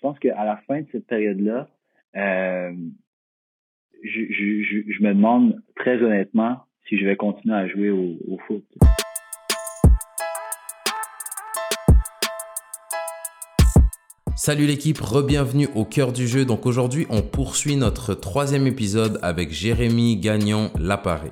pense 0.00 0.18
qu'à 0.18 0.44
la 0.44 0.56
fin 0.66 0.80
de 0.80 0.86
cette 0.92 1.06
période-là, 1.06 1.68
euh, 2.16 2.72
je, 4.02 4.20
je, 4.30 4.92
je, 4.92 5.02
me 5.02 5.14
demande 5.14 5.62
très 5.76 6.02
honnêtement 6.02 6.64
si 6.88 6.98
je 6.98 7.04
vais 7.04 7.16
continuer 7.16 7.54
à 7.54 7.68
jouer 7.68 7.90
au, 7.90 8.16
au 8.28 8.38
foot. 8.46 8.64
Salut 14.36 14.64
l'équipe, 14.64 14.98
re-bienvenue 14.98 15.68
au 15.74 15.84
cœur 15.84 16.12
du 16.12 16.26
jeu. 16.26 16.46
Donc 16.46 16.64
aujourd'hui, 16.64 17.06
on 17.10 17.20
poursuit 17.20 17.76
notre 17.76 18.14
troisième 18.14 18.66
épisode 18.66 19.18
avec 19.22 19.50
Jérémy 19.50 20.16
Gagnon 20.16 20.70
Laparé. 20.78 21.30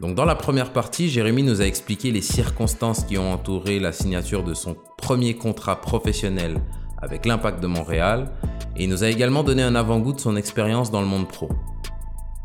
Donc 0.00 0.14
dans 0.14 0.26
la 0.26 0.34
première 0.34 0.72
partie, 0.72 1.08
Jérémy 1.08 1.42
nous 1.42 1.62
a 1.62 1.64
expliqué 1.64 2.10
les 2.10 2.20
circonstances 2.20 3.04
qui 3.04 3.16
ont 3.16 3.32
entouré 3.32 3.80
la 3.80 3.92
signature 3.92 4.44
de 4.44 4.52
son 4.52 4.76
premier 4.98 5.34
contrat 5.34 5.80
professionnel 5.80 6.58
avec 7.02 7.26
l'Impact 7.26 7.60
de 7.60 7.66
Montréal 7.66 8.30
et 8.76 8.84
il 8.84 8.90
nous 8.90 9.04
a 9.04 9.08
également 9.08 9.42
donné 9.42 9.62
un 9.62 9.74
avant-goût 9.74 10.12
de 10.12 10.20
son 10.20 10.36
expérience 10.36 10.90
dans 10.90 11.00
le 11.00 11.06
monde 11.06 11.28
pro. 11.28 11.48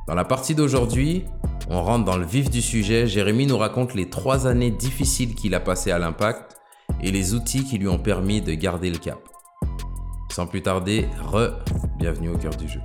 Dans 0.07 0.15
la 0.15 0.25
partie 0.25 0.55
d'aujourd'hui, 0.55 1.25
on 1.69 1.81
rentre 1.81 2.05
dans 2.05 2.17
le 2.17 2.25
vif 2.25 2.49
du 2.49 2.61
sujet. 2.61 3.07
Jérémy 3.07 3.47
nous 3.47 3.57
raconte 3.57 3.95
les 3.95 4.09
trois 4.09 4.47
années 4.47 4.71
difficiles 4.71 5.33
qu'il 5.33 5.55
a 5.55 5.59
passées 5.59 5.91
à 5.91 5.97
l'Impact 5.97 6.57
et 7.01 7.11
les 7.11 7.33
outils 7.33 7.63
qui 7.63 7.77
lui 7.77 7.87
ont 7.87 7.97
permis 7.97 8.41
de 8.41 8.53
garder 8.53 8.89
le 8.89 8.97
cap. 8.97 9.19
Sans 10.31 10.45
plus 10.45 10.61
tarder, 10.61 11.07
re-bienvenue 11.23 12.29
au 12.29 12.37
cœur 12.37 12.55
du 12.55 12.67
jeu. 12.67 12.81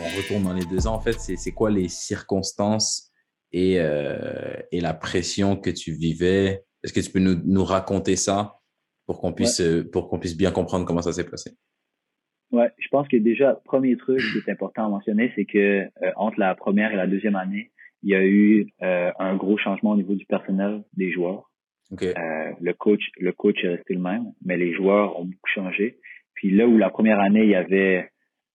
On 0.00 0.16
retourne 0.16 0.42
dans 0.42 0.52
les 0.52 0.64
deux 0.64 0.86
ans. 0.86 0.94
En 0.94 1.00
fait, 1.00 1.18
c'est 1.20 1.52
quoi 1.52 1.70
les 1.70 1.88
circonstances 1.88 3.05
et, 3.52 3.80
euh, 3.80 4.56
et, 4.72 4.80
la 4.80 4.94
pression 4.94 5.56
que 5.56 5.70
tu 5.70 5.92
vivais? 5.92 6.64
Est-ce 6.82 6.92
que 6.92 7.00
tu 7.00 7.10
peux 7.10 7.20
nous, 7.20 7.40
nous 7.44 7.64
raconter 7.64 8.16
ça 8.16 8.56
pour 9.06 9.20
qu'on 9.20 9.32
puisse, 9.32 9.62
pour 9.92 10.08
qu'on 10.08 10.18
puisse 10.18 10.36
bien 10.36 10.50
comprendre 10.50 10.84
comment 10.84 11.02
ça 11.02 11.12
s'est 11.12 11.28
passé? 11.28 11.52
Ouais, 12.52 12.70
je 12.78 12.88
pense 12.88 13.08
que 13.08 13.16
déjà, 13.16 13.60
premier 13.64 13.96
truc 13.96 14.20
qui 14.20 14.38
est 14.38 14.52
important 14.52 14.86
à 14.86 14.88
mentionner, 14.88 15.32
c'est 15.34 15.44
que 15.44 15.58
euh, 15.58 16.12
entre 16.16 16.38
la 16.38 16.54
première 16.54 16.92
et 16.92 16.96
la 16.96 17.06
deuxième 17.06 17.36
année, 17.36 17.72
il 18.02 18.10
y 18.10 18.14
a 18.14 18.24
eu 18.24 18.68
euh, 18.82 19.10
un 19.18 19.36
gros 19.36 19.58
changement 19.58 19.90
au 19.90 19.96
niveau 19.96 20.14
du 20.14 20.26
personnel 20.26 20.84
des 20.96 21.10
joueurs. 21.10 21.50
Okay. 21.90 22.14
Euh, 22.16 22.52
le 22.60 22.72
coach, 22.72 23.02
le 23.18 23.32
coach 23.32 23.62
est 23.64 23.68
resté 23.68 23.94
le 23.94 24.00
même, 24.00 24.32
mais 24.44 24.56
les 24.56 24.72
joueurs 24.74 25.18
ont 25.18 25.24
beaucoup 25.24 25.50
changé. 25.54 25.98
Puis 26.34 26.50
là 26.50 26.66
où 26.66 26.78
la 26.78 26.90
première 26.90 27.20
année 27.20 27.42
il 27.42 27.50
y 27.50 27.54
avait, 27.56 28.10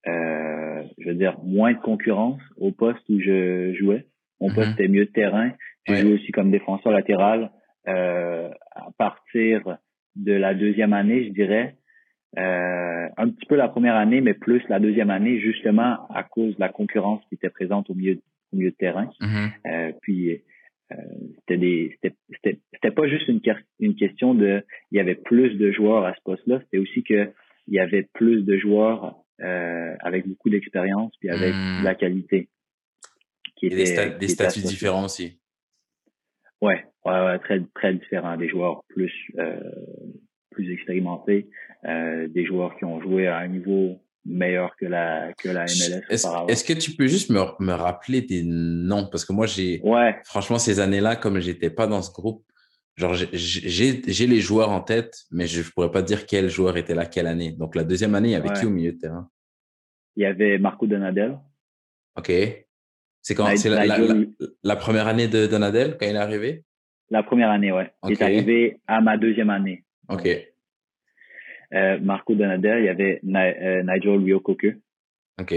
euh, 0.06 0.82
je 0.98 1.08
veux 1.08 1.14
dire, 1.14 1.38
moins 1.42 1.72
de 1.72 1.80
concurrence 1.80 2.40
au 2.56 2.72
poste 2.72 3.06
où 3.08 3.20
je 3.20 3.74
jouais. 3.74 4.06
Mon 4.42 4.48
mm-hmm. 4.48 4.54
poste 4.54 4.72
était 4.72 4.88
mieux 4.88 5.06
de 5.06 5.12
terrain. 5.12 5.52
J'ai 5.86 5.96
joué 5.98 6.14
aussi 6.14 6.32
comme 6.32 6.50
défenseur 6.50 6.92
latéral. 6.92 7.50
Euh, 7.88 8.48
à 8.72 8.90
partir 8.98 9.78
de 10.16 10.32
la 10.32 10.54
deuxième 10.54 10.92
année, 10.92 11.26
je 11.26 11.30
dirais, 11.30 11.76
euh, 12.38 13.08
un 13.16 13.28
petit 13.28 13.46
peu 13.46 13.56
la 13.56 13.68
première 13.68 13.96
année, 13.96 14.20
mais 14.20 14.34
plus 14.34 14.62
la 14.68 14.80
deuxième 14.80 15.10
année, 15.10 15.40
justement 15.40 16.06
à 16.08 16.22
cause 16.22 16.54
de 16.56 16.60
la 16.60 16.68
concurrence 16.68 17.22
qui 17.28 17.36
était 17.36 17.50
présente 17.50 17.88
au 17.88 17.94
milieu 17.94 18.18
au 18.52 18.56
milieu 18.56 18.70
de 18.70 18.76
terrain. 18.76 19.10
Mm-hmm. 19.20 19.50
Euh, 19.66 19.92
puis 20.02 20.42
c'était 21.38 21.56
des 21.56 21.96
c'était 22.00 22.58
c'était 22.74 22.90
pas 22.90 23.08
juste 23.08 23.26
une 23.26 23.40
une 23.80 23.94
question 23.94 24.34
de 24.34 24.62
il 24.90 24.98
y 24.98 25.00
avait 25.00 25.14
plus 25.14 25.56
de 25.56 25.72
joueurs 25.72 26.04
à 26.04 26.14
ce 26.14 26.20
poste-là, 26.22 26.60
c'était 26.64 26.78
aussi 26.78 27.02
que 27.02 27.30
il 27.68 27.74
y 27.74 27.80
avait 27.80 28.06
plus 28.12 28.42
de 28.42 28.58
joueurs 28.58 29.16
avec 29.38 30.28
beaucoup 30.28 30.50
d'expérience 30.50 31.12
puis 31.18 31.30
avec 31.30 31.54
mm. 31.54 31.80
de 31.80 31.84
la 31.84 31.94
qualité. 31.94 32.48
Qui 33.62 33.66
était, 33.66 33.76
des, 33.76 33.86
sta 33.86 34.08
des 34.08 34.26
statuts 34.26 34.62
différents 34.62 35.04
aussi. 35.04 35.38
Ouais, 36.60 36.84
ouais, 37.04 37.24
ouais, 37.24 37.38
très 37.38 37.62
très 37.76 37.94
différents. 37.94 38.36
Des 38.36 38.48
joueurs 38.48 38.82
plus 38.88 39.12
euh, 39.38 39.60
plus 40.50 40.72
expérimentés, 40.72 41.48
euh, 41.84 42.26
des 42.26 42.44
joueurs 42.44 42.76
qui 42.76 42.84
ont 42.84 43.00
joué 43.00 43.28
à 43.28 43.38
un 43.38 43.46
niveau 43.46 44.02
meilleur 44.24 44.74
que 44.74 44.86
la 44.86 45.32
que 45.34 45.48
la 45.48 45.66
MLS. 45.66 46.02
Est-ce 46.48 46.64
que 46.64 46.72
tu 46.72 46.96
peux 46.96 47.06
juste 47.06 47.30
me, 47.30 47.40
me 47.60 47.72
rappeler 47.72 48.20
des 48.20 48.42
noms? 48.42 49.06
Parce 49.06 49.24
que 49.24 49.32
moi 49.32 49.46
j'ai 49.46 49.80
ouais. 49.84 50.16
franchement 50.24 50.58
ces 50.58 50.80
années-là 50.80 51.14
comme 51.14 51.38
j'étais 51.38 51.70
pas 51.70 51.86
dans 51.86 52.02
ce 52.02 52.10
groupe, 52.10 52.44
genre 52.96 53.14
j'ai 53.14 54.02
j'ai 54.04 54.26
les 54.26 54.40
joueurs 54.40 54.70
en 54.70 54.80
tête 54.80 55.22
mais 55.30 55.46
je 55.46 55.62
pourrais 55.70 55.92
pas 55.92 56.02
dire 56.02 56.26
quel 56.26 56.50
joueur 56.50 56.76
était 56.76 56.96
là 56.96 57.06
quelle 57.06 57.28
année. 57.28 57.52
Donc 57.52 57.76
la 57.76 57.84
deuxième 57.84 58.16
année, 58.16 58.30
il 58.30 58.32
y 58.32 58.34
avait 58.34 58.52
qui 58.58 58.66
au 58.66 58.70
milieu 58.70 58.90
de 58.90 58.98
terrain? 58.98 59.30
Il 60.16 60.24
y 60.24 60.26
avait 60.26 60.58
Marco 60.58 60.84
Donadel. 60.88 61.38
OK. 62.16 62.32
C'est 63.22 63.34
quand 63.36 63.56
c'est 63.56 63.70
la, 63.70 63.86
la, 63.86 63.96
la, 64.64 64.76
première 64.76 65.06
année 65.06 65.28
de 65.28 65.46
Donadel 65.46 65.96
quand 65.98 66.06
il 66.06 66.16
est 66.16 66.18
arrivé? 66.18 66.64
La 67.08 67.22
première 67.22 67.50
année, 67.50 67.70
ouais. 67.70 67.92
Il 68.04 68.12
est 68.12 68.22
arrivé 68.22 68.80
à 68.88 69.00
ma 69.00 69.16
deuxième 69.16 69.50
année. 69.50 69.84
OK. 70.08 70.28
Euh, 71.74 71.98
Marco 72.00 72.34
Donadel, 72.34 72.80
il 72.80 72.84
y 72.84 72.88
avait 72.88 73.20
euh, 73.24 73.82
Nigel 73.82 74.18
Ryokoku. 74.18 74.82
OK. 75.40 75.52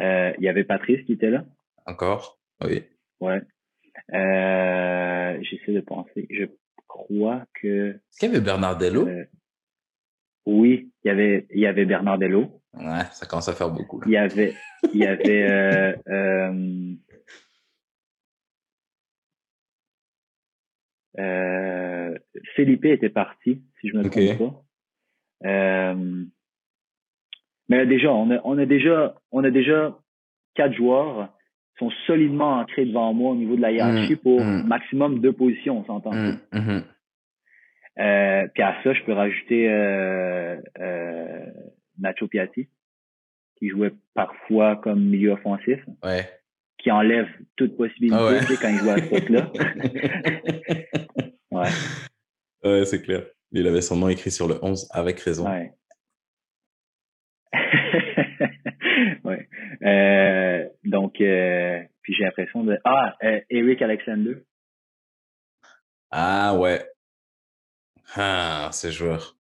Euh, 0.00 0.32
il 0.38 0.44
y 0.44 0.48
avait 0.48 0.64
Patrice 0.64 1.04
qui 1.06 1.12
était 1.14 1.30
là. 1.30 1.44
Encore? 1.86 2.38
Oui. 2.64 2.84
Ouais. 3.20 3.40
J'essaie 4.12 5.72
de 5.72 5.80
penser. 5.80 6.26
Je 6.30 6.44
crois 6.86 7.44
que. 7.60 7.90
Est-ce 7.90 8.18
qu'il 8.20 8.28
y 8.28 8.32
avait 8.32 8.44
Bernardello? 8.44 9.08
Euh, 10.46 10.52
oui, 10.52 10.90
il 11.04 11.08
y 11.08 11.10
avait, 11.10 11.46
il 11.50 11.60
y 11.60 11.66
avait 11.66 11.84
Bernardello. 11.84 12.60
Ouais, 12.74 13.04
ça 13.12 13.26
commence 13.26 13.48
à 13.48 13.52
faire 13.52 13.70
beaucoup. 13.70 14.00
Là. 14.00 14.06
Il 14.06 14.12
y 14.12 14.16
avait, 14.16 14.54
il 14.94 15.00
y 15.00 15.06
avait, 15.06 15.96
euh, 16.08 16.94
Euh, 21.18 22.14
Felipe 22.54 22.84
était 22.84 23.10
parti, 23.10 23.62
si 23.80 23.88
je 23.88 23.96
me 23.96 24.02
trompe 24.02 24.52
pas. 25.42 25.48
Euh, 25.48 26.24
mais 27.68 27.86
déjà, 27.86 28.12
on 28.12 28.30
a, 28.30 28.40
on 28.44 28.58
a 28.58 28.66
déjà, 28.66 29.14
on 29.32 29.44
a 29.44 29.50
déjà 29.50 29.98
quatre 30.54 30.74
joueurs 30.74 31.28
qui 31.76 31.84
sont 31.84 31.90
solidement 32.06 32.60
ancrés 32.60 32.84
devant 32.84 33.12
moi 33.12 33.32
au 33.32 33.36
niveau 33.36 33.56
de 33.56 33.60
la 33.60 33.72
hiérarchie 33.72 34.14
mmh, 34.14 34.18
pour 34.18 34.40
mmh. 34.40 34.66
maximum 34.66 35.20
deux 35.20 35.32
positions, 35.32 35.80
on 35.80 35.84
s'entend. 35.84 36.12
Mmh, 36.12 36.82
euh, 38.00 38.48
puis 38.52 38.62
à 38.62 38.76
ça, 38.82 38.92
je 38.92 39.02
peux 39.04 39.12
rajouter 39.12 39.68
euh, 39.68 40.56
euh, 40.78 41.46
Nacho 41.98 42.26
Piatti, 42.28 42.68
qui 43.56 43.68
jouait 43.68 43.92
parfois 44.14 44.76
comme 44.76 45.04
milieu 45.04 45.32
offensif. 45.32 45.80
Ouais 46.02 46.26
qui 46.82 46.90
enlève 46.90 47.28
toute 47.56 47.76
possibilité 47.76 48.16
ah 48.18 48.26
ouais. 48.26 48.40
quand 48.60 48.68
il 48.68 48.78
joue 48.78 48.90
à 48.90 48.96
ce 48.96 49.08
poste-là. 49.08 49.52
ouais. 51.50 51.68
Ouais, 52.64 52.84
c'est 52.84 53.02
clair. 53.02 53.24
Il 53.52 53.66
avait 53.66 53.80
son 53.80 53.96
nom 53.96 54.08
écrit 54.08 54.30
sur 54.30 54.48
le 54.48 54.56
11 54.62 54.88
avec 54.90 55.20
raison. 55.20 55.48
Ouais. 55.48 55.72
ouais. 59.24 59.48
Euh, 59.82 60.68
donc, 60.84 61.20
euh, 61.20 61.80
puis 62.02 62.14
j'ai 62.14 62.24
l'impression 62.24 62.64
de. 62.64 62.78
Ah, 62.84 63.16
euh, 63.24 63.40
Eric 63.50 63.82
Alexander. 63.82 64.36
Ah, 66.10 66.56
ouais. 66.56 66.82
Ah, 68.14 68.70
ce 68.72 68.90
joueur. 68.90 69.36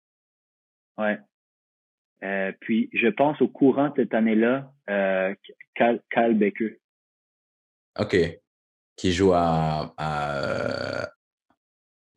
Ouais. 0.98 1.18
Euh, 2.24 2.52
puis, 2.60 2.90
je 2.94 3.08
pense 3.08 3.42
au 3.42 3.48
courant 3.48 3.90
de 3.90 3.94
cette 3.98 4.14
année-là, 4.14 4.74
euh, 4.90 5.34
Cal, 5.76 6.02
Cal. 6.10 6.38
OK. 8.00 8.18
Qui 8.96 9.14
joue 9.14 9.34
à, 9.34 9.94
à 9.98 11.04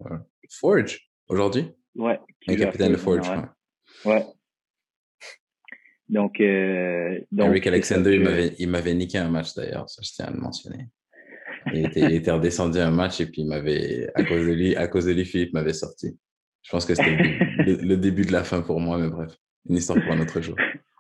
euh, 0.03 0.19
Forge 0.51 1.11
aujourd'hui? 1.29 1.71
Ouais. 1.95 2.19
Le 2.47 2.57
capitaine 2.57 2.93
de 2.93 2.97
Forge. 2.97 3.29
Ouais. 3.29 4.13
ouais. 4.13 4.27
Donc, 6.09 6.41
euh, 6.41 7.21
donc 7.31 7.51
Eric 7.51 7.69
Alexander, 7.69 8.53
il 8.59 8.69
m'avait 8.69 8.95
niqué 8.95 9.19
un 9.19 9.29
match 9.29 9.55
d'ailleurs, 9.55 9.89
ça 9.89 10.03
je 10.03 10.11
tiens 10.11 10.27
à 10.27 10.31
le 10.33 10.39
mentionner. 10.39 10.89
Il 11.73 11.87
était, 11.87 12.01
il 12.01 12.15
était 12.15 12.33
redescendu 12.33 12.79
un 12.79 12.91
match 12.91 13.21
et 13.21 13.27
puis 13.27 13.43
il 13.43 13.47
m'avait, 13.47 14.11
à 14.17 14.25
cause 14.25 14.45
de 14.45 14.53
lui, 14.53 14.75
à 14.75 14.89
cause 14.89 15.05
de 15.05 15.13
lui, 15.13 15.25
Philippe 15.25 15.53
m'avait 15.53 15.73
sorti. 15.73 16.19
Je 16.63 16.71
pense 16.71 16.87
que 16.87 16.95
c'était 16.95 17.17
le, 17.67 17.87
le, 17.87 17.97
début 17.97 18.25
de 18.25 18.33
la 18.33 18.45
fin 18.45 18.63
pour 18.63 18.81
moi, 18.81 18.99
mais 18.99 19.09
bref, 19.09 19.37
une 19.69 19.77
histoire 19.77 20.03
pour 20.03 20.13
un 20.13 20.21
autre 20.21 20.41
jour. 20.41 20.57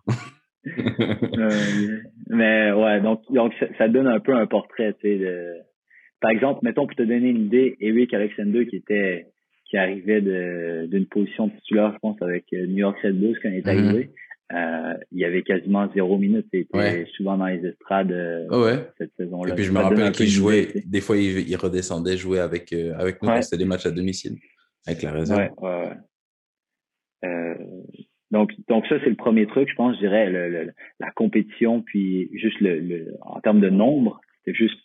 euh, 0.67 1.99
mais 2.29 2.73
ouais, 2.73 3.01
donc, 3.01 3.23
donc 3.31 3.53
ça, 3.79 3.89
donne 3.89 4.09
un 4.09 4.21
peu 4.21 4.35
un 4.35 4.47
portrait, 4.47 4.95
tu 5.01 5.09
sais, 5.09 5.19
de... 5.19 5.55
Par 6.21 6.31
exemple, 6.31 6.61
mettons 6.63 6.87
pour 6.87 6.97
te 6.97 7.03
donner 7.03 7.31
une 7.31 7.47
idée, 7.47 7.77
Eric 7.81 8.13
Alexander 8.13 8.67
qui 8.67 8.77
était 8.77 9.27
qui 9.71 9.77
arrivait 9.77 10.21
d'une 10.89 11.07
position 11.07 11.49
titulaire, 11.49 11.93
je 11.95 11.99
pense, 11.99 12.21
avec 12.23 12.45
euh, 12.53 12.67
New 12.67 12.79
York 12.79 12.99
Red 13.05 13.21
Bulls 13.21 13.39
quand 13.41 13.49
il 13.51 13.59
est 13.59 13.67
mm-hmm. 13.67 13.89
arrivé. 13.89 14.11
Euh, 14.53 14.95
il 15.13 15.21
y 15.21 15.25
avait 15.25 15.43
quasiment 15.43 15.89
zéro 15.95 16.19
minute. 16.19 16.47
Il 16.53 16.61
était 16.61 16.77
ouais. 16.77 17.07
souvent 17.17 17.39
dans 17.39 17.47
les 17.47 17.65
estrades 17.65 18.13
oh 18.51 18.65
ouais. 18.65 18.85
cette 18.99 19.13
saison-là. 19.17 19.53
Et 19.53 19.55
puis 19.55 19.65
je 19.65 19.71
me 19.71 19.79
rappelle 19.79 20.11
qu'il 20.11 20.27
jouait, 20.27 20.69
des 20.85 21.01
fois 21.01 21.17
il, 21.17 21.49
il, 21.49 21.57
redescendait 21.57 22.17
jouer 22.17 22.41
avec, 22.41 22.73
euh, 22.73 22.93
avec 22.99 23.23
nous 23.23 23.29
ouais. 23.29 23.43
c'était 23.43 23.59
des 23.59 23.65
matchs 23.65 23.87
à 23.87 23.93
domicile, 23.93 24.39
avec 24.87 25.03
la 25.03 25.13
réserve. 25.13 25.39
Ouais, 25.39 25.51
ouais, 25.59 25.89
ouais. 25.89 25.97
Euh, 27.25 27.55
donc, 28.31 28.53
donc 28.69 28.87
ça, 28.87 28.97
c'est 29.01 29.11
le 29.11 29.17
premier 29.17 29.47
truc, 29.47 29.69
je 29.69 29.75
pense, 29.75 29.97
je 29.97 30.01
dirais, 30.01 30.31
le, 30.31 30.49
le, 30.49 30.73
la 31.01 31.11
compétition, 31.11 31.83
puis 31.83 32.31
juste 32.35 32.61
le, 32.61 32.79
le 32.79 33.15
en 33.23 33.41
termes 33.41 33.61
de 33.61 33.71
nombre, 33.71 34.21
c'était 34.39 34.57
juste 34.57 34.79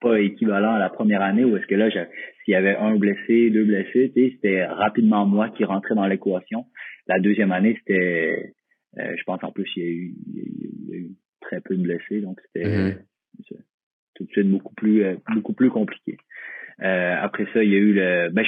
pas 0.00 0.20
équivalent 0.20 0.74
à 0.74 0.78
la 0.78 0.90
première 0.90 1.22
année 1.22 1.44
où 1.44 1.56
est-ce 1.56 1.66
que 1.66 1.74
là, 1.74 1.90
s'il 1.90 2.52
y 2.52 2.54
avait 2.54 2.76
un 2.76 2.96
blessé, 2.96 3.50
deux 3.50 3.64
blessés, 3.64 4.12
c'était 4.14 4.64
rapidement 4.64 5.26
moi 5.26 5.48
qui 5.50 5.64
rentrais 5.64 5.94
dans 5.94 6.06
l'équation. 6.06 6.66
La 7.06 7.18
deuxième 7.18 7.52
année, 7.52 7.76
c'était, 7.78 8.54
euh, 8.98 9.14
je 9.16 9.22
pense 9.24 9.42
en 9.42 9.50
plus, 9.50 9.68
il 9.76 9.82
y, 9.82 9.86
a 9.86 9.90
eu, 9.90 10.14
il 10.26 10.88
y 10.88 10.94
a 10.94 10.96
eu 10.98 11.10
très 11.40 11.60
peu 11.60 11.76
de 11.76 11.82
blessés, 11.82 12.20
donc 12.20 12.40
c'était 12.46 12.68
mm-hmm. 12.68 13.56
tout 14.14 14.24
de 14.24 14.30
suite 14.30 14.50
beaucoup 14.50 14.74
plus, 14.74 15.04
euh, 15.04 15.16
beaucoup 15.34 15.52
plus 15.54 15.70
compliqué. 15.70 16.16
Euh, 16.82 17.16
après 17.20 17.46
ça, 17.52 17.64
il 17.64 17.70
y 17.70 17.74
a 17.74 17.78
eu 17.78 17.92
le, 17.92 18.30
ben, 18.30 18.44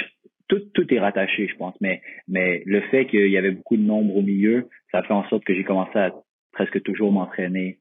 tout, 0.51 0.59
tout 0.73 0.93
est 0.93 0.99
rattaché, 0.99 1.47
je 1.47 1.55
pense, 1.55 1.79
mais, 1.79 2.01
mais 2.27 2.61
le 2.65 2.81
fait 2.89 3.05
qu'il 3.05 3.29
y 3.29 3.37
avait 3.37 3.51
beaucoup 3.51 3.77
de 3.77 3.83
nombres 3.83 4.17
au 4.17 4.21
milieu, 4.21 4.67
ça 4.91 5.01
fait 5.01 5.13
en 5.13 5.27
sorte 5.29 5.45
que 5.45 5.55
j'ai 5.55 5.63
commencé 5.63 5.97
à 5.97 6.13
presque 6.51 6.83
toujours 6.83 7.13
m'entraîner 7.13 7.79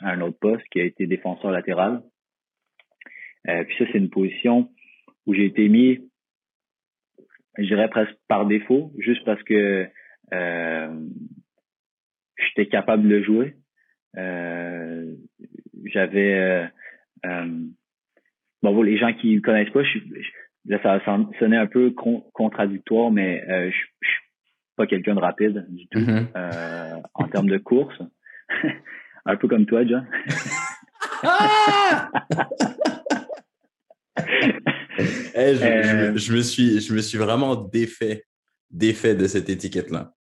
à 0.00 0.12
un 0.12 0.22
autre 0.22 0.38
poste 0.38 0.64
qui 0.72 0.80
a 0.80 0.84
été 0.84 1.06
défenseur 1.06 1.50
latéral. 1.50 2.02
Euh, 3.46 3.64
puis 3.64 3.76
ça, 3.76 3.84
c'est 3.92 3.98
une 3.98 4.08
position 4.08 4.70
où 5.26 5.34
j'ai 5.34 5.44
été 5.44 5.68
mis, 5.68 5.98
je 7.58 7.64
dirais 7.64 7.90
presque 7.90 8.16
par 8.26 8.46
défaut, 8.46 8.90
juste 8.96 9.22
parce 9.26 9.42
que 9.42 9.86
euh, 10.32 11.08
j'étais 12.38 12.70
capable 12.70 13.06
de 13.06 13.20
jouer. 13.20 13.56
Euh, 14.16 15.14
j'avais 15.84 16.70
bon 18.62 18.82
les 18.82 18.96
gens 18.96 19.12
qui 19.12 19.42
connaissent 19.42 19.72
pas, 19.72 19.82
je, 19.82 19.98
là 20.66 20.78
ça 20.82 21.00
sonnait 21.38 21.56
un 21.56 21.66
peu 21.66 21.94
contradictoire, 22.32 23.10
mais 23.10 23.44
je, 23.48 23.76
je 24.00 24.08
suis 24.08 24.22
pas 24.76 24.86
quelqu'un 24.86 25.14
de 25.14 25.20
rapide 25.20 25.66
du 25.68 25.86
tout 25.88 25.98
mm-hmm. 25.98 27.02
en 27.14 27.28
termes 27.28 27.48
de 27.48 27.58
course. 27.58 28.00
un 29.24 29.36
peu 29.36 29.48
comme 29.48 29.66
toi, 29.66 29.84
John. 29.86 30.06
Ah! 31.24 32.10
Euh. 35.36 36.16
je, 36.16 36.32
me 36.32 36.42
suis, 36.42 36.80
je 36.80 36.94
me 36.94 37.00
suis 37.00 37.18
vraiment 37.18 37.54
défait, 37.54 38.26
défait 38.70 39.14
de 39.14 39.26
cette 39.26 39.48
étiquette-là. 39.48 40.12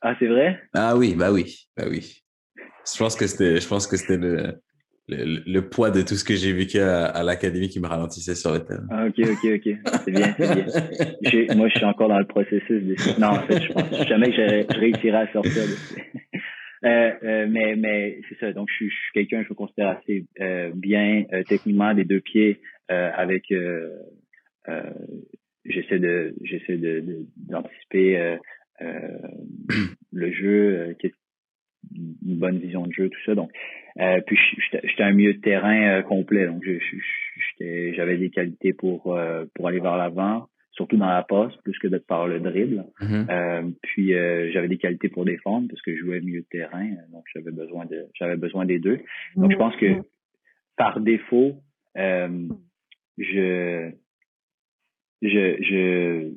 Ah, 0.00 0.14
c'est 0.18 0.26
vrai? 0.26 0.60
Ah 0.74 0.96
oui, 0.96 1.14
bah 1.14 1.30
oui, 1.30 1.68
bah 1.76 1.84
oui. 1.88 2.22
Je 2.56 2.98
pense 2.98 3.16
que 3.16 3.26
c'était, 3.26 3.60
je 3.60 3.68
pense 3.68 3.86
que 3.86 3.96
c'était 3.96 4.16
le, 4.16 4.60
le, 5.08 5.60
poids 5.60 5.90
de 5.90 6.02
tout 6.02 6.14
ce 6.14 6.24
que 6.24 6.34
j'ai 6.34 6.52
vécu 6.52 6.78
à, 6.78 7.22
l'académie 7.22 7.68
qui 7.68 7.80
me 7.80 7.86
ralentissait 7.86 8.34
sur 8.34 8.52
le 8.52 8.60
terrain. 8.60 8.86
Ah, 8.90 9.06
ok, 9.06 9.18
ok, 9.18 9.50
ok. 9.54 9.76
C'est 10.04 10.10
bien, 10.10 10.34
c'est 10.38 10.54
bien. 10.54 11.56
moi, 11.56 11.68
je 11.68 11.76
suis 11.76 11.84
encore 11.84 12.08
dans 12.08 12.18
le 12.18 12.26
processus. 12.26 12.82
De... 12.82 13.20
Non, 13.20 13.28
en 13.28 13.42
fait, 13.42 13.62
je 13.62 13.72
pense 13.72 14.08
jamais 14.08 14.30
que 14.30 14.36
je 14.36 14.78
réussirai 14.78 15.16
à 15.16 15.32
sortir 15.32 15.62
euh, 16.84 17.12
euh, 17.22 17.46
mais 17.48 17.76
mais 17.76 18.20
c'est 18.28 18.38
ça. 18.38 18.52
Donc, 18.52 18.68
je 18.70 18.74
suis, 18.86 18.92
quelqu'un, 19.14 19.42
je 19.42 19.48
me 19.48 19.54
considère 19.54 19.88
assez 19.88 20.26
euh, 20.40 20.70
bien 20.74 21.24
techniquement 21.48 21.94
des 21.94 22.04
deux 22.04 22.20
pieds 22.20 22.60
avec. 22.88 23.52
j'essaie 25.64 25.98
de 25.98 26.34
j'essaie 26.42 26.76
de 26.76 27.26
d'anticiper 27.36 28.36
le 28.80 30.32
jeu, 30.32 30.96
une 31.94 32.38
bonne 32.38 32.58
vision 32.58 32.86
de 32.86 32.92
jeu, 32.92 33.08
tout 33.08 33.20
ça. 33.24 33.34
Donc, 33.34 33.50
puis 33.96 34.38
j'étais 34.72 35.02
un 35.02 35.12
milieu 35.12 35.34
de 35.34 35.40
terrain 35.40 36.02
complet. 36.02 36.46
Donc, 36.46 36.64
j'avais 37.60 38.16
des 38.16 38.30
qualités 38.30 38.72
pour 38.72 39.16
pour 39.54 39.68
aller 39.68 39.80
vers 39.80 39.96
l'avant 39.96 40.48
surtout 40.74 40.96
dans 40.96 41.06
la 41.06 41.22
passe, 41.22 41.54
plus 41.62 41.78
que 41.78 41.88
de 41.88 41.98
par 41.98 42.26
le 42.26 42.40
dribble. 42.40 42.84
Mm-hmm. 43.00 43.30
euh, 43.30 43.70
puis 43.82 44.14
euh, 44.14 44.50
j'avais 44.52 44.68
des 44.68 44.78
qualités 44.78 45.08
pour 45.08 45.24
défendre 45.24 45.68
parce 45.68 45.80
que 45.82 45.94
je 45.94 46.00
jouais 46.00 46.20
milieu 46.20 46.40
de 46.40 46.46
terrain, 46.50 46.88
donc 47.12 47.24
j'avais 47.32 47.52
besoin 47.52 47.86
de 47.86 48.06
j'avais 48.14 48.36
besoin 48.36 48.66
des 48.66 48.78
deux. 48.78 49.00
Donc 49.36 49.52
je 49.52 49.56
pense 49.56 49.74
que 49.76 49.86
mm-hmm. 49.86 50.04
par 50.76 51.00
défaut, 51.00 51.56
euh, 51.96 52.48
je 53.18 53.90
je 55.22 55.56
je 55.62 56.32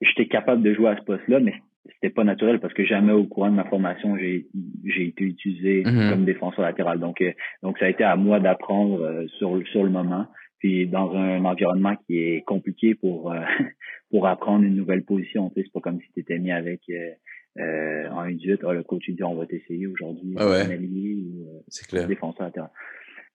j'étais 0.00 0.26
capable 0.26 0.62
de 0.62 0.74
jouer 0.74 0.90
à 0.90 0.96
ce 0.96 1.02
poste-là, 1.02 1.40
mais 1.40 1.54
c'était 1.94 2.12
pas 2.12 2.24
naturel 2.24 2.60
parce 2.60 2.74
que 2.74 2.84
jamais 2.84 3.12
au 3.12 3.24
courant 3.24 3.50
de 3.50 3.56
ma 3.56 3.64
formation 3.64 4.16
j'ai 4.16 4.46
j'ai 4.84 5.08
été 5.08 5.24
utilisé 5.24 5.82
mm-hmm. 5.82 6.10
comme 6.10 6.24
défenseur 6.24 6.62
latéral. 6.62 6.98
Donc 7.00 7.20
euh, 7.20 7.32
donc 7.62 7.78
ça 7.78 7.86
a 7.86 7.88
été 7.88 8.04
à 8.04 8.16
moi 8.16 8.40
d'apprendre 8.40 9.02
euh, 9.02 9.26
sur 9.38 9.60
sur 9.68 9.84
le 9.84 9.90
moment 9.90 10.26
puis 10.58 10.86
dans 10.86 11.12
un 11.14 11.44
environnement 11.44 11.96
qui 12.06 12.18
est 12.18 12.44
compliqué 12.44 12.94
pour 12.94 13.32
euh, 13.32 13.40
pour 14.10 14.26
apprendre 14.26 14.64
une 14.64 14.76
nouvelle 14.76 15.04
position. 15.04 15.50
Tu 15.50 15.56
sais, 15.56 15.62
c'est 15.66 15.72
pas 15.72 15.80
comme 15.80 16.00
si 16.00 16.12
tu 16.12 16.20
étais 16.20 16.38
mis 16.38 16.52
avec 16.52 16.80
euh, 16.90 17.10
euh 17.58 18.08
en 18.10 18.26
18, 18.28 18.60
ah, 18.64 18.72
le 18.72 18.82
coach 18.82 19.08
dit 19.08 19.22
on 19.22 19.34
va 19.34 19.46
t'essayer 19.46 19.86
aujourd'hui 19.86 20.34
ah 20.38 20.48
ouais. 20.48 20.78
ou 20.78 21.46
euh, 21.46 21.60
c'est 21.68 21.86
clair. 21.86 22.06
défenseur 22.06 22.50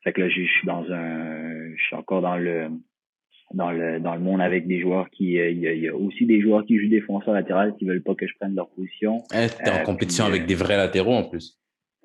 Fait 0.03 0.13
que 0.13 0.21
là, 0.21 0.29
je 0.29 0.41
suis 0.41 0.67
dans 0.67 0.83
un 0.91 1.75
je 1.75 1.83
suis 1.83 1.95
encore 1.95 2.21
dans 2.21 2.37
le 2.37 2.69
dans 3.53 3.71
le 3.71 3.99
dans 3.99 4.15
le 4.15 4.21
monde 4.21 4.41
avec 4.41 4.67
des 4.67 4.79
joueurs 4.79 5.09
qui 5.09 5.33
il 5.33 5.59
y, 5.59 5.87
a, 5.87 5.95
aussi 5.95 6.25
des 6.25 6.41
joueurs 6.41 6.65
qui 6.65 6.77
jouent 6.77 6.89
défenseur 6.89 7.33
latéral 7.33 7.75
qui 7.77 7.85
veulent 7.85 8.03
pas 8.03 8.15
que 8.15 8.27
je 8.27 8.33
prenne 8.39 8.55
leur 8.55 8.69
position. 8.69 9.23
Eh, 9.33 9.47
t'es 9.63 9.71
en 9.71 9.83
compétition 9.83 10.25
avec 10.25 10.45
des 10.45 10.55
vrais 10.55 10.77
latéraux 10.77 11.13
en 11.13 11.23
plus. 11.23 11.61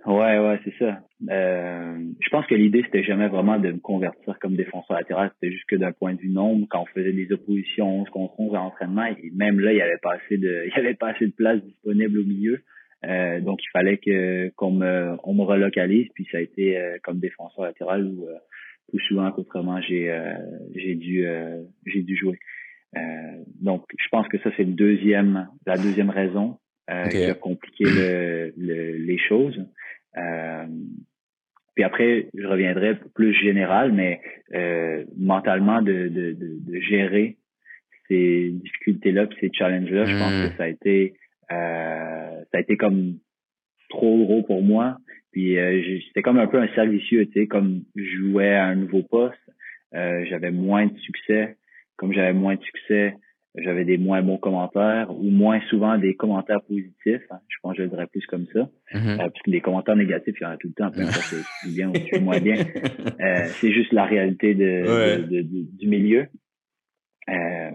Ouais, 0.06 0.38
ouais, 0.38 0.60
c'est 0.62 0.74
ça. 0.78 1.00
Euh, 1.30 1.98
je 2.20 2.28
pense 2.28 2.46
que 2.46 2.54
l'idée, 2.54 2.82
c'était 2.84 3.02
jamais 3.02 3.26
vraiment 3.26 3.58
de 3.58 3.72
me 3.72 3.78
convertir 3.78 4.38
comme 4.40 4.54
défenseur 4.54 4.96
latéral. 4.96 5.32
C'était 5.34 5.52
juste 5.52 5.68
que 5.68 5.74
d'un 5.74 5.90
point 5.90 6.14
de 6.14 6.20
vue 6.20 6.28
nombre, 6.28 6.64
quand 6.70 6.82
on 6.82 6.86
faisait 6.86 7.12
des 7.12 7.32
oppositions 7.32 8.02
11 8.02 8.10
contre 8.10 8.38
11 8.38 8.54
à 8.54 8.58
l'entraînement, 8.58 9.06
et 9.06 9.32
même 9.34 9.58
là, 9.58 9.72
il 9.72 9.78
y 9.78 9.82
avait 9.82 9.98
pas 10.00 10.12
assez 10.12 10.38
de, 10.38 10.64
il 10.66 10.72
y 10.76 10.78
avait 10.78 10.94
pas 10.94 11.08
assez 11.08 11.26
de 11.26 11.32
place 11.32 11.60
disponible 11.60 12.20
au 12.20 12.24
milieu. 12.24 12.62
Euh, 13.04 13.40
donc, 13.40 13.58
il 13.64 13.70
fallait 13.72 13.98
que 13.98 14.50
qu'on 14.54 14.70
me, 14.70 15.16
on 15.24 15.34
me 15.34 15.42
relocalise. 15.42 16.06
Puis 16.14 16.28
ça 16.30 16.38
a 16.38 16.40
été 16.40 16.78
euh, 16.78 16.98
comme 17.02 17.18
défenseur 17.18 17.64
latéral 17.64 18.06
où 18.06 18.28
souvent 19.08 19.30
qu'autrement, 19.32 19.80
j'ai 19.82 20.12
j'ai 20.74 20.94
dû 20.94 21.26
j'ai 21.86 22.02
dû 22.02 22.16
jouer. 22.16 22.38
donc, 23.60 23.84
je 23.98 24.08
pense 24.10 24.28
que 24.28 24.38
ça 24.38 24.50
c'est 24.56 24.64
le 24.64 24.72
deuxième, 24.72 25.48
la 25.66 25.76
deuxième 25.76 26.10
raison 26.10 26.58
qui 27.10 27.24
a 27.24 27.34
compliqué 27.34 27.84
le, 27.84 28.52
les 28.98 29.18
choses. 29.18 29.58
Euh, 30.16 30.66
puis 31.74 31.84
après, 31.84 32.28
je 32.34 32.46
reviendrai 32.46 32.98
plus 33.14 33.34
général, 33.34 33.92
mais 33.92 34.20
euh, 34.54 35.04
mentalement 35.16 35.82
de, 35.82 36.08
de, 36.08 36.32
de, 36.38 36.80
gérer 36.80 37.36
ces 38.08 38.50
difficultés-là, 38.50 39.26
puis 39.26 39.36
ces 39.40 39.50
challenges-là, 39.52 40.06
je 40.06 40.18
pense 40.18 40.32
que 40.32 40.46
hmm. 40.46 40.56
ça 40.56 40.64
a 40.64 40.68
été 40.68 41.14
euh, 41.52 42.44
ça 42.50 42.58
a 42.58 42.60
été 42.60 42.76
comme 42.76 43.18
trop 43.90 44.24
gros 44.24 44.42
pour 44.42 44.62
moi. 44.62 44.96
Puis 45.32 45.58
euh, 45.58 45.98
c'était 46.08 46.22
comme 46.22 46.38
un 46.38 46.46
peu 46.46 46.58
un 46.58 46.68
cercle 46.74 46.92
vicieux, 46.92 47.26
tu 47.26 47.32
sais, 47.32 47.46
comme 47.46 47.82
je 47.94 48.16
jouais 48.18 48.54
à 48.54 48.66
un 48.66 48.74
nouveau 48.74 49.02
poste, 49.02 49.38
euh, 49.94 50.24
j'avais 50.28 50.50
moins 50.50 50.86
de 50.86 50.96
succès. 50.98 51.56
Comme 51.96 52.12
j'avais 52.12 52.34
moins 52.34 52.56
de 52.56 52.62
succès, 52.62 53.14
j'avais 53.56 53.84
des 53.84 53.96
moins 53.96 54.22
bons 54.22 54.36
commentaires 54.36 55.10
ou 55.10 55.30
moins 55.30 55.60
souvent 55.70 55.96
des 55.96 56.14
commentaires 56.14 56.60
positifs. 56.62 57.22
Hein. 57.30 57.38
Je 57.48 57.56
pense 57.62 57.72
que 57.72 57.78
je 57.78 57.82
le 57.84 57.88
dirais 57.88 58.06
plus 58.06 58.24
comme 58.26 58.46
ça. 58.52 58.68
Mm-hmm. 58.92 59.12
Euh, 59.12 59.16
parce 59.16 59.42
que 59.42 59.50
des 59.50 59.60
commentaires 59.60 59.96
négatifs, 59.96 60.34
il 60.38 60.42
y 60.42 60.46
en 60.46 60.50
a 60.50 60.56
tout 60.56 60.68
le 60.68 60.74
temps, 60.74 60.90
peu 60.90 61.00
importe 61.00 61.22
si 61.22 61.68
tu 61.68 61.74
bien 61.74 61.88
ou 61.88 61.92
tu 61.92 62.20
moins 62.20 62.40
bien. 62.40 62.56
Euh, 63.18 63.46
c'est 63.60 63.72
juste 63.72 63.92
la 63.92 64.04
réalité 64.04 64.54
de, 64.54 65.26
de, 65.26 65.42
du 65.42 65.88
milieu. 65.88 66.26
Euh, 67.28 67.70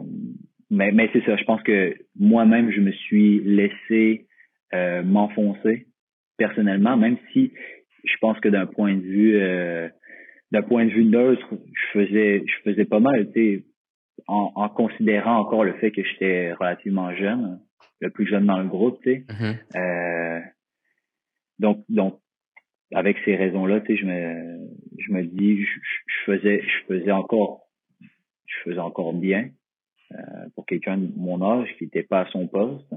mais 0.69 0.91
mais 0.91 1.09
c'est 1.13 1.23
ça, 1.25 1.35
je 1.35 1.43
pense 1.43 1.61
que 1.63 1.95
moi-même, 2.17 2.71
je 2.71 2.79
me 2.79 2.91
suis 2.91 3.39
laissé 3.43 4.27
euh, 4.73 5.03
m'enfoncer 5.03 5.87
personnellement, 6.37 6.97
même 6.97 7.17
si 7.31 7.53
je 8.03 8.15
pense 8.19 8.39
que 8.39 8.49
d'un 8.49 8.65
point 8.65 8.95
de 8.95 9.01
vue 9.01 9.39
d'un 10.51 10.61
point 10.63 10.85
de 10.85 10.91
vue 10.91 11.05
neutre, 11.05 11.47
je 11.51 11.99
faisais 11.99 12.43
je 12.45 12.69
faisais 12.71 12.85
pas 12.85 12.99
mal. 12.99 13.31
Tu 13.31 13.33
sais, 13.33 13.65
en, 14.27 14.51
en, 14.55 14.69
considérant 14.69 15.39
encore 15.39 15.63
le 15.63 15.73
fait 15.73 15.91
que 15.91 16.03
j'étais 16.03 16.53
relativement 16.53 17.13
jeune, 17.15 17.59
le 17.99 18.09
plus 18.09 18.27
jeune 18.27 18.45
dans 18.45 18.61
le 18.61 18.67
groupe, 18.67 18.99
tu 19.03 19.11
sais. 19.11 19.25
Mm-hmm. 19.27 19.55
euh, 19.77 20.39
donc, 21.59 21.83
donc, 21.89 22.19
avec 22.93 23.17
ces 23.23 23.35
raisons-là, 23.35 23.81
tu 23.81 23.87
sais, 23.87 24.01
je 24.01 24.05
me, 24.05 24.67
je 24.97 25.11
me 25.13 25.23
dis, 25.23 25.63
je, 25.63 25.79
je, 26.07 26.31
faisais, 26.31 26.61
je 26.61 26.93
faisais 26.93 27.11
encore, 27.11 27.67
je 28.01 28.55
faisais 28.65 28.79
encore 28.79 29.13
bien 29.13 29.49
euh, 30.13 30.17
pour 30.55 30.65
quelqu'un 30.65 30.97
de 30.97 31.09
mon 31.15 31.41
âge 31.41 31.69
qui 31.77 31.85
n'était 31.85 32.03
pas 32.03 32.21
à 32.21 32.29
son 32.31 32.47
poste. 32.47 32.93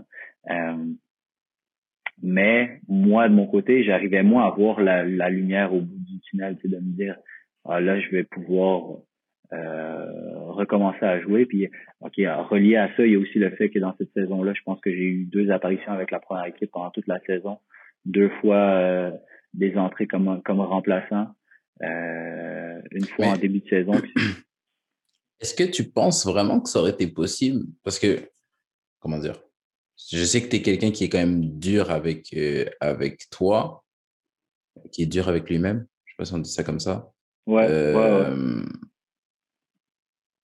Mais 2.23 2.80
moi, 2.88 3.28
de 3.28 3.35
mon 3.35 3.47
côté, 3.47 3.85
j'arrivais 3.85 4.23
moins 4.23 4.47
à 4.47 4.50
voir 4.50 4.80
la, 4.80 5.04
la 5.04 5.30
lumière 5.30 5.75
au 5.75 5.80
bout 5.80 5.99
du 5.99 6.21
tunnel, 6.21 6.56
tu 6.56 6.62
sais, 6.62 6.76
de 6.76 6.80
me 6.80 6.97
dire, 6.97 7.16
ah, 7.64 7.80
là, 7.80 7.99
je 8.00 8.11
vais 8.11 8.25
pouvoir 8.25 8.99
euh, 9.52 10.50
recommencer 10.50 11.04
à 11.04 11.21
jouer. 11.21 11.47
Puis, 11.47 11.68
ok, 12.00 12.14
relié 12.50 12.76
à 12.76 12.88
ça, 12.97 13.04
il 13.04 13.12
y 13.12 13.16
a 13.16 13.18
aussi 13.18 13.38
le 13.38 13.50
fait 13.50 13.71
que 13.71 13.78
dans 13.78 13.94
cette 13.99 14.12
saison-là, 14.12 14.52
je 14.54 14.62
pense 14.64 14.80
que 14.80 14.90
j'ai 14.90 15.04
eu 15.04 15.25
deux 15.26 15.50
apparitions 15.50 15.92
avec 15.92 16.11
la 16.11 16.21
première 16.21 16.47
équipe 16.47 16.71
pendant 16.71 16.90
toute 16.90 17.06
la 17.06 17.21
saison, 17.26 17.59
deux 18.04 18.30
fois 18.40 18.56
euh, 18.56 19.11
des 19.52 19.76
entrées 19.76 20.06
comme 20.06 20.42
comme 20.44 20.61
remplaçant, 20.61 21.28
euh, 21.83 22.80
une 22.90 23.04
fois 23.04 23.26
en 23.28 23.37
début 23.37 23.61
de 23.61 23.68
saison. 23.68 23.92
Est-ce 25.40 25.54
que 25.54 25.71
tu 25.71 25.85
penses 25.85 26.26
vraiment 26.26 26.61
que 26.61 26.68
ça 26.68 26.80
aurait 26.80 26.92
été 26.92 27.06
possible? 27.06 27.64
Parce 27.83 27.99
que, 27.99 28.30
comment 28.99 29.18
dire? 29.18 29.40
Je 29.96 30.24
sais 30.24 30.42
que 30.42 30.48
tu 30.48 30.56
es 30.56 30.62
quelqu'un 30.62 30.90
qui 30.90 31.04
est 31.04 31.08
quand 31.08 31.18
même 31.18 31.58
dur 31.58 31.90
avec, 31.90 32.34
avec 32.80 33.30
toi, 33.30 33.84
qui 34.92 35.02
est 35.02 35.06
dur 35.06 35.28
avec 35.28 35.48
lui-même. 35.48 35.86
Je 36.04 36.12
sais 36.12 36.16
pas 36.18 36.24
si 36.24 36.34
on 36.34 36.38
dit 36.38 36.50
ça 36.50 36.64
comme 36.64 36.80
ça. 36.80 37.10
Ouais, 37.46 37.66
euh, 37.68 38.64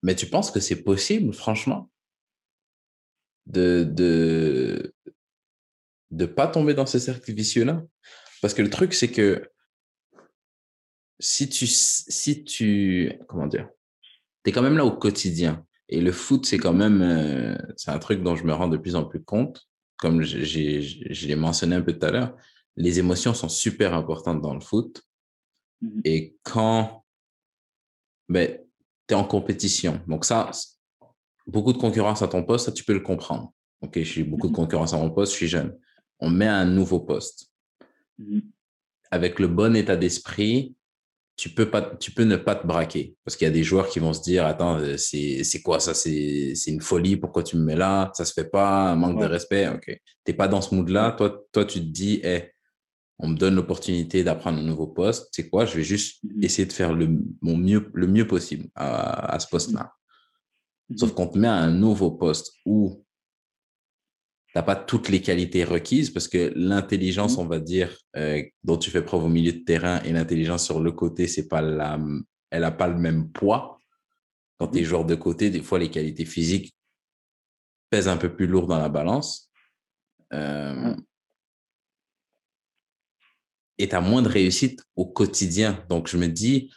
Mais 0.02 0.14
tu 0.14 0.26
penses 0.26 0.50
que 0.50 0.60
c'est 0.60 0.82
possible, 0.82 1.32
franchement, 1.32 1.90
de 3.46 3.84
de 3.84 4.94
de 6.10 6.26
pas 6.26 6.48
tomber 6.48 6.74
dans 6.74 6.86
ce 6.86 6.98
cercle 6.98 7.32
vicieux-là? 7.32 7.82
Parce 8.42 8.54
que 8.54 8.62
le 8.62 8.70
truc, 8.70 8.94
c'est 8.94 9.10
que 9.10 9.48
si 11.18 11.48
tu, 11.48 11.66
si 11.66 12.44
tu, 12.44 13.12
comment 13.28 13.46
dire, 13.46 13.68
tu 14.44 14.50
es 14.50 14.52
quand 14.52 14.62
même 14.62 14.76
là 14.76 14.84
au 14.84 14.96
quotidien. 14.96 15.66
Et 15.90 16.00
le 16.00 16.12
foot, 16.12 16.46
c'est 16.46 16.58
quand 16.58 16.72
même, 16.72 17.02
euh, 17.02 17.56
c'est 17.76 17.90
un 17.90 17.98
truc 17.98 18.22
dont 18.22 18.36
je 18.36 18.44
me 18.44 18.52
rends 18.52 18.68
de 18.68 18.76
plus 18.76 18.94
en 18.94 19.04
plus 19.04 19.22
compte. 19.22 19.68
Comme 19.96 20.22
je 20.22 21.26
l'ai 21.26 21.36
mentionné 21.36 21.76
un 21.76 21.82
peu 21.82 21.92
tout 21.92 22.06
à 22.06 22.10
l'heure, 22.10 22.34
les 22.76 23.00
émotions 23.00 23.34
sont 23.34 23.48
super 23.48 23.92
importantes 23.92 24.40
dans 24.40 24.54
le 24.54 24.60
foot. 24.60 25.02
Mmh 25.82 26.00
Et 26.04 26.36
quand 26.42 27.04
ben, 28.28 28.56
tu 29.08 29.14
es 29.14 29.16
en 29.16 29.24
compétition, 29.24 30.00
donc 30.06 30.24
ça, 30.24 30.50
beaucoup 31.46 31.72
de 31.72 31.78
concurrence 31.78 32.22
à 32.22 32.28
ton 32.28 32.44
poste, 32.44 32.66
ça, 32.66 32.72
tu 32.72 32.84
peux 32.84 32.94
le 32.94 33.00
comprendre. 33.00 33.52
OK, 33.82 34.00
j'ai 34.00 34.22
beaucoup 34.22 34.46
de 34.46 34.52
mmh 34.52 34.56
concurrence 34.56 34.94
à 34.94 34.98
mon 34.98 35.10
poste, 35.10 35.32
je 35.32 35.38
suis 35.38 35.48
jeune. 35.48 35.76
On 36.20 36.30
met 36.30 36.46
un 36.46 36.64
nouveau 36.64 37.00
poste. 37.00 37.50
Mmh 38.18 38.40
Avec 39.10 39.40
le 39.40 39.48
bon 39.48 39.74
état 39.74 39.96
d'esprit, 39.96 40.76
tu 41.40 41.48
peux 41.48 41.70
pas, 41.70 41.80
tu 41.80 42.10
peux 42.10 42.24
ne 42.24 42.36
pas 42.36 42.54
te 42.54 42.66
braquer. 42.66 43.16
Parce 43.24 43.34
qu'il 43.34 43.46
y 43.46 43.48
a 43.48 43.52
des 43.52 43.62
joueurs 43.62 43.88
qui 43.88 43.98
vont 43.98 44.12
se 44.12 44.20
dire 44.20 44.44
attends 44.44 44.76
euh, 44.78 44.98
c'est 44.98 45.42
c'est 45.42 45.62
quoi 45.62 45.80
ça? 45.80 45.94
C'est 45.94 46.52
c'est 46.54 46.70
une 46.70 46.82
folie 46.82 47.16
pourquoi 47.16 47.42
tu 47.42 47.56
me 47.56 47.64
mets 47.64 47.76
là? 47.76 48.10
Ça 48.12 48.26
se 48.26 48.34
fait 48.34 48.50
pas 48.50 48.90
un 48.90 48.94
manque 48.94 49.18
de 49.18 49.24
respect. 49.24 49.66
Ok. 49.68 49.98
T'es 50.22 50.34
pas 50.34 50.48
dans 50.48 50.60
ce 50.60 50.74
mood 50.74 50.90
là 50.90 51.12
toi 51.12 51.42
toi 51.50 51.64
tu 51.64 51.80
te 51.80 51.86
dis 51.86 52.20
hey, 52.22 52.50
on 53.18 53.28
me 53.28 53.36
donne 53.36 53.54
l'opportunité 53.54 54.22
d'apprendre 54.22 54.58
un 54.58 54.62
nouveau 54.62 54.86
poste. 54.86 55.28
C'est 55.32 55.48
quoi? 55.48 55.64
Je 55.64 55.76
vais 55.78 55.82
juste 55.82 56.22
mm-hmm. 56.22 56.44
essayer 56.44 56.66
de 56.66 56.74
faire 56.74 56.92
le 56.92 57.08
mon 57.40 57.56
mieux 57.56 57.90
le 57.94 58.06
mieux 58.06 58.26
possible 58.26 58.68
à, 58.74 59.34
à 59.34 59.40
ce 59.40 59.48
poste 59.48 59.72
là 59.72 59.94
mm-hmm. 60.90 60.98
sauf 60.98 61.12
qu'on 61.14 61.28
te 61.28 61.38
met 61.38 61.48
à 61.48 61.54
un 61.54 61.70
nouveau 61.70 62.10
poste 62.10 62.52
où 62.66 63.02
t'as 64.54 64.62
pas 64.62 64.76
toutes 64.76 65.08
les 65.08 65.20
qualités 65.20 65.64
requises 65.64 66.10
parce 66.10 66.28
que 66.28 66.52
l'intelligence, 66.56 67.36
mmh. 67.36 67.40
on 67.40 67.46
va 67.46 67.60
dire, 67.60 67.96
euh, 68.16 68.42
dont 68.64 68.76
tu 68.76 68.90
fais 68.90 69.02
preuve 69.02 69.24
au 69.24 69.28
milieu 69.28 69.52
de 69.52 69.58
terrain 69.58 70.02
et 70.02 70.12
l'intelligence 70.12 70.64
sur 70.64 70.80
le 70.80 70.92
côté, 70.92 71.28
c'est 71.28 71.48
pas 71.48 71.60
la, 71.60 71.98
elle 72.50 72.64
a 72.64 72.72
pas 72.72 72.88
le 72.88 72.98
même 72.98 73.30
poids. 73.30 73.80
Quand 74.58 74.68
tu 74.68 74.78
es 74.78 74.82
mmh. 74.82 74.84
joueur 74.84 75.04
de 75.04 75.14
côté, 75.14 75.50
des 75.50 75.62
fois, 75.62 75.78
les 75.78 75.90
qualités 75.90 76.24
physiques 76.24 76.74
pèsent 77.90 78.08
un 78.08 78.16
peu 78.16 78.34
plus 78.34 78.46
lourd 78.46 78.66
dans 78.66 78.78
la 78.78 78.88
balance. 78.88 79.50
Euh. 80.32 80.94
Et 83.78 83.88
tu 83.88 83.94
as 83.94 84.00
moins 84.00 84.22
de 84.22 84.28
réussite 84.28 84.84
au 84.94 85.06
quotidien. 85.06 85.84
Donc, 85.88 86.08
je 86.08 86.16
me 86.16 86.26
dis, 86.26 86.70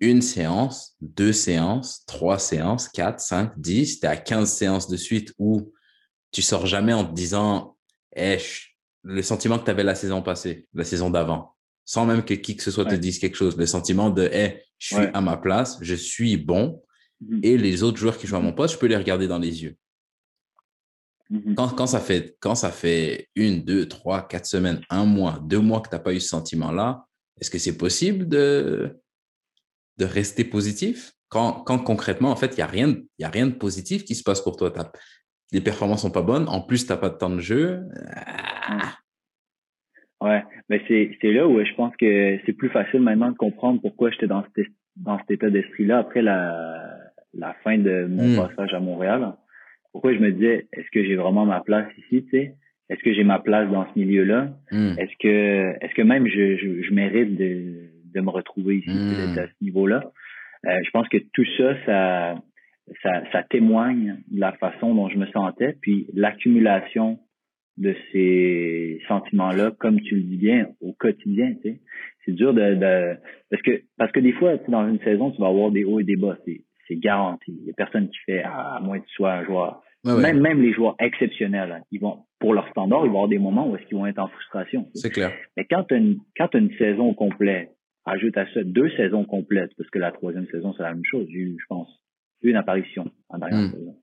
une 0.00 0.22
séance, 0.22 0.94
deux 1.00 1.32
séances, 1.32 2.04
trois 2.06 2.38
séances, 2.38 2.88
quatre, 2.88 3.20
cinq, 3.20 3.52
dix, 3.58 3.98
tu 3.98 4.06
es 4.06 4.08
à 4.08 4.16
15 4.16 4.50
séances 4.50 4.88
de 4.88 4.96
suite 4.96 5.34
où 5.38 5.72
tu 6.30 6.42
sors 6.42 6.66
jamais 6.66 6.92
en 6.92 7.04
te 7.04 7.12
disant 7.12 7.76
eh, 8.16 8.38
le 9.02 9.22
sentiment 9.22 9.58
que 9.58 9.64
tu 9.64 9.70
avais 9.70 9.84
la 9.84 9.94
saison 9.94 10.22
passée, 10.22 10.66
la 10.74 10.84
saison 10.84 11.10
d'avant, 11.10 11.54
sans 11.84 12.04
même 12.04 12.24
que 12.24 12.34
qui 12.34 12.56
que 12.56 12.62
ce 12.62 12.70
soit 12.70 12.84
te 12.84 12.94
dise 12.94 13.18
quelque 13.18 13.36
chose. 13.36 13.56
Le 13.56 13.66
sentiment 13.66 14.10
de 14.10 14.28
eh, 14.32 14.62
je 14.78 14.94
suis 14.94 15.06
à 15.12 15.20
ma 15.20 15.36
place, 15.36 15.78
je 15.80 15.94
suis 15.94 16.36
bon, 16.36 16.82
mmh 17.20 17.40
et 17.42 17.58
les 17.58 17.82
autres 17.82 17.98
joueurs 17.98 18.16
qui 18.16 18.26
jouent 18.26 18.36
à 18.36 18.40
mon 18.40 18.52
poste, 18.52 18.74
je 18.74 18.78
peux 18.78 18.86
les 18.86 18.96
regarder 18.96 19.26
dans 19.26 19.38
les 19.38 19.62
yeux. 19.64 19.76
Mmh 21.30 21.54
quand, 21.54 21.68
quand, 21.70 21.86
ça 21.86 22.00
fait, 22.00 22.36
quand 22.40 22.54
ça 22.54 22.70
fait 22.70 23.28
une, 23.34 23.64
deux, 23.64 23.88
trois, 23.88 24.26
quatre 24.26 24.46
semaines, 24.46 24.80
un 24.88 25.04
mois, 25.04 25.40
deux 25.42 25.60
mois 25.60 25.80
que 25.80 25.88
tu 25.88 25.94
n'as 25.94 26.00
pas 26.00 26.12
eu 26.14 26.20
ce 26.20 26.28
sentiment-là, 26.28 27.06
est-ce 27.40 27.50
que 27.50 27.58
c'est 27.58 27.76
possible 27.76 28.28
de, 28.28 29.00
de 29.96 30.04
rester 30.04 30.44
positif? 30.44 31.12
Quand, 31.28 31.52
quand 31.60 31.78
concrètement, 31.78 32.30
en 32.30 32.36
fait, 32.36 32.52
il 32.52 32.56
n'y 32.56 32.62
a, 32.62 32.66
rien, 32.66 32.96
y 33.18 33.24
a 33.24 33.28
rien 33.28 33.46
de 33.46 33.54
positif 33.54 34.04
qui 34.04 34.14
se 34.14 34.22
passe 34.22 34.40
pour 34.40 34.56
toi 34.56 34.72
les 35.52 35.60
performances 35.60 36.02
sont 36.02 36.10
pas 36.10 36.22
bonnes. 36.22 36.48
En 36.48 36.60
plus, 36.60 36.86
tu 36.86 36.92
n'as 36.92 36.98
pas 36.98 37.10
de 37.10 37.16
temps 37.16 37.30
de 37.30 37.40
jeu. 37.40 37.82
Ah. 38.66 38.94
Ouais, 40.20 40.42
mais 40.68 40.82
c'est, 40.88 41.16
c'est 41.20 41.32
là 41.32 41.46
où 41.46 41.64
je 41.64 41.74
pense 41.74 41.94
que 41.96 42.38
c'est 42.44 42.52
plus 42.52 42.70
facile 42.70 43.00
maintenant 43.00 43.30
de 43.30 43.36
comprendre 43.36 43.80
pourquoi 43.80 44.10
j'étais 44.10 44.26
dans 44.26 44.44
cet, 44.54 44.66
dans 44.96 45.18
cet 45.18 45.30
état 45.30 45.48
d'esprit-là 45.48 45.98
après 45.98 46.22
la, 46.22 46.98
la 47.34 47.54
fin 47.64 47.78
de 47.78 48.06
mon 48.10 48.28
hmm. 48.28 48.36
passage 48.36 48.74
à 48.74 48.80
Montréal. 48.80 49.34
Pourquoi 49.92 50.12
je 50.14 50.18
me 50.18 50.32
disais, 50.32 50.66
est-ce 50.72 50.90
que 50.92 51.04
j'ai 51.04 51.14
vraiment 51.14 51.46
ma 51.46 51.60
place 51.60 51.88
ici, 51.98 52.24
tu 52.24 52.30
sais? 52.30 52.54
Est-ce 52.90 53.02
que 53.02 53.12
j'ai 53.12 53.24
ma 53.24 53.38
place 53.38 53.70
dans 53.70 53.86
ce 53.92 53.98
milieu-là? 53.98 54.48
Hmm. 54.72 54.94
Est-ce 54.98 55.12
que, 55.20 55.84
est-ce 55.84 55.94
que 55.94 56.02
même 56.02 56.26
je, 56.26 56.56
je, 56.56 56.92
mérite 56.92 57.36
de, 57.36 57.90
de 58.14 58.20
me 58.20 58.30
retrouver 58.30 58.78
ici, 58.78 58.90
hmm. 58.90 59.38
à 59.38 59.46
ce 59.46 59.64
niveau-là? 59.64 60.10
Euh, 60.66 60.76
je 60.84 60.90
pense 60.90 61.08
que 61.08 61.18
tout 61.32 61.44
ça, 61.56 61.74
ça, 61.86 62.34
ça, 63.02 63.22
ça 63.32 63.42
témoigne 63.42 64.18
de 64.30 64.40
la 64.40 64.52
façon 64.52 64.94
dont 64.94 65.08
je 65.08 65.18
me 65.18 65.26
sentais, 65.26 65.76
puis 65.80 66.06
l'accumulation 66.14 67.18
de 67.78 67.94
ces 68.12 69.00
sentiments-là, 69.06 69.72
comme 69.78 70.00
tu 70.00 70.16
le 70.16 70.22
dis 70.22 70.36
bien, 70.36 70.68
au 70.80 70.92
quotidien, 70.92 71.54
tu 71.62 71.70
sais. 71.70 71.80
C'est 72.24 72.32
dur 72.32 72.52
de, 72.52 72.74
de, 72.74 73.16
parce 73.50 73.62
que 73.62 73.82
parce 73.96 74.12
que 74.12 74.20
des 74.20 74.32
fois, 74.32 74.56
dans 74.68 74.86
une 74.86 74.98
saison, 74.98 75.30
tu 75.30 75.40
vas 75.40 75.48
avoir 75.48 75.70
des 75.70 75.84
hauts 75.84 76.00
et 76.00 76.04
des 76.04 76.16
bas, 76.16 76.36
c'est 76.44 76.96
garanti. 76.96 77.56
Il 77.60 77.66
y 77.66 77.70
a 77.70 77.74
personne 77.74 78.08
qui 78.08 78.18
fait 78.26 78.42
à 78.42 78.80
moins 78.82 78.98
que 78.98 79.06
tu 79.06 79.14
sois 79.14 79.32
un 79.32 79.44
joueur. 79.44 79.82
même 80.04 80.40
même 80.40 80.60
les 80.60 80.72
joueurs 80.72 80.96
exceptionnels, 80.98 81.72
hein, 81.72 81.82
ils 81.90 82.00
vont 82.00 82.24
pour 82.38 82.52
leur 82.52 82.68
standard, 82.68 83.04
ils 83.04 83.10
vont 83.10 83.18
avoir 83.18 83.28
des 83.28 83.38
moments 83.38 83.68
où 83.68 83.76
est-ce 83.76 83.86
qu'ils 83.86 83.96
vont 83.96 84.06
être 84.06 84.18
en 84.18 84.28
frustration. 84.28 84.88
C'est 84.94 85.10
clair. 85.10 85.32
Mais 85.56 85.64
quand 85.64 85.84
tu 85.84 85.94
as 85.94 85.98
une 85.98 86.18
quand 86.36 86.54
as 86.54 86.58
une 86.58 86.76
saison 86.76 87.14
complète, 87.14 87.70
ajoute 88.04 88.36
à 88.36 88.46
ça 88.52 88.62
deux 88.62 88.90
saisons 88.96 89.24
complètes, 89.24 89.70
parce 89.78 89.88
que 89.88 89.98
la 89.98 90.12
troisième 90.12 90.46
saison 90.48 90.74
c'est 90.76 90.82
la 90.82 90.94
même 90.94 91.04
chose. 91.04 91.26
je 91.30 91.64
pense 91.68 91.88
une 92.42 92.56
apparition 92.56 93.10
en 93.28 93.38
dernière 93.38 93.70
hmm. 93.70 93.94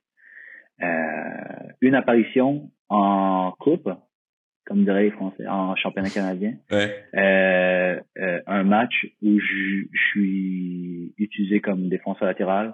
Euh, 0.84 1.72
une 1.80 1.96
apparition 1.96 2.70
en 2.90 3.54
coupe, 3.60 3.90
comme 4.66 4.84
diraient 4.84 5.04
les 5.04 5.12
Français, 5.12 5.48
en 5.48 5.74
championnat 5.78 6.10
canadien. 6.10 6.56
Ouais. 6.70 6.94
Euh, 7.16 8.00
euh, 8.18 8.42
un 8.46 8.64
match 8.64 9.08
où 9.22 9.40
je, 9.40 9.86
suis 10.10 11.14
utilisé 11.18 11.62
comme 11.62 11.88
défenseur 11.88 12.28
latéral 12.28 12.74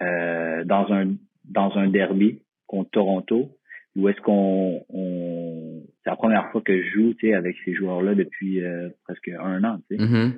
euh, 0.00 0.64
dans 0.64 0.90
un 0.90 1.16
dans 1.44 1.76
un 1.76 1.88
derby 1.88 2.40
contre 2.66 2.90
Toronto. 2.90 3.50
Où 3.96 4.08
est-ce 4.08 4.20
qu'on 4.22 4.84
on, 4.88 5.82
c'est 6.02 6.10
la 6.10 6.16
première 6.16 6.50
fois 6.50 6.62
que 6.62 6.82
je 6.82 6.88
joue 6.88 7.14
avec 7.34 7.56
ces 7.64 7.74
joueurs-là 7.74 8.14
depuis 8.14 8.64
euh, 8.64 8.88
presque 9.04 9.28
un 9.28 9.62
an. 9.64 9.78
Tu 9.90 9.96
sais. 9.96 10.02
Mm-hmm 10.02 10.32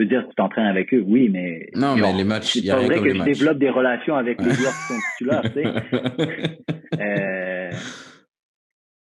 peux 0.00 0.06
dire 0.06 0.22
que 0.22 0.28
tu 0.28 0.34
t'entraînes 0.36 0.66
avec 0.66 0.94
eux, 0.94 1.04
oui, 1.06 1.28
mais. 1.28 1.68
Non, 1.74 1.94
mais 1.94 2.12
les 2.14 2.24
matchs, 2.24 2.56
il 2.56 2.64
y 2.64 2.70
a 2.70 2.76
que 2.76 3.14
je 3.14 3.22
développe 3.22 3.58
des 3.58 3.68
relations 3.68 4.16
avec 4.16 4.40
les 4.40 4.50
joueurs 4.50 4.72
qui 4.72 4.94
sont 4.94 5.00
titulaires, 5.12 5.42
tu 5.42 5.52
sais. 5.52 6.58
euh, 7.00 7.70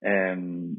euh, 0.04 0.72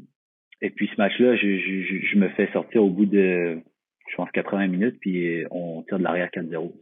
et 0.60 0.70
puis 0.70 0.90
ce 0.92 0.96
match-là, 1.00 1.36
je, 1.36 1.58
je, 1.58 2.06
je, 2.06 2.18
me 2.18 2.28
fais 2.30 2.50
sortir 2.52 2.82
au 2.82 2.90
bout 2.90 3.06
de, 3.06 3.60
je 4.08 4.16
pense, 4.16 4.28
80 4.32 4.66
minutes, 4.66 4.98
puis 5.00 5.44
on 5.52 5.82
tire 5.84 5.98
de 5.98 6.02
l'arrière 6.02 6.28
4-0. 6.34 6.72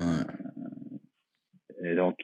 Ouais. 0.00 0.06
Euh, 1.82 1.96
donc, 1.96 2.18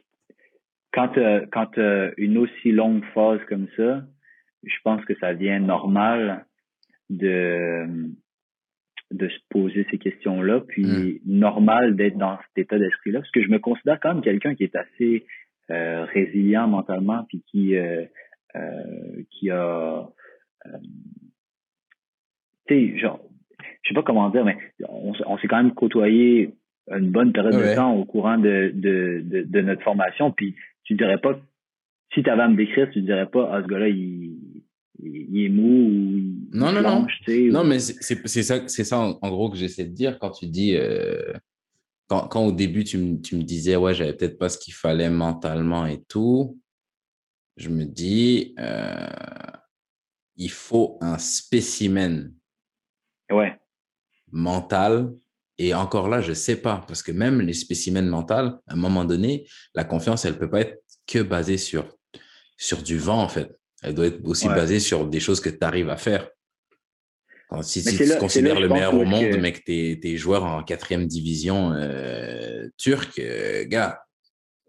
quand, 0.93 1.15
quand 1.51 1.71
une 2.19 2.37
aussi 2.37 2.73
longue 2.73 3.05
phase 3.15 3.41
comme 3.49 3.69
ça, 3.77 4.03
je 4.65 4.77
pense 4.85 5.03
que 5.07 5.15
ça 5.19 5.33
devient 5.33 5.61
normal 5.61 6.45
de 7.09 7.87
de 9.13 9.29
se 9.29 9.39
poser 9.51 9.87
ces 9.91 9.99
questions-là, 9.99 10.61
puis 10.61 10.85
hmm. 10.85 11.19
normal 11.27 11.97
d'être 11.97 12.19
dans 12.19 12.39
cet 12.39 12.67
état 12.67 12.79
d'esprit-là, 12.79 13.21
parce 13.21 13.31
que 13.31 13.43
je 13.43 13.49
me 13.49 13.59
considère 13.59 14.01
quand 14.01 14.15
même 14.15 14.23
quelqu'un 14.23 14.55
qui 14.55 14.65
est 14.65 14.77
assez 14.77 15.25
euh, 15.71 16.05
résilient 16.05 16.67
mentalement, 16.69 17.25
puis 17.29 17.43
qui 17.47 17.77
euh, 17.77 18.05
euh, 18.57 19.23
qui 19.31 19.51
a, 19.51 20.09
tu 22.67 22.75
sais, 22.93 22.99
genre, 22.99 23.21
je 23.83 23.89
sais 23.89 23.95
pas 23.95 24.03
comment 24.03 24.31
dire, 24.31 24.45
mais 24.45 24.57
on, 24.89 25.39
s'est 25.39 25.49
quand 25.49 25.63
même 25.63 25.75
côtoyé 25.75 26.55
une 26.91 27.11
bonne 27.11 27.33
période 27.33 27.55
de 27.55 27.75
temps 27.75 27.95
au 27.95 28.05
courant 28.05 28.39
de, 28.39 28.73
de, 28.75 29.23
de, 29.25 29.43
de, 29.43 29.61
notre 29.61 29.83
formation, 29.83 30.31
puis 30.33 30.57
tu 30.85 30.95
dirais 30.95 31.19
pas, 31.19 31.39
si 32.15 32.23
tu 32.23 32.31
avais 32.31 32.43
à 32.43 32.49
me 32.49 32.57
décrire, 32.57 32.91
tu 32.91 33.03
dirais 33.03 33.27
pas, 33.27 33.51
ah, 33.53 33.63
ce 33.63 33.69
gars-là, 33.69 33.89
il, 33.89 34.56
il 35.03 35.45
est 35.45 35.49
mou 35.49 35.63
ou 35.63 36.37
non, 36.53 36.73
non, 36.73 36.83
non. 36.83 37.07
Non, 37.51 37.65
mais 37.65 37.79
c'est 37.79 38.43
ça, 38.43 38.67
ça 38.69 38.99
en, 38.99 39.29
gros 39.31 39.51
que 39.51 39.57
j'essaie 39.57 39.85
de 39.85 39.93
dire 39.93 40.19
quand 40.19 40.31
tu 40.31 40.47
dis, 40.47 40.75
euh, 40.77 41.33
quand, 42.09 42.29
quand, 42.29 42.47
au 42.47 42.53
début 42.53 42.85
tu, 42.85 42.99
me, 42.99 43.21
tu 43.21 43.37
me 43.37 43.43
disais, 43.43 43.77
ouais, 43.77 43.95
j'avais 43.95 44.15
peut-être 44.15 44.39
pas 44.39 44.49
ce 44.49 44.59
qu'il 44.59 44.75
fallait 44.75 45.11
mentalement 45.11 45.87
et 45.87 46.03
tout, 46.09 46.59
je 47.57 47.69
me 47.69 47.85
dis, 47.85 48.55
euh, 48.59 49.07
il 50.37 50.51
faut 50.51 50.99
un 51.01 51.19
spécimen 51.19 52.33
ouais. 53.31 53.59
mental. 54.31 55.13
Et 55.59 55.73
encore 55.73 56.09
là, 56.09 56.21
je 56.21 56.35
sais 56.35 56.57
pas, 56.57 56.85
parce 56.87 57.03
que 57.03 57.13
même 57.13 57.41
les 57.41 57.55
spécimens 57.55 58.03
mentaux, 58.03 58.35
à 58.35 58.61
un 58.69 58.77
moment 58.77 59.07
donné, 59.07 59.49
la 59.75 59.85
confiance, 59.85 60.27
elle 60.27 60.39
peut 60.39 60.51
pas 60.51 60.61
être 60.61 60.83
que 61.07 61.23
basée 61.23 61.57
sur, 61.57 61.97
sur 62.59 62.83
du 62.83 62.99
vent, 62.99 63.23
en 63.23 63.29
fait. 63.29 63.59
Elle 63.83 63.95
doit 63.95 64.07
être 64.07 64.25
aussi 64.25 64.49
basée 64.49 64.81
sur 64.81 65.07
des 65.07 65.21
choses 65.21 65.41
que 65.41 65.51
tu 65.51 65.63
arrives 65.63 65.91
à 65.91 65.97
faire. 65.97 66.29
si, 67.63 67.85
tu 67.85 68.19
considères 68.19 68.61
le 68.61 68.69
meilleur 68.69 68.95
au 68.95 69.05
monde, 69.05 69.37
mais 69.41 69.53
que 69.53 69.63
t'es 69.65 70.01
es 70.03 70.17
joueur 70.17 70.45
en 70.45 70.63
quatrième 70.63 71.07
division 71.07 71.73
euh, 71.73 72.67
turque, 72.79 73.19
euh, 73.19 73.65
gars, 73.67 74.01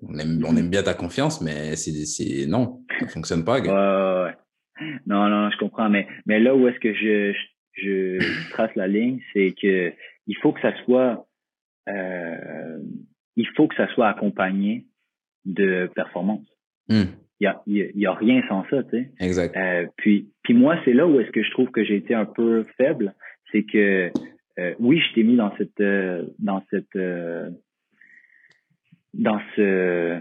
on 0.01 0.17
aime, 0.17 0.43
on 0.45 0.55
aime 0.55 0.69
bien 0.69 0.83
ta 0.83 0.93
confiance, 0.93 1.41
mais 1.41 1.75
c'est 1.75 2.45
non, 2.47 2.83
ça 2.99 3.07
fonctionne 3.07 3.43
pas, 3.43 3.61
gars. 3.61 4.25
Ouais, 4.25 4.33
Non, 5.07 5.27
non, 5.27 5.49
je 5.49 5.57
comprends, 5.57 5.89
mais, 5.89 6.07
mais 6.25 6.39
là 6.39 6.55
où 6.55 6.67
est-ce 6.67 6.79
que 6.79 6.93
je, 6.93 7.33
je, 7.73 8.49
trace 8.51 8.75
la 8.75 8.87
ligne, 8.87 9.19
c'est 9.33 9.55
que 9.59 9.93
il 10.27 10.37
faut 10.41 10.51
que 10.51 10.61
ça 10.61 10.73
soit 10.83 11.27
euh, 11.89 12.79
il 13.37 13.47
faut 13.55 13.67
que 13.67 13.75
ça 13.75 13.87
soit 13.93 14.09
accompagné 14.09 14.85
de 15.45 15.89
performance. 15.95 16.45
Hmm. 16.89 17.05
Il 17.39 17.45
y 17.67 17.81
a, 17.81 17.85
y 17.93 18.05
a 18.05 18.13
rien 18.13 18.41
sans 18.47 18.65
ça, 18.69 18.83
tu 18.83 18.89
sais. 18.89 19.11
Exact. 19.19 19.55
Euh, 19.55 19.85
puis, 19.97 20.29
puis 20.43 20.53
moi, 20.53 20.79
c'est 20.85 20.93
là 20.93 21.05
où 21.05 21.19
est-ce 21.19 21.29
que 21.31 21.43
je 21.43 21.51
trouve 21.51 21.69
que 21.69 21.83
j'ai 21.83 21.95
été 21.95 22.15
un 22.15 22.25
peu 22.25 22.63
faible, 22.77 23.13
c'est 23.51 23.63
que 23.63 24.11
euh, 24.59 24.73
oui, 24.79 24.99
je 24.99 25.13
t'ai 25.13 25.23
mis 25.23 25.35
dans 25.35 25.55
cette 25.57 25.79
euh, 25.79 26.23
dans 26.39 26.63
cette 26.71 26.95
euh, 26.95 27.49
dans 29.13 29.39
ce 29.55 30.19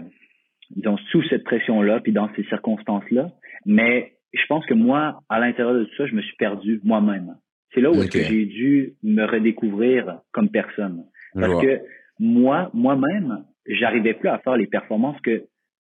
dans 0.75 0.97
sous 1.11 1.23
cette 1.29 1.43
pression-là, 1.43 2.01
puis 2.01 2.11
dans 2.11 2.29
ces 2.35 2.43
circonstances-là, 2.43 3.31
mais 3.65 4.13
je 4.33 4.45
pense 4.47 4.65
que 4.65 4.73
moi, 4.73 5.21
à 5.29 5.39
l'intérieur 5.39 5.73
de 5.73 5.85
tout 5.85 5.95
ça, 5.95 6.05
je 6.05 6.13
me 6.13 6.21
suis 6.21 6.35
perdu 6.35 6.81
moi-même. 6.83 7.35
C'est 7.73 7.81
là 7.81 7.89
où 7.89 7.95
est-ce 7.95 8.11
que 8.11 8.23
j'ai 8.23 8.45
dû 8.45 8.93
me 9.03 9.25
redécouvrir 9.25 10.19
comme 10.31 10.49
personne. 10.49 11.05
Parce 11.33 11.61
que 11.61 11.79
moi, 12.19 12.69
moi-même, 12.73 13.45
j'arrivais 13.67 14.13
plus 14.13 14.29
à 14.29 14.39
faire 14.39 14.57
les 14.57 14.67
performances 14.67 15.19
que 15.21 15.43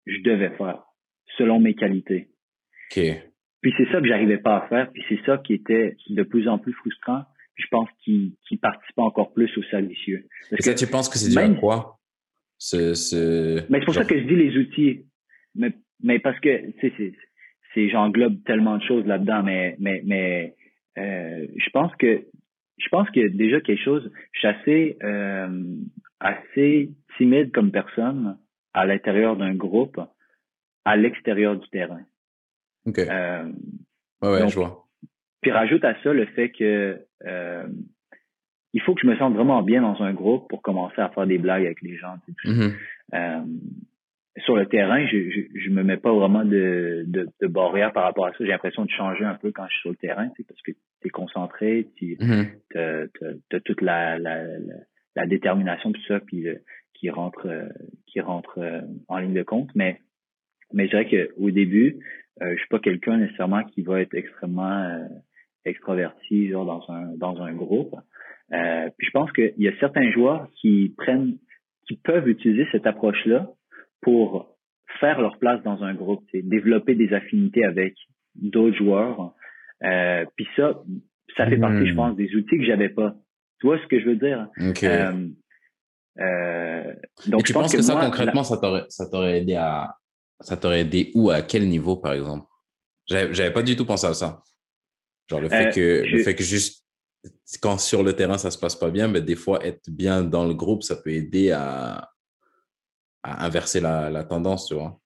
je 0.06 0.20
devais 0.22 0.50
faire 0.50 0.82
selon 1.38 1.60
mes 1.60 1.74
qualités. 1.74 2.28
Puis 2.90 3.72
c'est 3.76 3.90
ça 3.90 4.00
que 4.00 4.06
j'arrivais 4.06 4.38
pas 4.38 4.58
à 4.58 4.68
faire, 4.68 4.90
puis 4.92 5.02
c'est 5.08 5.20
ça 5.26 5.38
qui 5.38 5.54
était 5.54 5.96
de 6.08 6.22
plus 6.22 6.48
en 6.48 6.58
plus 6.58 6.72
frustrant. 6.72 7.24
je 7.56 7.66
pense 7.70 7.88
qu'il 8.04 8.32
qu 8.48 8.56
participe 8.58 8.98
encore 8.98 9.32
plus 9.32 9.50
au 9.58 9.62
salicieux. 9.64 10.26
Parce 10.50 10.64
que 10.64 10.78
tu 10.78 10.86
penses 10.86 11.08
que 11.08 11.18
c'est 11.18 11.30
dû 11.30 11.38
à 11.38 11.48
quoi? 11.58 11.98
Ce, 12.58 12.94
ce... 12.94 13.70
Mais 13.70 13.80
c'est 13.80 13.84
pour 13.86 13.94
ça 13.94 14.04
que 14.04 14.18
je 14.18 14.24
dis 14.24 14.36
les 14.36 14.56
outils. 14.56 15.06
Mais, 15.54 15.72
mais 16.02 16.18
parce 16.18 16.38
que, 16.40 16.70
tu 16.72 16.90
sais, 16.96 17.12
c'est, 17.74 17.88
j'englobe 17.88 18.42
tellement 18.44 18.78
de 18.78 18.82
choses 18.82 19.06
là-dedans, 19.06 19.42
mais, 19.42 19.76
mais, 19.78 20.02
mais, 20.04 20.54
euh, 20.98 21.46
je 21.56 21.70
pense 21.70 21.94
que, 21.96 22.24
je 22.78 22.88
pense 22.88 23.10
qu'il 23.10 23.22
y 23.22 23.24
a 23.26 23.28
déjà 23.28 23.60
quelque 23.60 23.82
chose, 23.82 24.10
je 24.32 24.38
suis 24.38 24.48
assez, 24.48 24.98
euh, 25.02 25.64
assez 26.20 26.90
timide 27.16 27.52
comme 27.52 27.70
personne 27.70 28.38
à 28.72 28.86
l'intérieur 28.86 29.36
d'un 29.36 29.54
groupe, 29.54 30.00
à 30.86 30.96
l'extérieur 30.96 31.56
du 31.56 31.68
terrain. 31.68 32.00
OK. 32.86 33.00
Euh, 33.00 33.52
ouais, 34.22 34.48
je 34.48 34.54
vois. 34.54 34.84
Puis 35.42 35.50
rajoute 35.50 35.84
à 35.84 36.00
ça 36.02 36.12
le 36.12 36.26
fait 36.26 36.50
que 36.50 36.98
euh, 37.26 37.66
il 38.72 38.80
faut 38.82 38.94
que 38.94 39.00
je 39.02 39.08
me 39.08 39.16
sente 39.16 39.34
vraiment 39.34 39.62
bien 39.62 39.82
dans 39.82 40.00
un 40.00 40.14
groupe 40.14 40.48
pour 40.48 40.62
commencer 40.62 41.00
à 41.00 41.08
faire 41.08 41.26
des 41.26 41.38
blagues 41.38 41.66
avec 41.66 41.82
les 41.82 41.96
gens. 41.96 42.14
Mm-hmm. 42.44 42.72
euh, 43.14 43.40
sur 44.44 44.54
le 44.54 44.66
terrain, 44.66 45.04
je, 45.06 45.30
je, 45.30 45.58
je, 45.58 45.70
me 45.70 45.82
mets 45.82 45.96
pas 45.96 46.12
vraiment 46.12 46.44
de, 46.44 47.04
de, 47.06 47.26
de 47.40 47.46
barrière 47.46 47.92
par 47.92 48.04
rapport 48.04 48.26
à 48.26 48.30
ça. 48.32 48.36
J'ai 48.40 48.46
l'impression 48.46 48.84
de 48.84 48.90
changer 48.90 49.24
un 49.24 49.34
peu 49.34 49.50
quand 49.50 49.66
je 49.66 49.72
suis 49.72 49.80
sur 49.80 49.90
le 49.90 49.96
terrain, 49.96 50.28
parce 50.46 50.62
que 50.62 50.72
tu 50.72 51.06
es 51.06 51.08
concentré, 51.08 51.88
tu 51.96 52.16
mm-hmm. 52.16 53.08
as, 53.50 53.60
toute 53.60 53.80
la, 53.80 54.18
la, 54.18 54.44
la, 55.16 55.26
détermination, 55.26 55.90
tout 55.90 56.04
ça, 56.06 56.20
puis 56.20 56.46
euh, 56.46 56.56
qui 56.92 57.08
rentre 57.08 57.46
euh, 57.46 57.68
qui 58.06 58.20
rentre 58.20 58.60
en 59.08 59.18
ligne 59.18 59.34
de 59.34 59.42
compte. 59.42 59.70
Mais 59.74 60.00
mais 60.72 60.86
je 60.86 60.90
dirais 60.90 61.08
qu'au 61.08 61.50
début, 61.50 61.98
euh, 62.42 62.52
je 62.52 62.58
suis 62.58 62.68
pas 62.68 62.78
quelqu'un 62.78 63.18
nécessairement 63.18 63.64
qui 63.64 63.82
va 63.82 64.00
être 64.00 64.14
extrêmement 64.14 65.08
extraverti 65.64 66.48
genre 66.48 66.66
dans 66.66 66.84
un 66.92 67.16
dans 67.16 67.40
un 67.42 67.52
groupe. 67.52 67.94
puis 68.50 69.06
je 69.06 69.10
pense 69.12 69.32
qu'il 69.32 69.54
y 69.58 69.68
a 69.68 69.78
certains 69.80 70.10
joueurs 70.12 70.48
qui 70.60 70.94
prennent 70.96 71.38
qui 71.88 71.96
peuvent 71.96 72.28
utiliser 72.28 72.66
cette 72.72 72.86
approche-là 72.86 73.50
pour 74.02 74.56
faire 75.00 75.20
leur 75.20 75.38
place 75.38 75.62
dans 75.62 75.82
un 75.82 75.94
groupe, 75.94 76.24
développer 76.32 76.94
des 76.94 77.12
affinités 77.12 77.64
avec 77.64 77.94
d'autres 78.34 78.76
joueurs. 78.76 79.32
Euh, 79.84 80.24
puis 80.36 80.46
ça, 80.56 80.82
ça 81.36 81.46
fait 81.46 81.58
partie, 81.58 81.86
je 81.86 81.92
hmm. 81.92 81.96
pense, 81.96 82.16
des 82.16 82.34
outils 82.34 82.58
que 82.58 82.64
j'avais 82.64 82.88
pas. 82.88 83.14
Tu 83.60 83.66
vois 83.66 83.78
ce 83.78 83.86
que 83.86 84.00
je 84.00 84.06
veux 84.06 84.16
dire? 84.16 84.48
Euh, 84.58 85.28
euh, 86.18 86.94
donc, 87.28 87.40
Et 87.40 87.44
tu 87.44 87.52
penses 87.52 87.74
que, 87.74 87.82
ça, 87.82 87.94
concrètement, 88.00 88.42
ça 88.42 88.56
t'aurait, 88.58 88.84
ça 88.88 89.08
t'aurait 89.10 89.40
aidé 89.40 89.54
à, 89.54 89.94
ça 90.40 90.56
t'aurait 90.56 90.80
aidé 90.80 91.10
où, 91.14 91.30
à 91.30 91.42
quel 91.42 91.68
niveau, 91.68 91.96
par 91.96 92.12
exemple? 92.12 92.46
J'avais, 93.08 93.52
pas 93.52 93.62
du 93.62 93.76
tout 93.76 93.86
pensé 93.86 94.06
à 94.06 94.14
ça. 94.14 94.42
Genre, 95.30 95.40
le 95.40 95.48
fait 95.48 95.74
que, 95.74 96.04
le 96.04 96.22
fait 96.22 96.34
que 96.34 96.42
juste, 96.42 96.84
quand 97.60 97.78
sur 97.78 98.02
le 98.02 98.12
terrain, 98.14 98.38
ça 98.38 98.50
se 98.50 98.58
passe 98.58 98.76
pas 98.76 98.90
bien, 98.90 99.08
mais 99.08 99.20
des 99.20 99.36
fois, 99.36 99.64
être 99.64 99.90
bien 99.90 100.22
dans 100.22 100.46
le 100.46 100.54
groupe, 100.54 100.82
ça 100.82 100.96
peut 100.96 101.10
aider 101.10 101.50
à, 101.52 102.10
inverser 103.22 103.80
la, 103.80 104.24
tendance, 104.24 104.68
tu 104.68 104.74
vois. 104.74 105.00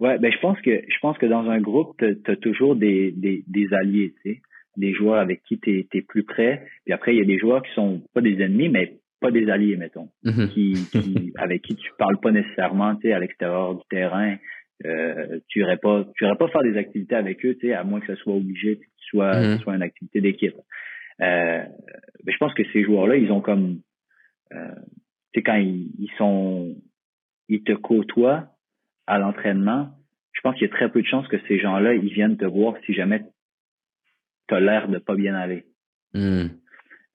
Ouais, 0.00 0.18
ben 0.18 0.32
je 0.32 0.38
pense 0.40 0.60
que 0.60 0.82
je 0.88 0.98
pense 1.00 1.16
que 1.18 1.26
dans 1.26 1.48
un 1.48 1.60
groupe, 1.60 1.96
tu 1.98 2.30
as, 2.30 2.36
toujours 2.36 2.74
des, 2.74 3.12
des, 3.12 3.72
alliés, 3.72 4.14
tu 4.22 4.34
sais, 4.34 4.42
des 4.76 4.92
joueurs 4.92 5.18
avec 5.18 5.42
qui 5.44 5.58
tu 5.58 5.86
es, 5.90 6.02
plus 6.02 6.24
près. 6.24 6.66
Puis 6.84 6.92
après, 6.92 7.14
il 7.14 7.18
y 7.18 7.22
a 7.22 7.24
des 7.24 7.38
joueurs 7.38 7.62
qui 7.62 7.72
sont 7.74 8.02
pas 8.12 8.20
des 8.20 8.42
ennemis, 8.42 8.68
mais 8.68 8.98
pas 9.24 9.30
des 9.30 9.48
alliés, 9.48 9.76
mettons, 9.76 10.10
mm-hmm. 10.24 10.48
qui, 10.50 11.32
avec 11.38 11.62
qui 11.62 11.74
tu 11.76 11.90
parles 11.98 12.20
pas 12.20 12.30
nécessairement, 12.30 12.94
tu 12.96 13.08
sais, 13.08 13.12
à 13.14 13.18
l'extérieur 13.18 13.74
du 13.74 13.82
terrain. 13.88 14.36
Euh, 14.84 15.38
tu 15.48 15.60
irais 15.60 15.78
pas, 15.78 16.04
tu 16.14 16.24
irais 16.24 16.36
pas 16.36 16.48
faire 16.48 16.62
des 16.62 16.76
activités 16.76 17.14
avec 17.14 17.44
eux, 17.46 17.54
tu 17.54 17.68
sais, 17.68 17.74
à 17.74 17.84
moins 17.84 18.00
que 18.00 18.08
ce 18.08 18.16
soit 18.16 18.34
obligé, 18.34 18.76
que 18.76 18.84
ce 18.98 19.08
soit, 19.08 19.58
soit 19.58 19.74
une 19.74 19.82
activité 19.82 20.20
d'équipe. 20.20 20.56
Euh, 21.20 21.62
ben, 22.24 22.32
je 22.32 22.36
pense 22.38 22.52
que 22.54 22.64
ces 22.72 22.82
joueurs-là, 22.82 23.16
ils 23.16 23.30
ont 23.30 23.40
comme, 23.40 23.80
euh, 24.52 24.74
tu 25.32 25.40
sais, 25.40 25.42
quand 25.42 25.56
ils 25.56 26.10
sont 26.18 26.74
ils 27.48 27.62
te 27.62 27.72
côtoient 27.72 28.48
à 29.06 29.18
l'entraînement, 29.18 29.90
je 30.32 30.40
pense 30.40 30.54
qu'il 30.54 30.66
y 30.66 30.70
a 30.70 30.74
très 30.74 30.90
peu 30.90 31.02
de 31.02 31.06
chances 31.06 31.28
que 31.28 31.36
ces 31.46 31.58
gens-là, 31.58 31.94
ils 31.94 32.12
viennent 32.12 32.36
te 32.36 32.44
voir 32.44 32.74
si 32.84 32.94
jamais 32.94 33.22
tu 34.48 34.54
as 34.54 34.60
l'air 34.60 34.88
de 34.88 34.98
pas 34.98 35.14
bien 35.14 35.34
aller. 35.34 35.64
Hmm. 36.12 36.48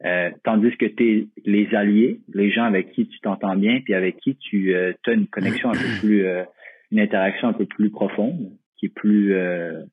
Euh, 0.05 0.31
tandis 0.43 0.75
que 0.77 0.85
t'es 0.85 1.27
les 1.45 1.75
alliés, 1.75 2.21
les 2.33 2.51
gens 2.51 2.63
avec 2.63 2.91
qui 2.91 3.07
tu 3.07 3.19
t'entends 3.19 3.55
bien, 3.55 3.81
puis 3.81 3.93
avec 3.93 4.17
qui 4.17 4.37
tu 4.37 4.73
euh, 4.73 4.93
as 5.05 5.11
une 5.11 5.27
connexion 5.27 5.69
un 5.69 5.73
peu 5.73 5.89
plus, 5.99 6.25
euh, 6.25 6.43
une 6.91 6.99
interaction 6.99 7.49
un 7.49 7.53
peu 7.53 7.65
plus 7.65 7.89
profonde, 7.89 8.51
qui 8.77 8.85
est 8.87 8.93
plus, 8.93 9.33
euh, 9.33 9.83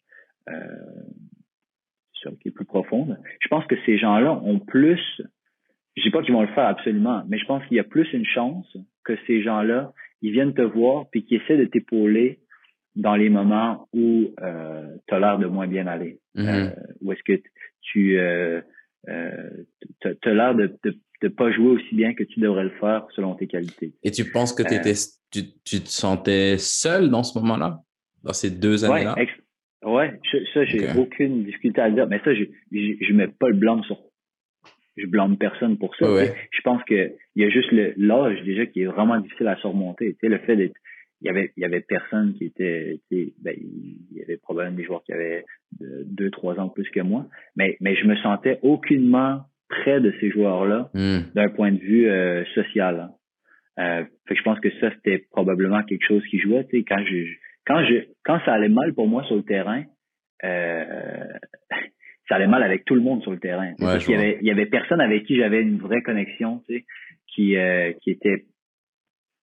qui 2.40 2.49
est 2.49 2.53
plus 2.53 2.64
profonde. 2.64 3.19
Je 3.40 3.49
pense 3.49 3.66
que 3.66 3.75
ces 3.85 3.99
gens-là 3.99 4.40
ont 4.45 4.61
plus, 4.61 5.01
je 5.97 6.03
dis 6.03 6.11
pas 6.11 6.23
qu'ils 6.23 6.35
vont 6.35 6.42
le 6.42 6.55
faire 6.55 6.66
absolument, 6.66 7.25
mais 7.29 7.38
je 7.38 7.45
pense 7.47 7.64
qu'il 7.66 7.77
y 7.77 7.81
a 7.81 7.85
plus 7.85 8.11
une 8.12 8.27
chance 8.27 8.77
que 9.05 9.16
ces 9.27 9.42
gens-là 9.42 9.92
ils 10.23 10.33
viennent 10.33 10.55
te 10.55 10.62
voir 10.62 11.07
puis 11.11 11.25
qui 11.25 11.37
essaient 11.37 11.57
de 11.57 11.64
t'épauler 11.64 12.40
dans 12.95 13.14
les 13.14 13.29
moments 13.29 13.88
où 13.92 14.35
euh, 14.40 14.97
tu 15.07 15.14
as 15.14 15.19
l'air 15.19 15.38
de 15.38 15.47
moins 15.47 15.66
bien 15.66 15.87
aller. 15.87 16.19
Euh, 16.38 16.71
où 17.03 17.12
est-ce 17.12 17.23
que 17.23 17.40
tu 17.83 18.19
euh, 18.19 18.61
euh, 19.09 19.51
as 20.25 20.35
l'air 20.35 20.55
de, 20.55 20.79
de, 21.23 21.29
pas 21.29 21.51
jouer 21.53 21.69
aussi 21.69 21.95
bien 21.95 22.14
que 22.14 22.25
tu 22.25 22.40
devrais 22.40 22.64
le 22.64 22.73
faire 22.81 23.07
selon 23.14 23.35
tes 23.35 23.47
qualités. 23.47 23.92
Et 24.03 24.11
tu 24.11 24.31
penses 24.31 24.53
que 24.53 24.62
étais, 24.62 24.88
euh, 24.88 24.95
tu, 25.33 25.42
tu 25.64 25.81
te 25.81 25.88
sentais 25.88 26.57
seul 26.59 27.11
dans 27.11 27.23
ce 27.23 27.38
moment-là, 27.38 27.81
dans 28.23 28.33
ces 28.33 28.51
deux 28.51 28.85
années-là? 28.85 29.16
Ouais, 29.85 30.19
ça, 30.53 30.64
j'ai 30.64 30.88
aucune 30.99 31.45
difficulté 31.45 31.81
à 31.81 31.88
le 31.88 31.95
dire. 31.95 32.09
Mais 32.09 32.21
ça, 32.25 32.35
je, 32.35 32.45
je, 32.73 32.97
je 33.01 33.12
mets 33.12 33.29
pas 33.29 33.49
le 33.49 33.55
blanc 33.55 33.83
sur 33.85 33.99
je 34.97 35.07
blâme 35.07 35.37
personne 35.37 35.77
pour 35.77 35.95
ça. 35.97 36.07
Je 36.07 36.61
pense 36.64 36.83
que 36.85 37.12
il 37.35 37.42
y 37.42 37.45
a 37.45 37.51
juste 37.51 37.71
l'âge 37.97 38.42
déjà 38.45 38.66
qui 38.66 38.81
est 38.81 38.87
vraiment 38.87 39.21
difficile 39.21 39.49
à 39.49 39.57
surmonter. 39.57 40.14
Tu 40.14 40.21
sais, 40.21 40.29
le 40.29 40.38
fait 40.38 40.57
d'être 40.57 40.77
il 41.23 41.27
y 41.27 41.31
avait 41.31 41.53
il 41.57 41.62
y 41.62 41.64
avait 41.64 41.81
personne 41.81 42.35
qui 42.35 42.45
était 42.45 43.01
ben, 43.11 43.55
il 43.57 44.16
y 44.16 44.23
avait 44.23 44.37
probablement 44.37 44.77
des 44.77 44.85
joueurs 44.85 45.03
qui 45.05 45.12
avaient 45.12 45.45
deux 45.81 46.31
trois 46.31 46.59
ans 46.61 46.69
plus 46.69 46.88
que 46.90 47.01
moi 47.01 47.27
mais 47.57 47.77
mais 47.81 47.97
je 47.97 48.07
me 48.07 48.16
sentais 48.16 48.59
aucunement 48.62 49.42
près 49.68 50.00
de 50.00 50.14
ces 50.20 50.31
joueurs 50.31 50.64
là 50.64 50.90
hmm. 50.94 51.33
d'un 51.35 51.48
point 51.48 51.72
de 51.72 51.79
vue 51.79 52.09
euh, 52.09 52.44
social 52.55 53.00
hein. 53.00 53.11
euh, 53.83 54.05
fait 54.26 54.35
que 54.35 54.38
je 54.38 54.44
pense 54.44 54.61
que 54.61 54.70
ça 54.81 54.90
c'était 54.94 55.26
probablement 55.31 55.83
quelque 55.83 56.07
chose 56.07 56.22
qui 56.31 56.38
jouait 56.38 56.64
tu 56.64 56.79
sais 56.79 56.85
quand 56.85 57.05
je 57.05 57.24
quand 57.66 57.85
je 57.85 58.07
quand 58.24 58.40
ça 58.44 58.52
allait 58.55 58.68
mal 58.68 58.94
pour 58.94 59.09
moi 59.09 59.24
sur 59.24 59.37
le 59.37 59.42
terrain 59.42 59.85
euh, 60.44 61.24
ça 62.29 62.37
allait 62.37 62.46
mal 62.46 62.62
avec 62.62 62.85
tout 62.85 62.94
le 62.94 63.00
monde 63.00 63.22
sur 63.22 63.31
le 63.31 63.38
terrain. 63.38 63.72
parce 63.79 64.05
qu'il 64.05 64.14
y 64.14 64.18
avait, 64.18 64.38
il 64.40 64.46
y 64.46 64.50
avait 64.50 64.66
personne 64.66 65.00
avec 65.00 65.24
qui 65.24 65.37
j'avais 65.37 65.62
une 65.62 65.79
vraie 65.79 66.02
connexion, 66.02 66.62
tu 66.68 66.74
sais, 66.74 66.85
qui, 67.29 67.57
euh, 67.57 67.92
qui 68.02 68.11
était, 68.11 68.46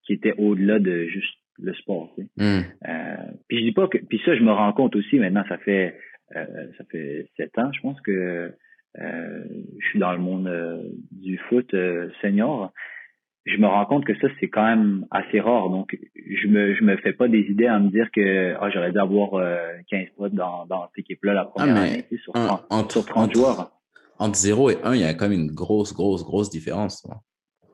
qui 0.05 0.13
était 0.13 0.33
au-delà 0.37 0.79
de 0.79 1.05
juste 1.05 1.37
le 1.59 1.73
sport. 1.75 2.13
Tu 2.15 2.23
sais. 2.23 2.29
Hmm. 2.37 2.63
euh, 2.87 3.31
puis 3.47 3.59
je 3.59 3.63
dis 3.63 3.71
pas 3.71 3.87
que, 3.87 3.97
puis 3.97 4.21
ça, 4.25 4.35
je 4.35 4.43
me 4.43 4.51
rends 4.51 4.73
compte 4.73 4.95
aussi 4.95 5.17
maintenant, 5.17 5.43
ça 5.47 5.57
fait, 5.59 5.97
euh, 6.35 6.67
ça 6.77 6.83
fait 6.91 7.27
sept 7.37 7.57
ans, 7.57 7.71
je 7.73 7.81
pense 7.81 7.99
que 8.01 8.53
je 8.95 9.85
suis 9.89 9.99
dans 9.99 10.11
le 10.11 10.19
monde 10.19 10.47
euh, 10.47 10.83
du 11.11 11.37
foot 11.49 11.75
senior 12.21 12.71
je 13.45 13.57
me 13.57 13.67
rends 13.67 13.85
compte 13.85 14.05
que 14.05 14.17
ça, 14.19 14.27
c'est 14.39 14.47
quand 14.47 14.63
même 14.63 15.05
assez 15.11 15.39
rare. 15.39 15.69
Donc, 15.69 15.97
je 16.15 16.47
me, 16.47 16.75
je 16.75 16.83
me 16.83 16.95
fais 16.97 17.13
pas 17.13 17.27
des 17.27 17.41
idées 17.41 17.67
à 17.67 17.79
me 17.79 17.89
dire 17.89 18.09
que 18.11 18.55
ah, 18.59 18.69
j'aurais 18.69 18.91
dû 18.91 18.99
avoir 18.99 19.31
15 19.89 20.01
euh, 20.01 20.05
potes 20.17 20.33
dans, 20.33 20.65
dans 20.65 20.87
cette 20.87 20.99
équipe-là 20.99 21.33
la 21.33 21.45
première 21.45 21.75
ah, 21.75 21.81
année, 21.81 22.05
sur 22.23 22.33
30, 22.33 22.91
sur 22.91 23.05
30 23.05 23.33
joueurs. 23.33 23.71
entre 24.17 24.35
0 24.35 24.69
et 24.69 24.77
1, 24.83 24.95
il 24.95 25.01
y 25.01 25.03
a 25.03 25.13
quand 25.13 25.27
même 25.27 25.39
une 25.39 25.51
grosse, 25.51 25.93
grosse, 25.93 26.23
grosse 26.23 26.49
différence. 26.49 27.05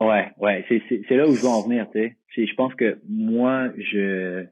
Ouais, 0.02 0.32
ouais, 0.38 0.66
c'est 0.70 1.16
là 1.16 1.28
où 1.28 1.36
je 1.36 1.42
veux 1.42 1.50
en 1.50 1.68
venir, 1.68 1.88
tu 1.94 2.00
sais. 2.00 2.48
Je 2.48 2.56
pense 2.56 2.74
que 2.74 3.00
moi, 3.08 3.70
je 3.78 4.46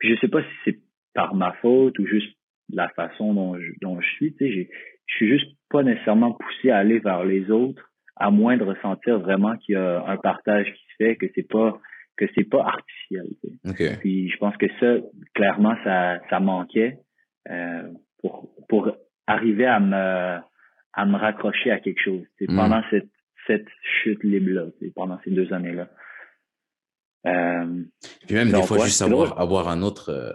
je 0.00 0.14
sais 0.20 0.28
pas 0.28 0.42
si 0.42 0.48
c'est 0.64 0.78
par 1.14 1.34
ma 1.34 1.52
faute 1.62 1.98
ou 1.98 2.06
juste 2.06 2.36
la 2.70 2.88
façon 2.90 3.32
dont 3.32 3.58
je, 3.58 3.72
dont 3.80 4.00
je 4.00 4.06
suis, 4.16 4.34
tu 4.34 4.44
sais, 4.44 4.68
je 5.06 5.14
suis 5.16 5.28
juste 5.28 5.50
pas 5.70 5.82
nécessairement 5.82 6.32
poussé 6.32 6.70
à 6.70 6.78
aller 6.78 6.98
vers 6.98 7.24
les 7.24 7.50
autres, 7.50 7.90
à 8.16 8.30
moins 8.30 8.56
de 8.56 8.64
ressentir 8.64 9.18
vraiment 9.18 9.56
qu'il 9.56 9.74
y 9.74 9.76
a 9.76 10.04
un 10.06 10.16
partage 10.16 10.66
qui 10.66 10.82
se 10.90 11.04
fait, 11.04 11.16
que 11.16 11.26
c'est 11.34 11.48
pas 11.48 11.78
que 12.16 12.26
c'est 12.36 12.44
pas 12.44 12.64
artificiel. 12.64 13.26
Puis 14.00 14.30
je 14.30 14.36
pense 14.38 14.56
que 14.56 14.66
ça, 14.78 15.04
clairement, 15.34 15.74
ça, 15.82 16.20
ça 16.30 16.38
manquait 16.38 16.98
euh, 17.50 17.88
pour, 18.20 18.54
pour 18.68 18.96
arriver 19.26 19.66
à 19.66 19.80
me 19.80 20.38
à 20.96 21.06
me 21.06 21.16
raccrocher 21.16 21.70
à 21.70 21.80
quelque 21.80 22.00
chose. 22.00 22.24
Mm. 22.40 22.56
Pendant 22.56 22.82
cette, 22.90 23.10
cette 23.46 23.66
chute 24.02 24.22
libre-là, 24.22 24.66
pendant 24.94 25.18
ces 25.24 25.30
deux 25.30 25.52
années-là. 25.52 25.88
Euh, 27.26 27.84
puis 28.26 28.36
même 28.36 28.52
des 28.52 28.62
fois, 28.62 28.84
juste 28.84 29.02
avoir, 29.02 29.40
avoir 29.40 29.68
un 29.68 29.82
autre. 29.82 30.10
Euh, 30.10 30.32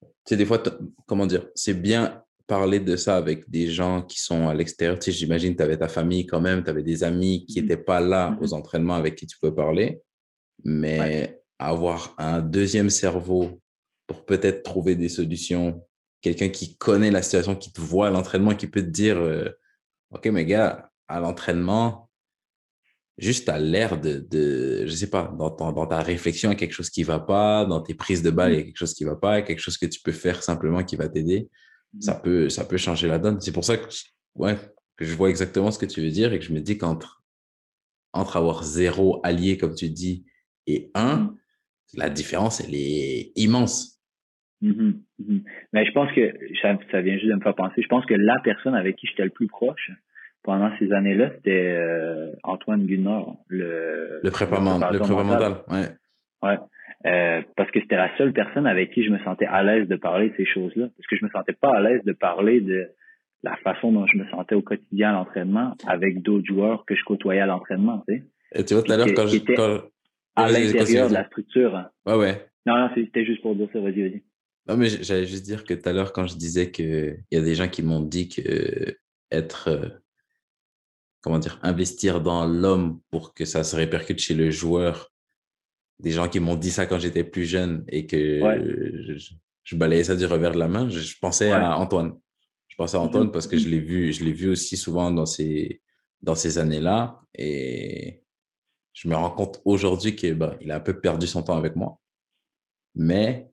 tu 0.00 0.08
sais, 0.30 0.36
des 0.36 0.46
fois, 0.46 0.62
comment 1.06 1.26
dire, 1.26 1.46
c'est 1.54 1.80
bien 1.80 2.22
parler 2.52 2.80
de 2.80 2.96
ça 2.96 3.16
avec 3.16 3.48
des 3.48 3.68
gens 3.70 4.02
qui 4.02 4.20
sont 4.20 4.46
à 4.46 4.52
l'extérieur. 4.52 4.98
Tu 4.98 5.10
sais, 5.10 5.18
j'imagine 5.18 5.56
tu 5.56 5.62
avais 5.62 5.78
ta 5.78 5.88
famille 5.88 6.26
quand 6.26 6.42
même, 6.42 6.62
tu 6.62 6.68
avais 6.68 6.82
des 6.82 7.02
amis 7.02 7.46
qui 7.46 7.62
n'étaient 7.62 7.80
mm. 7.80 7.84
pas 7.84 8.00
là 8.00 8.30
mm-hmm. 8.30 8.44
aux 8.44 8.52
entraînements 8.52 8.94
avec 8.94 9.14
qui 9.14 9.26
tu 9.26 9.38
peux 9.40 9.54
parler. 9.54 10.02
Mais 10.62 11.40
avoir 11.58 12.14
un 12.18 12.42
deuxième 12.42 12.90
cerveau 12.90 13.62
pour 14.06 14.26
peut-être 14.26 14.64
trouver 14.64 14.96
des 14.96 15.08
solutions, 15.08 15.82
quelqu'un 16.20 16.50
qui 16.50 16.76
connaît 16.76 17.10
la 17.10 17.22
situation, 17.22 17.56
qui 17.56 17.72
te 17.72 17.80
voit 17.80 18.08
à 18.08 18.10
l'entraînement, 18.10 18.54
qui 18.54 18.66
peut 18.66 18.82
te 18.82 18.90
dire 18.90 19.16
euh, 19.16 19.48
OK, 20.10 20.26
mais 20.26 20.44
gars, 20.44 20.90
à 21.08 21.20
l'entraînement, 21.20 22.10
juste 23.16 23.48
à 23.48 23.58
l'air 23.58 23.98
de, 23.98 24.18
de, 24.30 24.84
je 24.86 24.94
sais 24.94 25.08
pas, 25.08 25.34
dans, 25.38 25.72
dans, 25.72 25.86
ta 25.86 26.02
réflexion, 26.02 26.50
il 26.50 26.52
y 26.52 26.56
a 26.56 26.58
quelque 26.58 26.74
chose 26.74 26.90
qui 26.90 27.02
va 27.02 27.18
pas, 27.18 27.64
dans 27.64 27.80
tes 27.80 27.94
prises 27.94 28.22
de 28.22 28.30
balle, 28.30 28.52
il 28.52 28.56
y 28.56 28.58
a 28.58 28.60
mmh. 28.60 28.66
quelque 28.66 28.76
chose 28.76 28.92
qui 28.92 29.04
va 29.04 29.16
pas, 29.16 29.38
il 29.38 29.40
y 29.40 29.42
a 29.42 29.46
quelque 29.46 29.58
chose 29.58 29.78
que 29.78 29.86
tu 29.86 30.00
peux 30.02 30.12
faire 30.12 30.42
simplement 30.42 30.84
qui 30.84 30.96
va 30.96 31.08
t'aider. 31.08 31.48
Ça 32.00 32.14
mmh. 32.14 32.22
peut, 32.22 32.48
ça 32.48 32.64
peut 32.64 32.76
changer 32.76 33.08
la 33.08 33.18
donne. 33.18 33.40
C'est 33.40 33.52
pour 33.52 33.64
ça 33.64 33.76
que, 33.76 33.88
ouais, 34.36 34.56
que 34.96 35.04
je 35.04 35.14
vois 35.14 35.30
exactement 35.30 35.70
ce 35.70 35.78
que 35.78 35.86
tu 35.86 36.00
veux 36.00 36.10
dire 36.10 36.32
et 36.32 36.38
que 36.38 36.44
je 36.44 36.52
me 36.52 36.60
dis 36.60 36.78
qu'entre 36.78 37.22
entre 38.14 38.36
avoir 38.36 38.62
zéro 38.62 39.20
allié, 39.24 39.56
comme 39.56 39.74
tu 39.74 39.88
dis, 39.88 40.26
et 40.66 40.90
un, 40.94 41.16
mmh. 41.16 41.36
la 41.94 42.10
différence, 42.10 42.60
elle 42.60 42.74
est 42.74 43.32
immense. 43.36 43.92
Mhm, 44.62 45.02
mhm. 45.18 45.42
Mais 45.72 45.84
je 45.84 45.92
pense 45.92 46.10
que 46.12 46.32
ça, 46.62 46.78
ça, 46.90 47.00
vient 47.02 47.14
juste 47.14 47.28
de 47.28 47.34
me 47.34 47.40
faire 47.40 47.54
penser. 47.54 47.82
Je 47.82 47.88
pense 47.88 48.06
que 48.06 48.14
la 48.14 48.38
personne 48.44 48.74
avec 48.74 48.96
qui 48.96 49.08
j'étais 49.08 49.24
le 49.24 49.30
plus 49.30 49.48
proche 49.48 49.90
pendant 50.44 50.70
ces 50.78 50.92
années-là, 50.92 51.32
c'était 51.36 51.74
euh, 51.76 52.32
Antoine 52.44 52.86
Gunnar, 52.86 53.34
le 53.48 54.20
le 54.22 54.30
prépa, 54.30 54.56
le 54.56 54.98
prépa 54.98 55.24
mental. 55.24 55.62
Ouais. 55.68 55.88
Ouais. 56.42 56.58
Euh, 57.04 57.42
parce 57.56 57.70
que 57.72 57.80
c'était 57.80 57.96
la 57.96 58.16
seule 58.16 58.32
personne 58.32 58.66
avec 58.66 58.92
qui 58.92 59.04
je 59.04 59.10
me 59.10 59.18
sentais 59.20 59.46
à 59.46 59.62
l'aise 59.62 59.88
de 59.88 59.96
parler 59.96 60.30
de 60.30 60.36
ces 60.36 60.46
choses-là. 60.46 60.88
Parce 60.96 61.06
que 61.08 61.16
je 61.16 61.24
me 61.24 61.30
sentais 61.30 61.52
pas 61.52 61.74
à 61.74 61.80
l'aise 61.80 62.02
de 62.04 62.12
parler 62.12 62.60
de 62.60 62.88
la 63.42 63.56
façon 63.56 63.92
dont 63.92 64.06
je 64.06 64.18
me 64.18 64.26
sentais 64.28 64.54
au 64.54 64.62
quotidien 64.62 65.10
à 65.10 65.12
l'entraînement 65.12 65.74
avec 65.86 66.22
d'autres 66.22 66.46
joueurs 66.46 66.84
que 66.84 66.94
je 66.94 67.02
côtoyais 67.04 67.40
à 67.40 67.46
l'entraînement. 67.46 68.04
Tu 68.08 68.14
sais. 68.14 68.24
Et 68.54 68.64
tu 68.64 68.74
vois, 68.74 68.82
tout 68.82 68.92
à 68.92 68.96
l'heure, 68.96 69.08
quand 69.14 69.26
je. 69.26 69.38
Quand... 69.38 69.82
À 70.34 70.50
l'intérieur 70.50 71.08
de 71.08 71.14
la 71.14 71.26
structure. 71.26 71.90
Ouais, 72.06 72.16
ouais. 72.16 72.46
Non, 72.64 72.78
non, 72.78 72.90
c'était 72.94 73.24
juste 73.24 73.42
pour 73.42 73.54
dire 73.54 73.68
ça. 73.72 73.80
Vas-y, 73.80 74.02
vas-y. 74.02 74.22
Non, 74.68 74.76
mais 74.76 74.88
j'allais 74.88 75.26
juste 75.26 75.44
dire 75.44 75.64
que 75.64 75.74
tout 75.74 75.88
à 75.88 75.92
l'heure, 75.92 76.12
quand 76.12 76.26
je 76.26 76.36
disais 76.36 76.70
qu'il 76.70 77.18
y 77.32 77.36
a 77.36 77.40
des 77.40 77.54
gens 77.54 77.68
qui 77.68 77.82
m'ont 77.82 78.00
dit 78.00 78.28
que 78.28 78.96
être, 79.32 79.68
euh, 79.68 79.88
comment 81.20 81.38
dire, 81.38 81.58
investir 81.62 82.20
dans 82.20 82.46
l'homme 82.46 83.00
pour 83.10 83.34
que 83.34 83.44
ça 83.44 83.64
se 83.64 83.74
répercute 83.74 84.20
chez 84.20 84.34
le 84.34 84.50
joueur, 84.50 85.11
des 85.98 86.10
gens 86.10 86.28
qui 86.28 86.40
m'ont 86.40 86.56
dit 86.56 86.70
ça 86.70 86.86
quand 86.86 86.98
j'étais 86.98 87.24
plus 87.24 87.44
jeune 87.44 87.84
et 87.88 88.06
que 88.06 88.40
je, 89.64 89.76
balayais 89.76 90.04
ça 90.04 90.16
du 90.16 90.26
revers 90.26 90.52
de 90.52 90.58
la 90.58 90.68
main, 90.68 90.88
je, 90.88 91.14
pensais 91.20 91.50
à 91.50 91.76
Antoine. 91.78 92.14
Je 92.68 92.76
pensais 92.76 92.96
à 92.96 93.00
mmh 93.00 93.04
Antoine 93.04 93.32
parce 93.32 93.46
que 93.46 93.58
je 93.58 93.68
l'ai 93.68 93.80
vu, 93.80 94.12
je 94.12 94.24
l'ai 94.24 94.32
vu 94.32 94.48
aussi 94.48 94.76
souvent 94.76 95.10
dans 95.10 95.26
ces, 95.26 95.82
dans 96.22 96.34
ces 96.34 96.58
années-là 96.58 97.20
et 97.34 98.22
je 98.92 99.08
me 99.08 99.14
rends 99.14 99.30
compte 99.30 99.60
aujourd'hui 99.64 100.16
qu'il 100.16 100.34
bah, 100.34 100.56
a 100.68 100.74
un 100.74 100.80
peu 100.80 101.00
perdu 101.00 101.26
son 101.26 101.42
temps 101.42 101.56
avec 101.56 101.76
moi. 101.76 101.98
Mais 102.94 103.50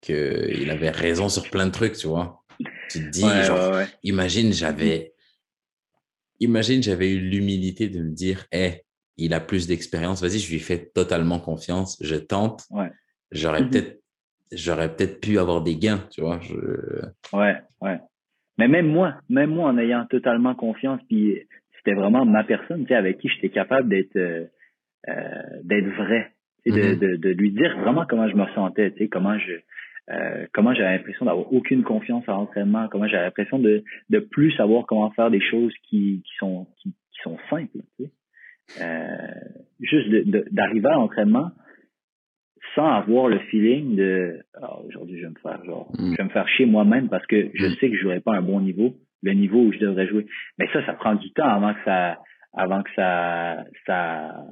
qu'il 0.00 0.70
avait 0.70 0.90
raison 0.90 1.28
sur 1.28 1.48
plein 1.50 1.66
de 1.66 1.72
trucs, 1.72 1.96
tu 1.96 2.06
vois. 2.06 2.42
Tu 2.90 3.04
te 3.04 3.08
dis, 3.10 3.20
genre, 3.44 3.82
imagine, 4.02 4.52
j'avais, 4.52 5.14
imagine, 6.40 6.82
j'avais 6.82 7.10
eu 7.10 7.20
l'humilité 7.20 7.88
de 7.88 8.02
me 8.02 8.10
dire, 8.10 8.46
hé, 8.52 8.84
il 9.20 9.34
a 9.34 9.40
plus 9.40 9.66
d'expérience, 9.68 10.22
vas-y, 10.22 10.38
je 10.38 10.50
lui 10.50 10.60
fais 10.60 10.90
totalement 10.94 11.38
confiance, 11.38 11.98
je 12.02 12.16
tente. 12.16 12.62
J'aurais 13.30 13.62
mmh 13.62 13.70
peut-être, 13.70 14.00
j'aurais 14.52 14.94
peut-être 14.94 15.20
pu 15.20 15.38
avoir 15.38 15.62
des 15.62 15.76
gains, 15.76 16.04
tu 16.10 16.20
vois. 16.22 16.40
Je... 16.40 17.36
Ouais, 17.36 17.56
ouais. 17.80 17.98
Mais 18.58 18.66
même 18.66 18.88
moi, 18.88 19.14
même 19.28 19.50
moi, 19.50 19.70
en 19.70 19.78
ayant 19.78 20.04
totalement 20.06 20.54
confiance, 20.54 21.00
puis 21.08 21.38
c'était 21.76 21.94
vraiment 21.94 22.24
ma 22.24 22.44
personne, 22.44 22.82
tu 22.82 22.88
sais, 22.88 22.94
avec 22.94 23.18
qui 23.18 23.28
j'étais 23.28 23.50
capable 23.50 23.88
d'être, 23.88 24.16
euh, 24.16 24.46
euh 25.08 25.60
d'être 25.62 25.88
vrai, 25.96 26.32
de, 26.66 26.72
mmh 26.72 26.98
de, 26.98 27.16
de, 27.16 27.28
lui 27.30 27.52
dire 27.52 27.78
vraiment 27.78 28.04
comment 28.08 28.28
je 28.28 28.34
me 28.34 28.46
sentais, 28.54 28.90
tu 28.92 28.98
sais, 28.98 29.08
comment 29.08 29.38
je, 29.38 29.52
euh, 30.10 30.46
comment 30.52 30.74
j'avais 30.74 30.96
l'impression 30.96 31.24
d'avoir 31.26 31.52
aucune 31.52 31.84
confiance 31.84 32.28
à 32.28 32.32
l'entraînement, 32.32 32.88
comment 32.88 33.06
j'avais 33.06 33.24
l'impression 33.24 33.58
de 33.58 33.84
de 34.08 34.18
plus 34.18 34.52
savoir 34.52 34.84
comment 34.86 35.10
faire 35.12 35.30
des 35.30 35.40
choses 35.40 35.72
qui, 35.88 36.22
qui 36.24 36.32
sont 36.38 36.66
qui, 36.82 36.90
qui 36.90 37.22
sont 37.22 37.38
simples. 37.48 37.78
Tu 37.96 38.04
sais. 38.04 38.10
Euh, 38.80 39.06
juste 39.80 40.08
d'arriver 40.52 40.88
à 40.88 40.94
l'entraînement 40.94 41.50
sans 42.74 42.86
avoir 42.86 43.28
le 43.28 43.38
feeling 43.50 43.96
de 43.96 44.38
oh, 44.62 44.84
aujourd'hui 44.86 45.18
je 45.18 45.24
vais 45.24 45.30
me 45.30 45.40
faire 45.42 45.64
genre 45.64 45.90
mm. 45.98 46.12
je 46.12 46.16
vais 46.16 46.24
me 46.24 46.28
faire 46.30 46.48
chier 46.48 46.66
moi-même 46.66 47.08
parce 47.08 47.26
que 47.26 47.50
je 47.54 47.66
mm. 47.66 47.74
sais 47.80 47.90
que 47.90 47.96
je 47.96 48.02
jouerai 48.02 48.20
pas 48.20 48.34
un 48.34 48.42
bon 48.42 48.60
niveau, 48.60 48.94
le 49.22 49.32
niveau 49.32 49.60
où 49.60 49.72
je 49.72 49.78
devrais 49.78 50.06
jouer. 50.06 50.26
Mais 50.58 50.68
ça, 50.72 50.84
ça 50.86 50.92
prend 50.94 51.14
du 51.14 51.32
temps 51.32 51.48
avant 51.48 51.74
que 51.74 51.80
ça 51.84 52.18
avant 52.52 52.82
que 52.82 52.90
ça 52.94 53.64
ça 53.86 54.44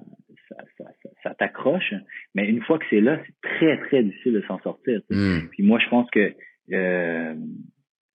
ça, 0.78 0.84
ça, 1.22 1.34
t'accroche. 1.34 1.92
Mais 2.34 2.48
une 2.48 2.62
fois 2.62 2.78
que 2.78 2.84
c'est 2.88 3.00
là, 3.00 3.20
c'est 3.26 3.48
très, 3.58 3.78
très 3.86 4.02
difficile 4.02 4.32
de 4.32 4.40
s'en 4.42 4.58
sortir. 4.60 5.02
Hmm. 5.10 5.40
Puis 5.50 5.62
moi, 5.62 5.78
je 5.78 5.88
pense 5.88 6.08
que 6.10 6.32
euh, 6.72 7.34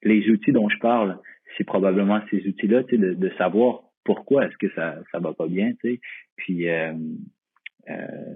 les 0.02 0.30
outils 0.30 0.52
dont 0.52 0.68
je 0.68 0.78
parle, 0.78 1.18
c'est 1.56 1.64
probablement 1.64 2.20
ces 2.30 2.46
outils-là, 2.46 2.84
tu 2.84 2.96
sais, 2.96 3.02
de, 3.02 3.14
de 3.14 3.28
savoir 3.36 3.82
pourquoi 4.04 4.46
est-ce 4.46 4.56
que 4.56 4.72
ça 4.74 4.96
ça 5.10 5.18
va 5.18 5.32
pas 5.32 5.46
bien, 5.46 5.72
tu 5.80 5.94
sais? 5.94 6.00
Puis 6.36 6.68
euh, 6.68 6.92
euh, 7.88 8.34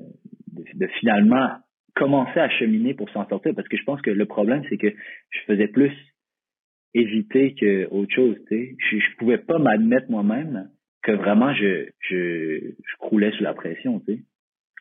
de, 0.74 0.86
finalement 0.98 1.48
commencer 1.94 2.38
à 2.38 2.48
cheminer 2.50 2.94
pour 2.94 3.08
s'en 3.10 3.28
sortir. 3.28 3.54
Parce 3.54 3.68
que 3.68 3.76
je 3.76 3.84
pense 3.84 4.00
que 4.02 4.10
le 4.10 4.26
problème, 4.26 4.62
c'est 4.68 4.76
que 4.76 4.92
je 5.30 5.38
faisais 5.46 5.68
plus 5.68 5.92
éviter 6.94 7.54
que 7.54 7.88
autre 7.90 8.14
chose, 8.14 8.36
tu 8.48 8.56
sais? 8.56 8.76
Je, 8.78 8.98
je 8.98 9.16
pouvais 9.18 9.38
pas 9.38 9.58
m'admettre 9.58 10.10
moi-même 10.10 10.68
que 11.02 11.12
vraiment 11.12 11.54
je, 11.54 11.86
je, 12.00 12.58
je 12.60 12.96
croulais 12.98 13.30
sous 13.32 13.42
la 13.42 13.54
pression, 13.54 14.00
tu 14.00 14.14
sais? 14.14 14.20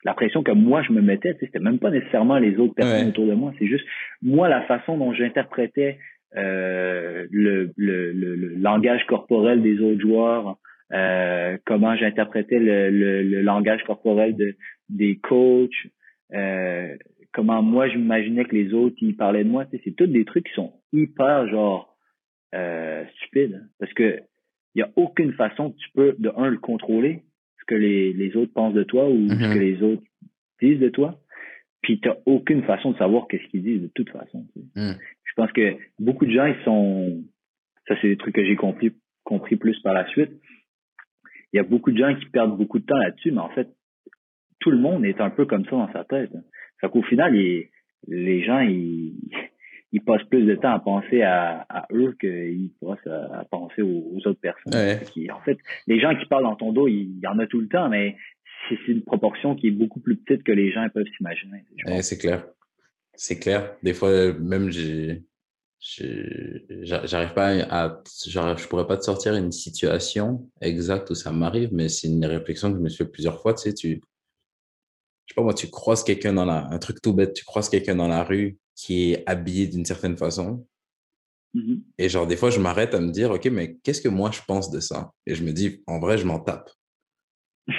La 0.04 0.14
pression 0.14 0.44
que 0.44 0.52
moi 0.52 0.84
je 0.84 0.92
me 0.92 1.02
mettais, 1.02 1.34
tu 1.34 1.40
sais, 1.40 1.46
c'était 1.48 1.60
même 1.60 1.80
pas 1.80 1.90
nécessairement 1.90 2.38
les 2.38 2.58
autres 2.58 2.76
personnes 2.76 3.10
autour 3.10 3.26
de 3.26 3.34
moi, 3.34 3.54
c'est 3.58 3.68
juste 3.68 3.86
moi 4.22 4.48
la 4.50 4.62
façon 4.64 4.98
dont 4.98 5.14
j'interprétais 5.14 5.98
euh, 6.36 7.28
le, 7.32 7.72
le, 7.78 8.12
le, 8.12 8.56
langage 8.56 9.06
corporel 9.08 9.62
des 9.62 9.80
autres 9.80 10.02
joueurs, 10.02 10.58
euh, 10.94 11.58
comment 11.66 11.96
j'interprétais 11.96 12.60
le, 12.60 12.90
le, 12.92 13.42
langage 13.42 13.84
corporel 13.84 14.36
de, 14.36 14.56
des 14.90 15.18
coachs, 15.18 15.72
euh, 16.34 16.96
comment 17.34 17.62
moi 17.64 17.90
j'imaginais 17.90 18.46
que 18.46 18.56
les 18.56 18.74
autres 18.74 18.96
ils 19.02 19.16
parlaient 19.16 19.44
de 19.44 19.50
moi, 19.50 19.66
c'est 19.72 19.96
tous 19.96 20.08
des 20.08 20.26
trucs 20.26 20.48
qui 20.48 20.54
sont 20.54 20.74
hyper 20.94 21.48
genre 21.48 21.98
euh, 22.54 23.04
stupides 23.18 23.68
parce 23.80 23.94
que 23.94 24.20
il 24.76 24.80
n'y 24.80 24.84
a 24.84 24.92
aucune 24.98 25.34
façon 25.34 25.72
que 25.72 25.78
tu 25.78 25.90
peux, 25.94 26.16
de 26.20 26.32
un, 26.36 26.50
le 26.50 26.58
contrôler, 26.58 27.24
ce 27.60 27.66
que 27.66 27.76
les, 27.76 28.12
les 28.12 28.36
autres 28.36 28.52
pensent 28.54 28.74
de 28.74 28.84
toi 28.84 29.10
ou 29.10 29.30
ce 29.30 29.34
que 29.34 29.40
mm-hmm. 29.40 29.60
les 29.60 29.82
autres 29.82 30.04
disent 30.62 30.80
de 30.80 30.90
toi. 30.90 31.18
Puis 31.82 32.00
tu 32.02 32.10
n'as 32.10 32.16
aucune 32.26 32.64
façon 32.64 32.92
de 32.92 32.98
savoir 32.98 33.28
qu'est-ce 33.28 33.48
qu'ils 33.50 33.64
disent 33.64 33.84
de 33.84 33.92
toute 33.94 34.10
façon. 34.10 34.46
Mm. 34.76 34.92
Je 35.24 35.34
pense 35.36 35.52
que 35.54 35.78
beaucoup 36.00 36.26
de 36.26 36.32
gens, 36.32 36.46
ils 36.46 36.64
sont. 36.64 37.24
Ça, 37.88 37.96
c'est 38.02 38.08
des 38.08 38.18
trucs 38.18 38.36
que 38.36 38.44
j'ai 38.44 38.56
compris, 38.56 38.92
compris 39.24 39.56
plus 39.56 39.80
par 39.82 39.94
la 39.94 40.08
suite. 40.08 40.32
Il 41.54 41.58
y 41.58 41.60
a 41.60 41.64
beaucoup 41.64 41.92
de 41.92 41.98
gens 41.98 42.16
qui 42.16 42.26
perdent 42.26 42.58
beaucoup 42.58 42.80
de 42.80 42.86
temps 42.86 42.98
là-dessus, 42.98 43.32
mais 43.32 43.40
en 43.40 43.50
fait, 43.50 43.70
tout 44.60 44.72
le 44.72 44.78
monde 44.78 45.06
est 45.06 45.22
un 45.22 45.30
peu 45.30 45.46
comme 45.46 45.66
ça 45.66 45.72
dans 45.72 45.92
sa 45.94 46.04
tête. 46.04 46.32
Fait 46.82 46.90
qu'au 46.90 47.04
final, 47.04 47.34
les 48.08 48.44
gens, 48.44 48.60
ils, 48.62 49.16
ils 49.92 50.02
passent 50.02 50.24
plus 50.30 50.46
de 50.46 50.56
temps 50.56 50.74
à 50.74 50.80
penser 50.80 51.22
à, 51.22 51.88
eux 51.92 52.16
qu'ils 52.20 52.72
passent 52.82 53.08
à, 53.08 53.46
penser 53.50 53.82
aux, 53.82 54.18
autres 54.26 54.40
personnes. 54.40 54.74
en 54.74 55.42
fait, 55.42 55.58
les 55.88 56.00
gens 56.00 56.16
qui 56.16 56.26
parlent 56.26 56.44
dans 56.44 56.56
ton 56.56 56.74
dos, 56.74 56.88
il 56.88 57.20
y 57.20 57.28
en 57.28 57.40
a 57.40 57.48
tout 57.48 57.62
le 57.62 57.68
temps, 57.68 57.90
mais 57.90 58.16
c'est 58.70 58.88
une 58.88 59.04
proportion 59.04 59.56
qui 59.56 59.68
est 59.68 59.72
beaucoup 59.72 60.00
plus 60.00 60.18
petite 60.18 60.44
que 60.44 60.52
les 60.52 60.72
gens 60.72 60.88
peuvent 60.94 61.06
s'imaginer. 61.18 61.64
c'est 62.02 62.18
clair. 62.18 62.46
C'est 63.14 63.40
clair. 63.40 63.76
Des 63.84 63.94
fois, 63.94 64.34
même 64.34 64.70
j'ai 64.72 65.24
j'arrive 65.80 67.34
pas 67.34 67.50
à, 67.70 68.02
je 68.26 68.68
pourrais 68.68 68.88
pas 68.88 68.98
te 68.98 69.04
sortir 69.04 69.36
une 69.36 69.52
situation 69.52 70.50
exacte 70.62 71.10
où 71.12 71.16
ça 71.16 71.32
m'arrive, 71.32 71.70
mais 71.72 71.90
c'est 71.90 72.08
une 72.08 72.26
réflexion 72.26 72.72
que 72.72 72.78
je 72.78 72.82
me 72.82 72.90
suis 72.90 73.04
fait 73.04 73.12
plusieurs 73.12 73.42
fois. 73.42 73.54
Tu 73.54 73.64
sais, 73.64 73.74
tu, 73.74 74.02
je 75.26 75.34
sais 75.34 75.36
pas 75.36 75.44
moi, 75.44 75.54
tu 75.54 75.70
croises 75.70 76.04
quelqu'un 76.04 76.34
dans 76.34 76.46
la, 76.46 76.68
un 76.72 76.80
truc 76.80 77.02
tout 77.02 77.14
bête, 77.14 77.34
tu 77.34 77.46
croises 77.46 77.70
quelqu'un 77.70 77.96
dans 77.96 78.08
la 78.08 78.24
rue 78.24 78.58
qui 78.76 79.12
est 79.12 79.24
habillé 79.28 79.68
d'une 79.68 79.86
certaine 79.86 80.18
façon. 80.18 80.66
Mm-hmm. 81.56 81.82
Et 81.98 82.10
genre, 82.10 82.28
des 82.28 82.38
fois, 82.38 82.50
je 82.50 82.60
m'arrête 82.60 82.94
à 82.94 83.00
me 83.00 83.12
dire, 83.12 83.32
OK, 83.32 83.46
mais 83.46 83.78
qu'est-ce 83.84 84.02
que 84.02 84.10
moi 84.10 84.32
je 84.32 84.42
pense 84.48 84.70
de 84.70 84.80
ça? 84.80 85.12
Et 85.26 85.36
je 85.36 85.44
me 85.44 85.52
dis, 85.52 85.84
en 85.88 86.00
vrai, 86.00 86.18
je 86.18 86.26
m'en 86.26 86.40
tape. 86.40 86.70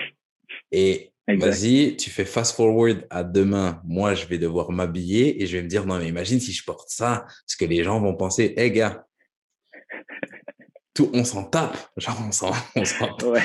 Et 0.72 1.12
vas-y, 1.28 1.96
tu 1.96 2.10
fais 2.10 2.24
fast 2.24 2.54
forward 2.54 3.06
à 3.10 3.24
demain. 3.24 3.80
Moi, 3.84 4.14
je 4.14 4.26
vais 4.26 4.38
devoir 4.38 4.70
m'habiller 4.70 5.42
et 5.42 5.46
je 5.46 5.56
vais 5.56 5.62
me 5.62 5.68
dire, 5.68 5.86
non, 5.86 5.98
mais 5.98 6.08
imagine 6.08 6.40
si 6.40 6.52
je 6.52 6.64
porte 6.64 6.88
ça, 6.88 7.26
ce 7.46 7.56
que 7.56 7.64
les 7.64 7.82
gens 7.82 8.00
vont 8.00 8.14
penser, 8.14 8.54
hé, 8.56 8.70
gars, 8.70 9.06
tout, 10.94 11.10
on 11.12 11.24
s'en 11.24 11.44
tape. 11.44 11.76
Genre, 11.96 12.16
on 12.26 12.32
s'en, 12.32 12.52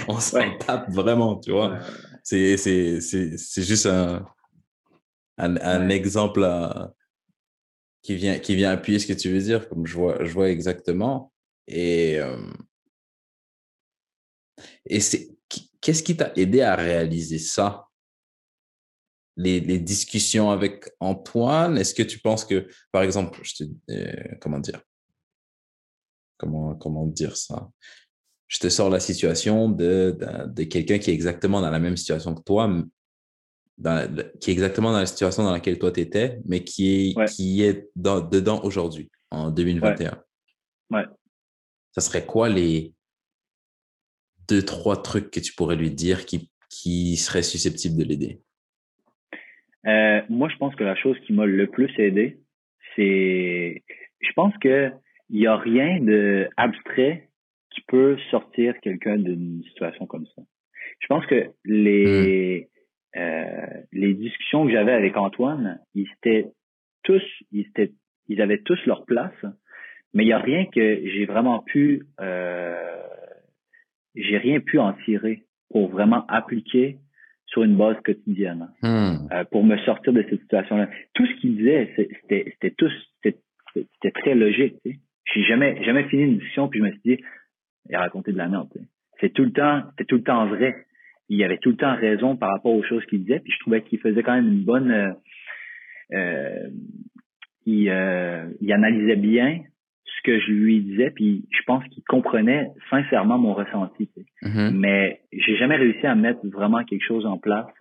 on 0.08 0.20
s'en, 0.20 0.58
tape 0.58 0.89
vraiment, 0.91 1.38
tu 1.38 1.52
vois. 1.52 1.80
C'est, 2.24 2.56
c'est, 2.58 3.02
c'est, 3.02 3.38
c'est 3.38 3.63
juste 3.63 3.88
un, 3.88 4.26
un, 5.38 5.58
un 5.58 5.89
exemple 5.89 6.48
qui, 8.02 8.15
vient, 8.15 8.39
qui 8.39 8.56
vient 8.56 8.72
appuyer 8.72 9.00
ce 9.00 9.08
que 9.08 9.13
tu 9.13 9.30
veux 9.30 9.39
dire, 9.39 9.67
comme 9.70 9.86
je 9.86 9.96
vois, 9.96 10.24
je 10.24 10.32
vois 10.32 10.50
exactement. 10.50 11.32
Et, 11.67 12.20
euh, 12.20 12.38
et 14.86 15.00
c'est, 15.00 15.31
qu'est-ce 15.82 16.04
qui 16.04 16.15
t'a 16.15 16.32
aidé 16.36 16.62
à 16.62 16.76
réaliser 16.76 17.39
ça? 17.39 17.88
Les, 19.38 19.60
les, 19.60 19.80
discussions 19.80 20.52
avec 20.52 20.89
Antoine, 21.00 21.78
est-ce 21.78 21.96
que 21.96 22.04
tu 22.04 22.20
penses 22.20 22.46
que, 22.46 22.67
par 22.91 23.02
exemple, 23.02 23.39
je 23.44 23.56
te, 23.56 23.63
euh, 23.89 24.36
comment 24.39 24.60
dire? 24.60 24.82
Comment, 26.38 26.76
comment 26.76 27.08
dire 27.08 27.36
ça? 27.38 27.70
Je 28.48 28.60
te 28.60 28.70
sors 28.70 28.89
la 28.89 29.00
situation 29.00 29.70
de, 29.70 30.17
de, 30.48 30.63
quelqu'un 30.65 31.00
qui 31.00 31.10
est 31.12 31.13
exactement 31.13 31.62
dans 31.62 31.72
la 31.72 31.80
même 31.80 31.96
situation 31.96 32.36
que 32.36 32.44
toi, 32.44 32.70
qui 34.41 34.50
est 34.50 34.54
exactement 34.54 34.91
dans 34.91 35.00
la 35.00 35.06
situation 35.06 35.44
dans 35.44 35.54
laquelle 35.54 35.80
toi 35.80 35.91
tu 35.91 36.02
étais, 36.02 36.39
mais 36.46 36.63
qui 36.63 37.15
est, 37.15 37.26
qui 37.30 37.63
est 37.63 37.89
dans, 37.96 38.20
dedans 38.20 38.62
aujourd'hui, 38.63 39.10
en 39.32 39.50
2021. 39.50 40.22
Ouais. 40.91 41.06
Ça 41.94 42.02
serait 42.02 42.26
quoi 42.26 42.50
les, 42.50 42.94
deux, 44.52 44.64
trois 44.64 45.02
trucs 45.02 45.32
que 45.32 45.40
tu 45.40 45.54
pourrais 45.54 45.78
lui 45.78 45.92
dire 45.92 46.26
qui, 46.26 46.50
qui 46.70 47.16
seraient 47.16 47.42
susceptibles 47.42 47.98
de 47.98 48.04
l'aider? 48.04 48.40
Euh, 49.88 50.22
moi, 50.30 50.50
je 50.50 50.58
pense 50.58 50.76
que 50.76 50.84
la 50.84 50.96
chose 50.96 51.18
qui 51.26 51.34
m'a 51.34 51.46
le 51.46 51.68
plus 51.68 51.92
aidé, 51.98 52.38
c'est, 52.96 53.84
je 54.20 54.32
pense 54.36 54.54
que 54.62 54.92
il 55.30 55.40
y 55.40 55.48
a 55.48 55.56
rien 55.56 56.00
de 56.02 56.50
abstrait 56.58 57.30
qui 57.74 57.82
peut 57.88 58.18
sortir 58.30 58.74
quelqu'un 58.82 59.18
d'une 59.18 59.64
situation 59.64 60.06
comme 60.06 60.26
ça. 60.36 60.42
Je 61.00 61.08
pense 61.08 61.26
que 61.26 61.52
les 61.64 62.68
hmm. 63.16 63.20
euh, 63.20 63.82
les 63.94 64.14
discussions 64.14 64.66
que 64.66 64.74
j'avais 64.74 64.92
avec 64.92 65.16
Antoine, 65.16 65.80
ils 65.96 66.08
étaient 66.18 66.48
tous, 67.04 67.24
ils 67.52 67.62
étaient, 67.62 67.94
ils 68.28 68.42
avaient 68.42 68.62
tous 68.62 68.80
leur 68.86 69.06
place, 69.06 69.46
mais 70.14 70.26
il 70.26 70.28
y 70.28 70.34
a 70.34 70.40
rien 70.40 70.66
que 70.66 71.02
j'ai 71.06 71.26
vraiment 71.26 71.60
pu 71.60 72.04
euh, 72.20 73.02
j'ai 74.15 74.38
rien 74.38 74.60
pu 74.60 74.80
en 74.80 74.93
tirer 75.06 75.43
pour 75.69 75.89
vraiment 75.89 76.26
appliquer 76.28 76.97
sur 77.47 77.63
une 77.63 77.76
base 77.76 77.97
quotidienne 78.04 78.69
hmm. 78.82 79.28
euh, 79.32 79.43
pour 79.52 79.63
me 79.63 79.78
sortir 79.80 80.13
de 80.13 80.24
cette 80.30 80.41
situation-là. 80.41 80.89
Tout 81.13 81.26
ce 81.26 81.34
qu'il 81.41 81.58
disait, 81.58 81.93
c'était 81.95 82.45
c'était 82.54 82.71
tout 82.71 82.89
c'était 83.24 84.12
très 84.12 84.36
logique. 84.36 84.76
J'ai 85.34 85.43
jamais 85.43 85.84
jamais 85.84 86.06
fini 86.06 86.24
une 86.24 86.38
discussion 86.38 86.67
puis 86.67 86.80
je 86.80 86.86
me 86.86 86.91
suis 86.91 87.02
dit 87.04 87.24
il 87.89 87.95
a 87.95 88.00
raconté 88.02 88.32
de 88.32 88.38
la 88.38 88.47
merde. 88.47 88.69
C'est 89.19 89.34
tout 89.34 89.43
le 89.43 89.52
temps 89.52 89.84
c'était 89.91 90.06
tout 90.06 90.17
le 90.17 90.24
temps 90.24 90.47
vrai. 90.47 90.86
Il 91.30 91.41
avait 91.43 91.60
tout 91.60 91.69
le 91.69 91.78
temps 91.78 91.95
raison 91.95 92.36
par 92.36 92.52
rapport 92.52 92.74
aux 92.74 92.84
choses 92.84 93.06
qu'il 93.06 93.24
disait 93.24 93.39
puis 93.39 93.54
je 93.54 93.60
trouvais 93.60 93.82
qu'il 93.82 94.00
faisait 94.00 94.24
quand 94.24 94.36
même 94.36 94.47
une 94.47 94.63
bonne 94.63 94.91
euh, 94.91 95.12
euh, 96.13 96.69
il, 97.65 97.89
euh, 97.89 98.50
il 98.60 98.74
analysait 98.74 99.15
bien 99.15 99.62
ce 100.17 100.21
que 100.24 100.39
je 100.39 100.52
lui 100.52 100.82
disais, 100.82 101.12
puis 101.12 101.45
je 101.52 101.62
pense 101.65 101.84
qu'il 101.89 102.04
comprenait 102.04 102.69
sincèrement 102.89 103.38
mon 103.38 103.54
ressenti. 103.54 104.10
Mm-hmm. 104.43 104.71
Mais 104.71 105.21
j'ai 105.32 105.58
jamais 105.58 105.76
réussi 105.78 106.06
à 106.06 106.15
mettre 106.15 106.39
vraiment 106.47 106.84
quelque 106.84 107.06
chose 107.06 107.26
en 107.26 107.38
place 107.38 107.74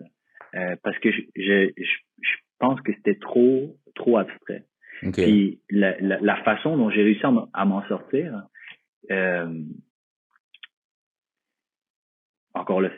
euh, 0.55 0.75
parce 0.83 0.97
que 0.99 1.11
je, 1.11 1.21
je, 1.35 1.71
je, 1.77 2.35
pense 2.59 2.79
que 2.81 2.93
c'était 2.93 3.15
trop 3.15 3.75
trop 3.95 4.17
abstrait. 4.17 4.63
Puis 5.13 5.59
la, 5.71 5.99
la, 5.99 6.35
façon 6.43 6.77
dont 6.77 6.91
j'ai 6.91 7.01
réussi 7.01 7.23
à 7.53 7.65
m'en 7.65 7.81
sortir, 7.87 8.43
euh, 9.09 9.49
encore 12.53 12.81
là, 12.81 12.89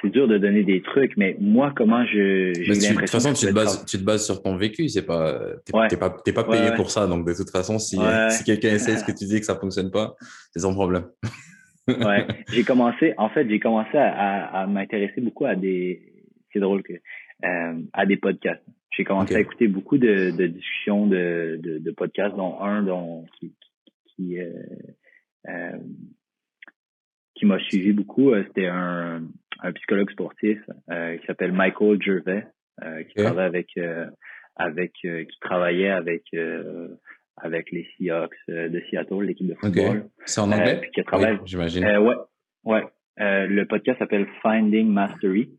c'est 0.00 0.10
dur 0.10 0.28
de 0.28 0.38
donner 0.38 0.62
des 0.62 0.80
trucs, 0.80 1.16
mais 1.16 1.36
moi, 1.40 1.72
comment 1.76 2.04
je. 2.06 2.52
De 2.52 3.00
toute 3.00 3.10
façon, 3.10 3.32
tu 3.32 3.46
te, 3.46 3.52
bases, 3.52 3.84
tu 3.84 3.98
te 3.98 4.04
bases 4.04 4.24
sur 4.24 4.42
ton 4.42 4.56
vécu, 4.56 4.88
c'est 4.88 5.06
pas. 5.06 5.40
T'es 5.64 5.96
pas, 5.96 6.10
pas 6.10 6.44
payé 6.44 6.70
pour 6.76 6.90
ça, 6.90 7.06
donc 7.06 7.26
de 7.26 7.34
toute 7.34 7.50
façon, 7.50 7.78
si, 7.78 7.98
si 8.30 8.44
quelqu'un 8.44 8.74
essaie 8.74 8.96
ce 8.96 9.04
que 9.04 9.16
tu 9.16 9.24
dis 9.24 9.40
que 9.40 9.46
ça 9.46 9.56
fonctionne 9.56 9.90
pas, 9.90 10.14
c'est 10.52 10.60
son 10.60 10.74
problème. 10.74 11.06
ouais, 11.88 12.26
j'ai 12.52 12.64
commencé, 12.64 13.14
en 13.16 13.30
fait, 13.30 13.48
j'ai 13.48 13.58
commencé 13.58 13.96
à, 13.96 14.44
à, 14.60 14.66
m'intéresser 14.66 15.20
beaucoup 15.20 15.46
à 15.46 15.56
des. 15.56 16.12
C'est 16.52 16.60
drôle 16.60 16.82
que. 16.82 16.92
Euh, 17.44 17.80
à 17.92 18.04
des 18.04 18.16
podcasts. 18.16 18.64
J'ai 18.90 19.04
commencé 19.04 19.36
à 19.36 19.40
écouter 19.40 19.68
beaucoup 19.68 19.96
de, 19.96 20.32
de 20.32 20.46
discussions 20.48 21.06
de, 21.06 21.60
de, 21.62 21.78
de, 21.78 21.90
podcasts, 21.92 22.34
dont 22.34 22.60
un 22.60 22.82
dont 22.82 23.26
qui, 23.38 23.54
qui, 24.06 24.40
euh, 24.40 24.50
euh 25.48 25.78
qui 27.38 27.46
m'a 27.46 27.58
suivi 27.60 27.92
beaucoup, 27.92 28.32
euh, 28.32 28.42
c'était 28.48 28.66
un, 28.66 29.22
un, 29.60 29.72
psychologue 29.72 30.10
sportif 30.10 30.58
euh, 30.90 31.16
qui 31.16 31.26
s'appelle 31.26 31.52
Michael 31.52 32.02
Gervais, 32.02 32.46
euh, 32.82 33.02
qui 33.04 33.14
travaille 33.14 33.46
avec 33.46 33.68
avec 34.56 34.92
qui 34.92 35.40
travaillait 35.40 35.90
avec 35.90 36.24
avec 37.36 37.70
les 37.70 37.86
Seahawks 37.96 38.34
de 38.48 38.82
Seattle, 38.90 39.22
l'équipe 39.22 39.46
de 39.46 39.54
football. 39.54 40.08
C'est 40.24 40.40
en 40.40 40.50
anglais? 40.50 40.80
puis 40.80 40.90
qui 40.90 41.04
travaille. 41.04 41.34
Oui, 41.34 41.40
J'imagine. 41.46 41.84
ouais, 41.84 42.16
ouais. 42.64 42.82
le 43.18 43.64
podcast 43.64 44.00
s'appelle 44.00 44.26
Finding 44.42 44.88
Mastery. 44.88 45.50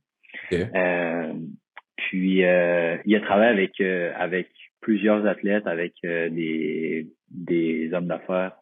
puis 0.49 2.39
il 2.39 2.45
a 2.45 3.21
travaillé 3.21 3.49
avec 3.49 3.79
avec 4.17 4.49
plusieurs 4.81 5.25
athlètes, 5.25 5.65
avec 5.65 5.93
des 6.03 7.07
des 7.31 7.89
hommes 7.93 8.07
d'affaires, 8.07 8.57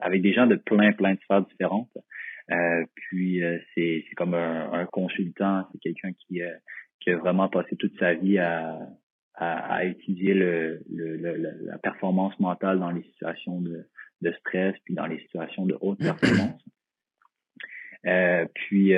avec 0.00 0.22
des 0.22 0.32
gens 0.32 0.46
de 0.46 0.56
plein 0.56 0.92
plein 0.92 1.12
de 1.12 1.20
sphères 1.20 1.42
différentes. 1.42 1.90
Euh, 2.50 2.84
puis 2.94 3.42
euh, 3.42 3.58
c'est 3.74 4.04
comme 4.16 4.34
un, 4.34 4.72
un 4.72 4.86
consultant, 4.86 5.68
c'est 5.72 5.78
quelqu'un 5.78 6.12
qui, 6.12 6.42
euh, 6.42 6.52
qui 7.00 7.10
a 7.10 7.16
vraiment 7.16 7.48
passé 7.48 7.76
toute 7.76 7.96
sa 7.98 8.14
vie 8.14 8.38
à, 8.38 8.78
à, 9.34 9.74
à 9.74 9.84
étudier 9.84 10.34
le, 10.34 10.82
le, 10.90 11.16
la 11.64 11.78
performance 11.78 12.38
mentale 12.40 12.80
dans 12.80 12.90
les 12.90 13.02
situations 13.02 13.60
de, 13.60 13.86
de 14.22 14.32
stress, 14.40 14.74
puis 14.84 14.94
dans 14.94 15.06
les 15.06 15.20
situations 15.20 15.66
de 15.66 15.76
haute 15.80 15.98
performance. 15.98 16.60
Euh, 18.06 18.46
puis 18.54 18.94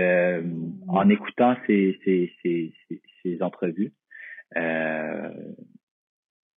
en 0.87 1.09
écoutant 1.09 1.57
ces, 1.67 1.99
ces, 2.05 2.33
ces, 2.41 2.73
ces, 3.25 3.43
entrevues, 3.43 3.93
euh, 4.57 5.29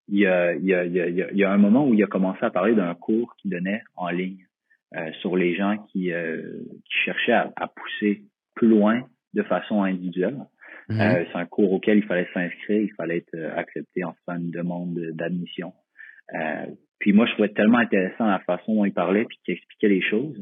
il, 0.09 0.19
y 0.19 0.27
a, 0.27 0.55
il, 0.55 0.67
y 0.67 0.75
a, 0.75 0.85
il, 0.85 0.93
y 0.93 1.01
a, 1.01 1.31
il 1.31 1.39
y 1.39 1.43
a 1.43 1.51
un 1.51 1.57
moment 1.57 1.89
où 1.89 1.95
il 1.95 2.05
a 2.05 2.07
commencé 2.07 2.45
à 2.45 2.51
parler 2.51 2.75
d'un 2.75 2.95
cours 2.95 3.35
qu'il 3.37 3.51
donnait 3.51 3.83
en 3.97 4.11
ligne 4.11 4.45
euh, 4.97 5.11
sur 5.21 5.37
les 5.37 5.57
gens 5.57 5.77
qui, 5.91 6.13
euh, 6.13 6.41
qui 6.85 6.99
cherchaient 7.05 7.33
à, 7.33 7.53
à, 7.57 7.67
pousser 7.67 8.23
plus 8.55 8.69
loin 8.69 9.03
de 9.33 9.43
façon 9.43 9.83
individuelle. 9.83 10.39
Mhm. 10.89 11.01
Euh, 11.01 11.25
c'est 11.33 11.39
un 11.39 11.47
cours 11.47 11.73
auquel 11.73 11.99
il 11.99 12.05
fallait 12.05 12.29
s'inscrire, 12.33 12.81
il 12.81 12.93
fallait 12.93 13.19
être 13.19 13.37
accepté 13.57 14.05
en 14.05 14.13
faisant 14.13 14.39
une 14.39 14.51
demande 14.51 14.99
d'admission. 15.15 15.73
puis 17.01 17.13
moi, 17.13 17.27
je 17.27 17.33
trouvais 17.33 17.49
tellement 17.49 17.79
intéressant 17.79 18.27
la 18.27 18.39
façon 18.41 18.75
dont 18.75 18.85
il 18.85 18.93
parlait 18.93 19.25
puis 19.25 19.39
qu'il 19.45 19.55
expliquait 19.55 19.89
les 19.89 20.03
choses. 20.03 20.41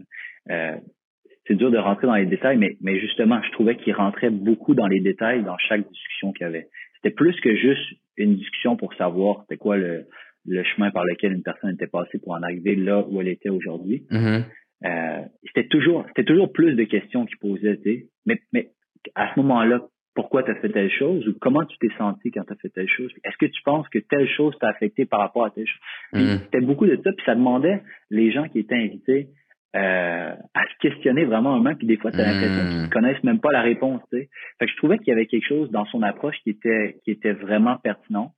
c'est 0.48 1.54
dur 1.54 1.70
de 1.70 1.78
rentrer 1.78 2.06
dans 2.06 2.16
les 2.16 2.26
détails, 2.26 2.58
mais, 2.58 2.76
mais 2.82 3.00
justement, 3.00 3.40
je 3.42 3.50
trouvais 3.52 3.76
qu'il 3.76 3.94
rentrait 3.94 4.30
beaucoup 4.30 4.74
dans 4.74 4.86
les 4.86 5.00
détails 5.00 5.44
dans 5.44 5.58
chaque 5.58 5.88
discussion 5.88 6.32
qu'il 6.32 6.44
y 6.44 6.48
avait. 6.48 6.68
C'était 6.96 7.14
plus 7.14 7.38
que 7.40 7.56
juste 7.56 7.94
une 8.16 8.36
discussion 8.36 8.76
pour 8.76 8.92
savoir 8.94 9.42
c'était 9.42 9.56
quoi 9.56 9.76
le, 9.76 10.06
le 10.46 10.62
chemin 10.64 10.90
par 10.90 11.04
lequel 11.04 11.32
une 11.32 11.42
personne 11.42 11.70
était 11.70 11.86
passée 11.86 12.18
pour 12.18 12.32
en 12.32 12.42
arriver 12.42 12.74
là 12.74 13.04
où 13.08 13.20
elle 13.20 13.28
était 13.28 13.50
aujourd'hui. 13.50 14.04
Mm-hmm. 14.10 14.44
euh, 14.84 15.22
c'était 15.46 15.68
toujours 15.68 16.04
c'était 16.08 16.24
toujours 16.24 16.52
plus 16.52 16.74
de 16.74 16.84
questions 16.84 17.26
qui 17.26 17.36
posaient, 17.36 17.78
mais, 18.26 18.40
mais 18.52 18.70
à 19.14 19.32
ce 19.32 19.40
moment-là, 19.40 19.82
pourquoi 20.14 20.42
tu 20.42 20.50
as 20.50 20.56
fait 20.56 20.68
telle 20.68 20.90
chose 20.90 21.26
ou 21.26 21.34
comment 21.40 21.64
tu 21.64 21.76
t'es 21.78 21.94
senti 21.96 22.30
quand 22.30 22.44
tu 22.44 22.52
as 22.52 22.56
fait 22.56 22.68
telle 22.68 22.88
chose? 22.88 23.10
Est-ce 23.24 23.36
que 23.38 23.46
tu 23.46 23.62
penses 23.62 23.88
que 23.88 23.98
telle 23.98 24.28
chose 24.28 24.54
t'a 24.60 24.68
affecté 24.68 25.06
par 25.06 25.20
rapport 25.20 25.46
à 25.46 25.50
telle 25.50 25.66
chose? 25.66 26.20
Mm-hmm. 26.20 26.38
C'était 26.44 26.60
beaucoup 26.60 26.86
de 26.86 26.96
ça, 26.96 27.12
puis 27.12 27.24
ça 27.24 27.34
demandait 27.34 27.82
les 28.10 28.30
gens 28.30 28.48
qui 28.48 28.58
étaient 28.58 28.74
invités 28.74 29.28
euh, 29.74 30.34
à 30.54 30.64
se 30.64 30.78
questionner 30.86 31.24
vraiment 31.24 31.58
eux-mêmes, 31.58 31.78
puis 31.78 31.86
des 31.86 31.96
fois, 31.96 32.10
tu 32.10 32.20
as 32.20 32.30
l'impression 32.30 32.68
qu'ils 32.68 32.82
ne 32.82 32.86
mm. 32.86 32.90
connaissent 32.90 33.24
même 33.24 33.40
pas 33.40 33.52
la 33.52 33.62
réponse. 33.62 34.02
Fait 34.10 34.28
que 34.60 34.66
je 34.66 34.76
trouvais 34.76 34.98
qu'il 34.98 35.08
y 35.08 35.12
avait 35.12 35.24
quelque 35.24 35.48
chose 35.48 35.70
dans 35.70 35.86
son 35.86 36.02
approche 36.02 36.36
qui 36.42 36.50
était 36.50 36.98
qui 37.04 37.10
était 37.10 37.32
vraiment 37.32 37.78
pertinente. 37.78 38.34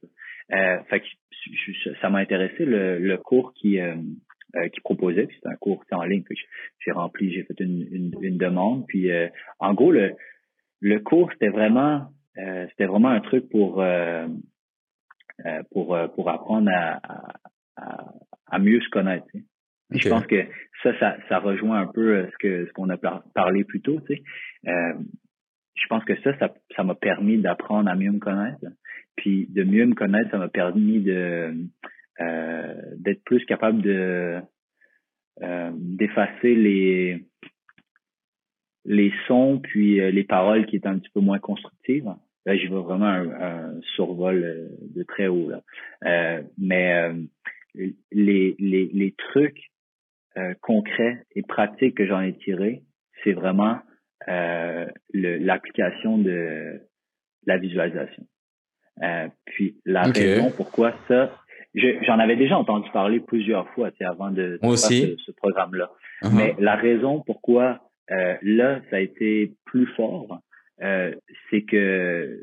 Euh, 0.53 0.79
fait 0.91 1.01
que 1.01 1.07
ça 2.01 2.11
m'a 2.11 2.19
intéressé 2.19 2.65
le, 2.65 2.99
le 2.99 3.17
cours 3.19 3.55
qui 3.55 3.81
euh, 3.81 3.97
euh 4.57 4.69
qui 4.69 4.81
proposait. 4.81 5.29
C'était 5.35 5.49
un 5.49 5.57
cours 5.57 5.85
en 5.93 6.05
ligne 6.05 6.23
que 6.23 6.35
j'ai 6.85 6.93
rempli, 6.93 7.33
j'ai 7.33 7.45
fait 7.45 7.59
une, 7.61 7.87
une, 7.91 8.15
une, 8.21 8.39
demande. 8.39 8.87
Puis 8.87 9.11
euh, 9.11 9.29
en 9.59 9.75
gros, 9.75 9.91
le, 9.91 10.15
le 10.81 11.01
cours, 11.01 11.31
c'était 11.33 11.49
vraiment 11.49 12.09
euh, 12.39 12.67
c'était 12.71 12.87
vraiment 12.87 13.09
un 13.09 13.21
truc 13.21 13.49
pour 13.49 13.85
pour 15.73 15.99
pour 16.15 16.31
apprendre 16.31 16.71
à, 16.73 17.01
à, 17.77 18.13
à 18.47 18.59
mieux 18.59 18.81
se 18.81 18.89
connaître. 18.91 19.27
Je 19.91 20.09
pense 20.09 20.27
que 20.27 20.47
ça, 20.83 20.99
ça, 20.99 21.17
ça 21.29 21.39
rejoint 21.39 21.81
un 21.81 21.87
peu 21.87 22.27
ce 22.27 22.37
que 22.39 22.67
ce 22.67 22.73
qu'on 22.73 22.89
a 22.91 22.97
parlé 22.97 23.65
plus 23.65 23.81
tôt. 23.81 24.01
Tu 24.07 24.17
sais. 24.17 24.23
Euh, 25.75 25.81
je 25.83 25.87
pense 25.89 26.05
que 26.05 26.21
ça, 26.23 26.33
ça, 26.77 26.85
m'a 26.85 26.95
permis 26.95 27.39
d'apprendre 27.39 27.91
à 27.91 27.95
mieux 27.95 28.11
me 28.11 28.19
connaître. 28.19 28.65
Puis 29.17 29.47
de 29.51 29.65
mieux 29.65 29.87
me 29.87 29.95
connaître, 29.95 30.31
ça 30.31 30.39
m'a 30.39 30.49
permis 30.49 31.01
de 31.01 31.55
euh, 32.21 32.75
d'être 32.97 33.23
plus 33.25 33.45
capable 33.47 33.83
de 33.83 34.41
euh, 35.43 35.71
d'effacer 35.75 36.55
les 36.55 37.25
les 38.85 39.13
sons 39.27 39.61
puis 39.63 40.01
euh, 40.01 40.11
les 40.11 40.25
paroles 40.25 40.67
qui 40.67 40.77
étaient 40.77 40.89
un 40.89 40.99
petit 40.99 41.11
peu 41.11 41.21
moins 41.21 41.39
constructives. 41.39 42.13
Là, 42.47 42.57
vois 42.69 42.83
vraiment 42.83 43.07
un, 43.07 43.81
survol 43.97 44.69
de 44.95 45.03
très 45.05 45.29
haut. 45.29 45.49
Là. 45.49 46.43
mais 46.59 47.11
les, 48.13 48.55
les, 48.59 48.91
les 48.93 49.15
trucs 49.17 49.71
concrets 50.61 51.25
et 51.35 51.43
pratiques 51.43 51.97
que 51.97 52.07
j'en 52.07 52.21
ai 52.21 52.37
tirés, 52.37 52.83
c'est 53.23 53.33
vraiment 53.33 53.79
euh, 54.29 54.87
l'application 55.13 56.19
de 56.19 56.81
la 57.47 57.59
visualisation. 57.59 58.25
Euh, 59.03 59.29
puis 59.47 59.77
la 59.85 60.03
raison 60.03 60.51
pourquoi 60.57 60.95
ça, 61.09 61.37
j'en 61.75 62.19
avais 62.19 62.37
déjà 62.37 62.57
entendu 62.57 62.89
parler 62.93 63.21
plusieurs 63.21 63.69
fois 63.71 63.91
avant 64.01 64.31
de, 64.31 64.59
faire 64.63 64.79
ce, 64.79 65.33
programme-là. 65.33 65.91
Uh-huh. 66.23 66.31
Mais 66.35 66.55
la 66.59 66.77
raison 66.77 67.21
pourquoi 67.21 67.81
euh, 68.11 68.35
là 68.43 68.81
ça 68.91 68.97
a 68.97 69.01
été 69.01 69.53
plus 69.65 69.87
fort, 69.97 70.41
euh, 70.83 71.13
c'est 71.51 71.63
que 71.63 72.41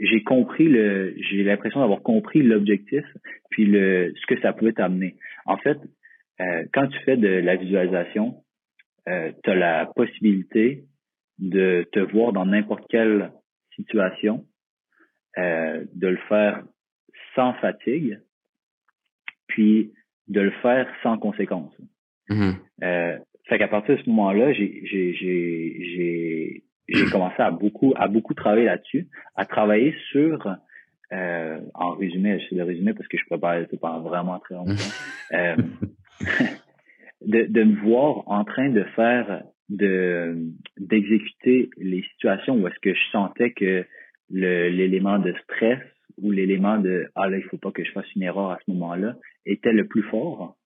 j'ai 0.00 0.22
compris 0.24 0.68
le, 0.68 1.14
j'ai 1.18 1.44
l'impression 1.44 1.80
d'avoir 1.80 2.02
compris 2.02 2.42
l'objectif 2.42 3.04
puis 3.50 3.66
le 3.66 4.12
ce 4.20 4.34
que 4.34 4.40
ça 4.40 4.52
pouvait 4.52 4.72
t'amener. 4.72 5.16
En 5.46 5.56
fait, 5.56 5.78
euh, 6.40 6.64
quand 6.72 6.88
tu 6.88 6.98
fais 7.04 7.16
de 7.16 7.28
la 7.28 7.56
visualisation, 7.56 8.42
euh, 9.08 9.30
tu 9.44 9.50
as 9.50 9.54
la 9.54 9.86
possibilité 9.94 10.84
de 11.42 11.86
te 11.92 11.98
voir 11.98 12.32
dans 12.32 12.46
n'importe 12.46 12.84
quelle 12.88 13.32
situation, 13.74 14.46
euh, 15.38 15.84
de 15.92 16.08
le 16.08 16.18
faire 16.28 16.62
sans 17.34 17.54
fatigue, 17.54 18.20
puis 19.48 19.92
de 20.28 20.40
le 20.40 20.52
faire 20.62 20.88
sans 21.02 21.18
conséquence. 21.18 21.74
Mm-hmm. 22.30 22.54
Euh, 22.84 23.18
fait 23.48 23.58
qu'à 23.58 23.68
partir 23.68 23.96
de 23.96 24.02
ce 24.02 24.08
moment-là, 24.08 24.52
j'ai 24.52 26.62
commencé 27.10 27.42
à 27.42 27.50
beaucoup 27.50 27.92
à 27.96 28.06
beaucoup 28.06 28.34
travailler 28.34 28.66
là-dessus, 28.66 29.08
à 29.34 29.44
travailler 29.44 29.96
sur 30.12 30.46
euh, 31.12 31.60
en 31.74 31.94
résumé, 31.94 32.38
je 32.38 32.48
sais 32.48 32.54
le 32.54 32.62
résumé 32.62 32.94
parce 32.94 33.08
que 33.08 33.18
je 33.18 33.24
prépare 33.26 33.66
pas 33.80 33.98
vraiment 33.98 34.38
très 34.38 34.54
longtemps, 34.54 34.72
euh, 35.32 35.56
de, 37.26 37.46
de 37.46 37.64
me 37.64 37.80
voir 37.82 38.22
en 38.26 38.44
train 38.44 38.70
de 38.70 38.84
faire 38.96 39.42
de 39.68 40.36
d'exécuter 40.78 41.70
les 41.78 42.02
situations 42.12 42.56
où 42.56 42.66
est-ce 42.66 42.78
que 42.80 42.94
je 42.94 43.10
sentais 43.10 43.52
que 43.52 43.84
l'élément 44.30 45.18
de 45.18 45.34
stress 45.44 45.80
ou 46.20 46.30
l'élément 46.30 46.78
de 46.78 47.08
ah 47.14 47.28
là 47.28 47.38
il 47.38 47.44
faut 47.44 47.58
pas 47.58 47.70
que 47.70 47.84
je 47.84 47.92
fasse 47.92 48.10
une 48.14 48.22
erreur 48.22 48.50
à 48.50 48.58
ce 48.64 48.70
moment-là 48.72 49.16
était 49.46 49.72
le 49.72 49.86
plus 49.86 50.02
fort. 50.04 50.56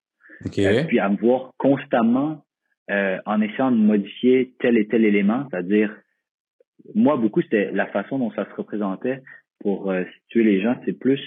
Euh, 0.59 0.83
puis 0.83 0.99
à 0.99 1.09
me 1.09 1.17
voir 1.17 1.51
constamment 1.57 2.43
euh, 2.91 3.17
en 3.25 3.41
essayant 3.41 3.71
de 3.71 3.77
modifier 3.77 4.53
tel 4.59 4.77
et 4.77 4.87
tel 4.87 5.03
élément, 5.03 5.47
c'est-à-dire 5.49 5.95
moi 6.93 7.17
beaucoup 7.17 7.41
c'était 7.41 7.71
la 7.71 7.87
façon 7.87 8.19
dont 8.19 8.31
ça 8.31 8.45
se 8.45 8.53
représentait 8.53 9.21
pour 9.59 9.91
euh, 9.91 10.03
situer 10.21 10.43
les 10.43 10.61
gens, 10.61 10.75
c'est 10.85 10.97
plus 10.97 11.21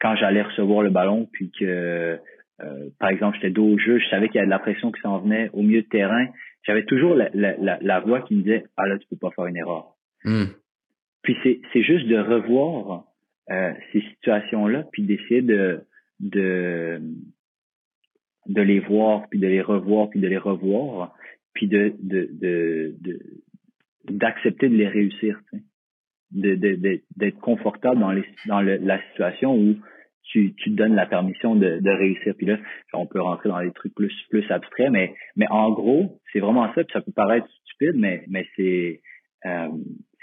quand 0.00 0.14
j'allais 0.14 0.42
recevoir 0.42 0.82
le 0.82 0.90
ballon 0.90 1.28
puis 1.32 1.50
que 1.50 2.20
euh, 2.60 2.88
par 2.98 3.10
exemple, 3.10 3.36
j'étais 3.36 3.50
dos 3.50 3.66
au 3.66 3.78
jeu, 3.78 3.98
je 3.98 4.08
savais 4.08 4.28
qu'il 4.28 4.36
y 4.36 4.38
avait 4.38 4.46
de 4.46 4.50
la 4.50 4.58
pression 4.58 4.90
qui 4.90 5.00
s'en 5.00 5.18
venait 5.18 5.48
au 5.52 5.62
milieu 5.62 5.82
de 5.82 5.88
terrain. 5.88 6.26
J'avais 6.64 6.84
toujours 6.84 7.14
la, 7.14 7.30
la, 7.32 7.78
la, 7.80 8.00
voix 8.00 8.22
qui 8.22 8.34
me 8.34 8.42
disait 8.42 8.64
Ah 8.76 8.86
là, 8.86 8.98
tu 8.98 9.06
peux 9.08 9.16
pas 9.16 9.30
faire 9.30 9.46
une 9.46 9.56
erreur. 9.56 9.94
Hmm. 10.24 10.46
Puis 11.22 11.36
c'est, 11.42 11.82
juste 11.82 12.08
de 12.08 12.18
revoir 12.18 13.04
euh, 13.50 13.72
ces 13.92 14.00
situations-là, 14.00 14.84
puis 14.92 15.02
d'essayer 15.04 15.42
de, 15.42 15.82
de, 16.20 17.00
de 18.46 18.62
les 18.62 18.80
voir, 18.80 19.28
puis 19.28 19.38
de 19.38 19.46
les 19.46 19.62
revoir, 19.62 20.10
puis 20.10 20.20
de 20.20 20.26
les 20.26 20.38
revoir, 20.38 21.14
puis 21.54 21.68
de, 21.68 21.94
de, 22.00 22.28
de, 22.32 22.94
de 23.00 23.20
d'accepter 24.10 24.68
de 24.68 24.74
les 24.74 24.88
réussir, 24.88 25.38
de, 26.30 26.54
d'être 27.16 27.38
confortable 27.40 28.00
dans, 28.00 28.12
les, 28.12 28.24
dans 28.46 28.62
le, 28.62 28.76
la 28.76 29.00
situation 29.10 29.54
où 29.54 29.76
tu, 30.24 30.54
tu 30.54 30.70
te 30.70 30.76
donnes 30.76 30.94
la 30.94 31.06
permission 31.06 31.54
de, 31.54 31.78
de 31.80 31.90
réussir. 31.90 32.34
Puis 32.36 32.46
là, 32.46 32.58
on 32.92 33.06
peut 33.06 33.20
rentrer 33.20 33.48
dans 33.48 33.60
des 33.60 33.72
trucs 33.72 33.94
plus 33.94 34.12
plus 34.30 34.48
abstraits, 34.50 34.90
mais 34.90 35.14
mais 35.36 35.46
en 35.50 35.70
gros, 35.70 36.20
c'est 36.32 36.40
vraiment 36.40 36.66
ça. 36.74 36.84
Puis 36.84 36.92
ça 36.92 37.00
peut 37.00 37.12
paraître 37.12 37.46
stupide, 37.64 37.96
mais 37.96 38.24
mais 38.28 38.46
c'est 38.56 39.00
euh, 39.46 39.68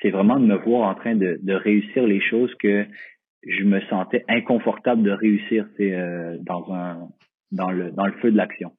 c'est 0.02 0.10
vraiment 0.10 0.40
de 0.40 0.46
me 0.46 0.58
voir 0.58 0.90
en 0.90 0.96
train 0.96 1.16
de, 1.16 1.40
de 1.42 1.54
réussir 1.54 2.06
les 2.06 2.22
choses 2.22 2.54
que 2.56 2.86
je 3.48 3.64
me 3.64 3.80
sentais 3.90 4.24
inconfortable 4.28 5.04
de 5.04 5.12
réussir 5.12 5.68
euh, 5.80 6.38
dans 6.42 6.72
un 6.74 7.10
dans 7.52 7.72
le 7.72 7.92
dans 7.92 8.06
le 8.06 8.14
feu 8.22 8.32
de 8.32 8.38
l'action, 8.38 8.72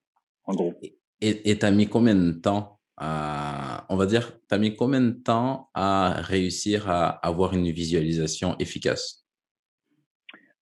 en 0.44 0.55
gros. 0.55 0.74
Et 1.22 1.57
t'as 1.59 1.70
mis 1.70 1.88
combien 1.88 2.14
de 2.14 2.33
temps 2.33 2.79
à, 2.98 3.87
on 3.88 3.96
va 3.96 4.07
dire, 4.07 4.33
t'as 4.48 4.59
mis 4.59 4.74
combien 4.74 5.00
de 5.00 5.11
temps 5.11 5.68
à 5.74 6.20
réussir 6.20 6.88
à 6.88 7.09
avoir 7.26 7.55
une 7.55 7.70
visualisation 7.70 8.57
efficace? 8.59 9.25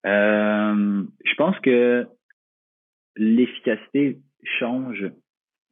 Euh, 0.06 1.04
je 1.24 1.34
pense 1.36 1.58
que 1.60 2.06
l'efficacité 3.16 4.20
change 4.58 5.10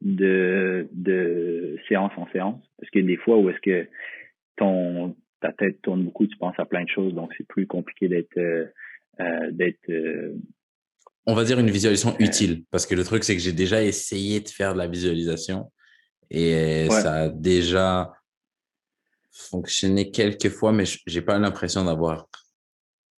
de, 0.01 0.87
de 0.91 1.77
séance 1.87 2.11
en 2.17 2.27
séance. 2.31 2.61
Parce 2.79 2.89
que 2.91 2.99
des 2.99 3.17
fois 3.17 3.37
où 3.37 3.49
est-ce 3.49 3.61
que 3.61 3.87
ton 4.57 5.15
ta 5.41 5.51
tête 5.51 5.81
tourne 5.81 6.03
beaucoup, 6.03 6.25
tu 6.25 6.37
penses 6.37 6.57
à 6.57 6.65
plein 6.65 6.83
de 6.83 6.89
choses, 6.89 7.13
donc 7.13 7.33
c'est 7.37 7.45
plus 7.47 7.67
compliqué 7.67 8.07
d'être 8.07 8.37
euh, 8.37 8.65
euh 9.19 9.51
d'être 9.51 9.89
euh, 9.89 10.33
on 11.25 11.33
va 11.33 11.43
dire 11.43 11.59
une 11.59 11.69
visualisation 11.69 12.15
utile. 12.19 12.63
Parce 12.71 12.85
que 12.85 12.95
le 12.95 13.03
truc 13.03 13.23
c'est 13.23 13.35
que 13.35 13.41
j'ai 13.41 13.53
déjà 13.53 13.83
essayé 13.83 14.39
de 14.39 14.49
faire 14.49 14.73
de 14.73 14.77
la 14.77 14.87
visualisation. 14.87 15.71
Et 16.29 16.87
ça 16.89 17.13
a 17.13 17.29
déjà 17.29 18.11
fonctionné 19.31 20.11
quelques 20.11 20.49
fois 20.49 20.71
mais 20.71 20.85
j'ai 21.05 21.21
pas 21.21 21.37
l'impression 21.37 21.85
d'avoir 21.85 22.27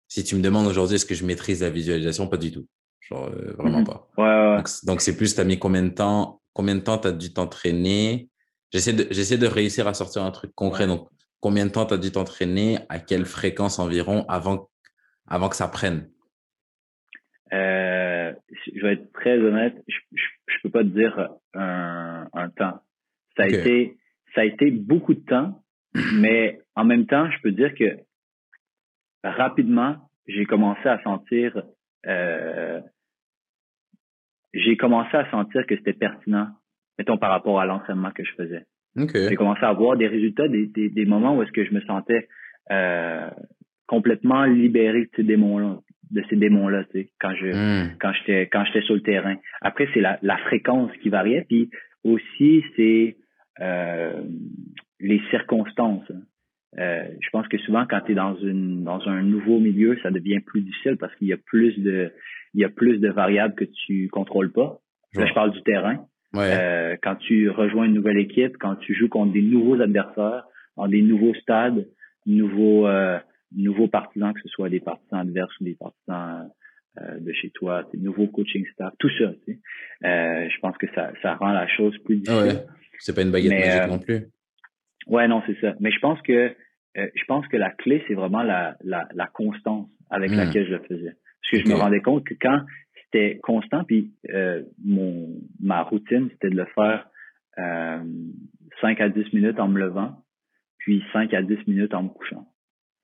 si 0.08 0.24
tu 0.24 0.36
me 0.36 0.41
demandes 0.41 0.68
aujourd'hui 0.68 0.96
est-ce 0.96 1.06
que 1.06 1.15
je 1.15 1.26
maîtrise 1.26 1.62
la 1.62 1.70
visualisation, 1.70 2.28
pas 2.28 2.38
du 2.38 2.52
tout. 2.52 2.68
Genre, 3.02 3.28
euh, 3.28 3.54
vraiment 3.58 3.80
mhm. 3.80 3.86
pas. 3.86 4.08
Ouais, 4.18 4.58
ouais. 4.58 4.63
Donc, 4.84 5.02
c'est 5.02 5.15
plus, 5.15 5.36
tu 5.36 5.41
as 5.41 5.44
mis 5.44 5.60
combien 5.60 5.84
de 5.84 5.89
temps, 5.89 6.41
combien 6.54 6.76
de 6.76 6.82
temps 6.82 6.98
tu 6.98 7.08
as 7.08 7.12
dû 7.12 7.34
t'entraîner? 7.34 8.30
J'essaie 8.72 8.94
de, 8.94 9.08
j'essaie 9.12 9.38
de 9.38 9.48
réussir 9.48 9.88
à 9.88 9.94
sortir 9.94 10.24
un 10.24 10.32
truc 10.32 10.54
concret. 10.56 10.88
Donc, 10.88 11.08
combien 11.39 11.65
de 11.65 11.72
temps 11.72 11.86
tu 11.86 11.94
as 11.94 11.98
dû 11.98 12.12
t'entraîner, 12.12 12.80
à 12.89 13.00
quelle 13.00 13.26
fréquence 13.26 13.78
environ? 13.80 14.26
Avant, 14.28 14.70
avant 15.28 15.50
que 15.50 15.56
ça 15.56 15.68
prenne? 15.68 16.10
Euh, 17.54 18.34
je 18.74 18.82
vais 18.82 18.94
être 18.94 19.12
très 19.13 19.38
honnête, 19.38 19.76
je, 19.88 19.98
je, 20.48 20.56
peux 20.63 20.72
pas 20.72 20.84
te 20.84 20.89
dire 20.89 21.30
un, 21.54 22.28
un 22.34 22.50
temps. 22.50 22.82
Ça 23.38 23.44
a 23.44 23.48
été, 23.48 23.98
ça 24.34 24.41
a 24.41 24.46
été 24.46 24.72
beaucoup 24.72 25.13
de 25.13 25.20
temps, 25.20 25.63
mais 25.94 26.60
en 26.76 26.86
même 26.86 27.06
temps, 27.06 27.30
je 27.30 27.38
peux 27.44 27.52
dire 27.52 27.76
que 27.76 28.00
rapidement, 29.31 29.95
j'ai 30.27 30.45
commencé 30.45 30.88
à 30.88 31.01
sentir 31.03 31.61
euh, 32.07 32.79
j'ai 34.55 34.77
commencé 34.77 35.15
à 35.15 35.29
sentir 35.29 35.65
que 35.67 35.75
c'était 35.75 35.93
pertinent, 35.93 36.47
mettons 36.97 37.17
par 37.17 37.32
rapport 37.32 37.59
à 37.59 37.65
l'entraînement 37.65 38.11
que 38.11 38.23
je 38.23 38.32
faisais. 38.38 38.63
J'ai 39.30 39.36
commencé 39.36 39.63
à 39.63 39.73
voir 39.73 39.97
des 39.97 40.07
résultats, 40.07 40.47
des, 40.47 40.67
des, 40.67 41.05
moments 41.05 41.36
où 41.36 41.43
est-ce 41.43 41.51
que 41.51 41.65
je 41.65 41.73
me 41.73 41.82
sentais 41.82 42.30
euh, 42.71 43.30
complètement 43.88 44.45
libéré 44.45 45.01
de 45.01 45.09
ces 45.17 45.23
démons-là, 45.23 45.80
de 46.11 46.23
ces 46.30 46.38
démons-là, 46.38 46.86
tu 46.86 47.01
sais, 47.01 47.09
quand 47.19 47.36
je 47.36 47.47
hmm. 47.47 47.97
quand 47.99 48.13
j'étais 48.13 48.47
quand 48.47 48.63
j'étais 48.65 48.82
sur 48.84 48.95
le 48.95 49.01
terrain. 49.01 49.36
Après, 49.59 49.89
c'est 49.93 49.99
la, 49.99 50.17
la 50.21 50.38
fréquence 50.38 50.91
qui 51.01 51.09
variait, 51.09 51.45
puis 51.45 51.69
aussi 52.05 52.63
c'est 52.78 53.17
euh, 53.59 54.23
les 55.01 55.21
circonstances. 55.30 56.09
Euh, 56.78 57.05
je 57.21 57.30
pense 57.32 57.47
que 57.47 57.57
souvent 57.59 57.86
quand 57.89 58.01
tu 58.01 58.11
es 58.11 58.15
dans 58.15 58.36
une 58.38 58.84
dans 58.84 58.99
un 59.07 59.21
nouveau 59.23 59.59
milieu, 59.59 59.97
ça 60.03 60.11
devient 60.11 60.39
plus 60.41 60.61
difficile 60.61 60.97
parce 60.97 61.15
qu'il 61.15 61.28
y 61.28 61.34
a 61.34 61.38
plus 61.38 61.78
de 61.80 62.11
il 62.53 62.61
y 62.61 62.65
a 62.65 62.69
plus 62.69 62.99
de 62.99 63.09
variables 63.09 63.55
que 63.55 63.65
tu 63.86 64.07
contrôles 64.09 64.51
pas. 64.51 64.80
Là, 65.15 65.26
je 65.26 65.34
parle 65.34 65.51
du 65.51 65.61
terrain. 65.63 66.05
Euh, 66.36 66.97
quand 67.01 67.15
tu 67.15 67.49
rejoins 67.49 67.86
une 67.86 67.93
nouvelle 67.93 68.17
équipe, 68.17 68.57
quand 68.59 68.76
tu 68.76 68.93
joues 68.93 69.07
contre 69.07 69.32
des 69.32 69.41
nouveaux 69.41 69.80
adversaires, 69.80 70.43
dans 70.76 70.88
des 70.89 71.01
nouveaux 71.01 71.34
stades, 71.36 71.88
nouveaux 72.26 72.88
euh, 72.88 73.17
nouveaux 73.55 73.88
partisans, 73.88 74.34
que 74.34 74.41
ce 74.41 74.49
soit 74.49 74.69
des 74.69 74.82
partisans 74.82 75.19
adverses 75.19 75.57
ou 75.61 75.63
des 75.63 75.76
partisans 75.76 76.49
euh, 77.01 77.19
de 77.19 77.32
chez 77.32 77.51
toi, 77.51 77.88
tes 77.89 77.97
nouveaux 77.97 78.28
coaching 78.28 78.65
staff, 78.73 78.93
tout 78.99 79.09
ça. 79.17 79.32
Tu 79.45 79.53
sais. 79.53 79.59
euh, 80.05 80.49
je 80.49 80.59
pense 80.59 80.78
que 80.78 80.88
ça, 80.93 81.11
ça 81.21 81.36
rend 81.36 81.51
la 81.53 81.67
chose 81.67 81.97
plus 82.03 82.21
Ah 82.28 82.32
difficile. 82.34 82.59
ouais. 82.59 82.65
C'est 82.99 83.15
pas 83.15 83.21
une 83.21 83.32
baguette 83.32 83.51
Mais, 83.51 83.59
magique 83.67 83.82
euh, 83.84 83.88
non 83.88 83.99
plus. 83.99 84.26
Ouais, 85.07 85.28
non, 85.28 85.41
c'est 85.45 85.59
ça. 85.61 85.76
Mais 85.80 85.91
je 85.91 85.99
pense 85.99 86.21
que 86.21 86.53
euh, 86.98 87.08
je 87.16 87.24
pense 87.26 87.48
que 87.48 87.58
la 87.58 87.72
clé, 87.72 88.04
c'est 88.08 88.14
vraiment 88.14 88.43
la, 88.43 88.78
la, 88.84 89.08
la 89.14 89.28
constance 89.28 89.89
avec 90.10 90.32
Hmm. 90.32 90.38
laquelle 90.38 90.66
je 90.66 90.72
le 90.72 90.80
faisais. 90.80 91.14
Parce 91.41 91.52
que 91.52 91.60
je 91.60 91.68
me 91.68 91.76
rendais 91.76 92.02
compte 92.02 92.26
que 92.26 92.34
quand 92.39 92.62
c'était 93.04 93.39
constant, 93.43 93.84
puis 93.84 94.14
euh, 94.30 94.64
mon 94.84 95.30
ma 95.60 95.82
routine, 95.84 96.30
c'était 96.32 96.50
de 96.50 96.58
le 96.58 96.66
faire 96.76 97.08
euh, 97.58 98.04
5 98.82 99.00
à 99.02 99.10
10 99.10 99.34
minutes 99.34 99.60
en 99.60 99.68
me 99.68 99.80
levant, 99.80 100.24
puis 100.80 101.04
5 101.14 101.34
à 101.34 101.41
10 101.41 101.68
minutes 101.68 101.93
en 101.93 102.04
me 102.04 102.10
couchant. 102.10 102.48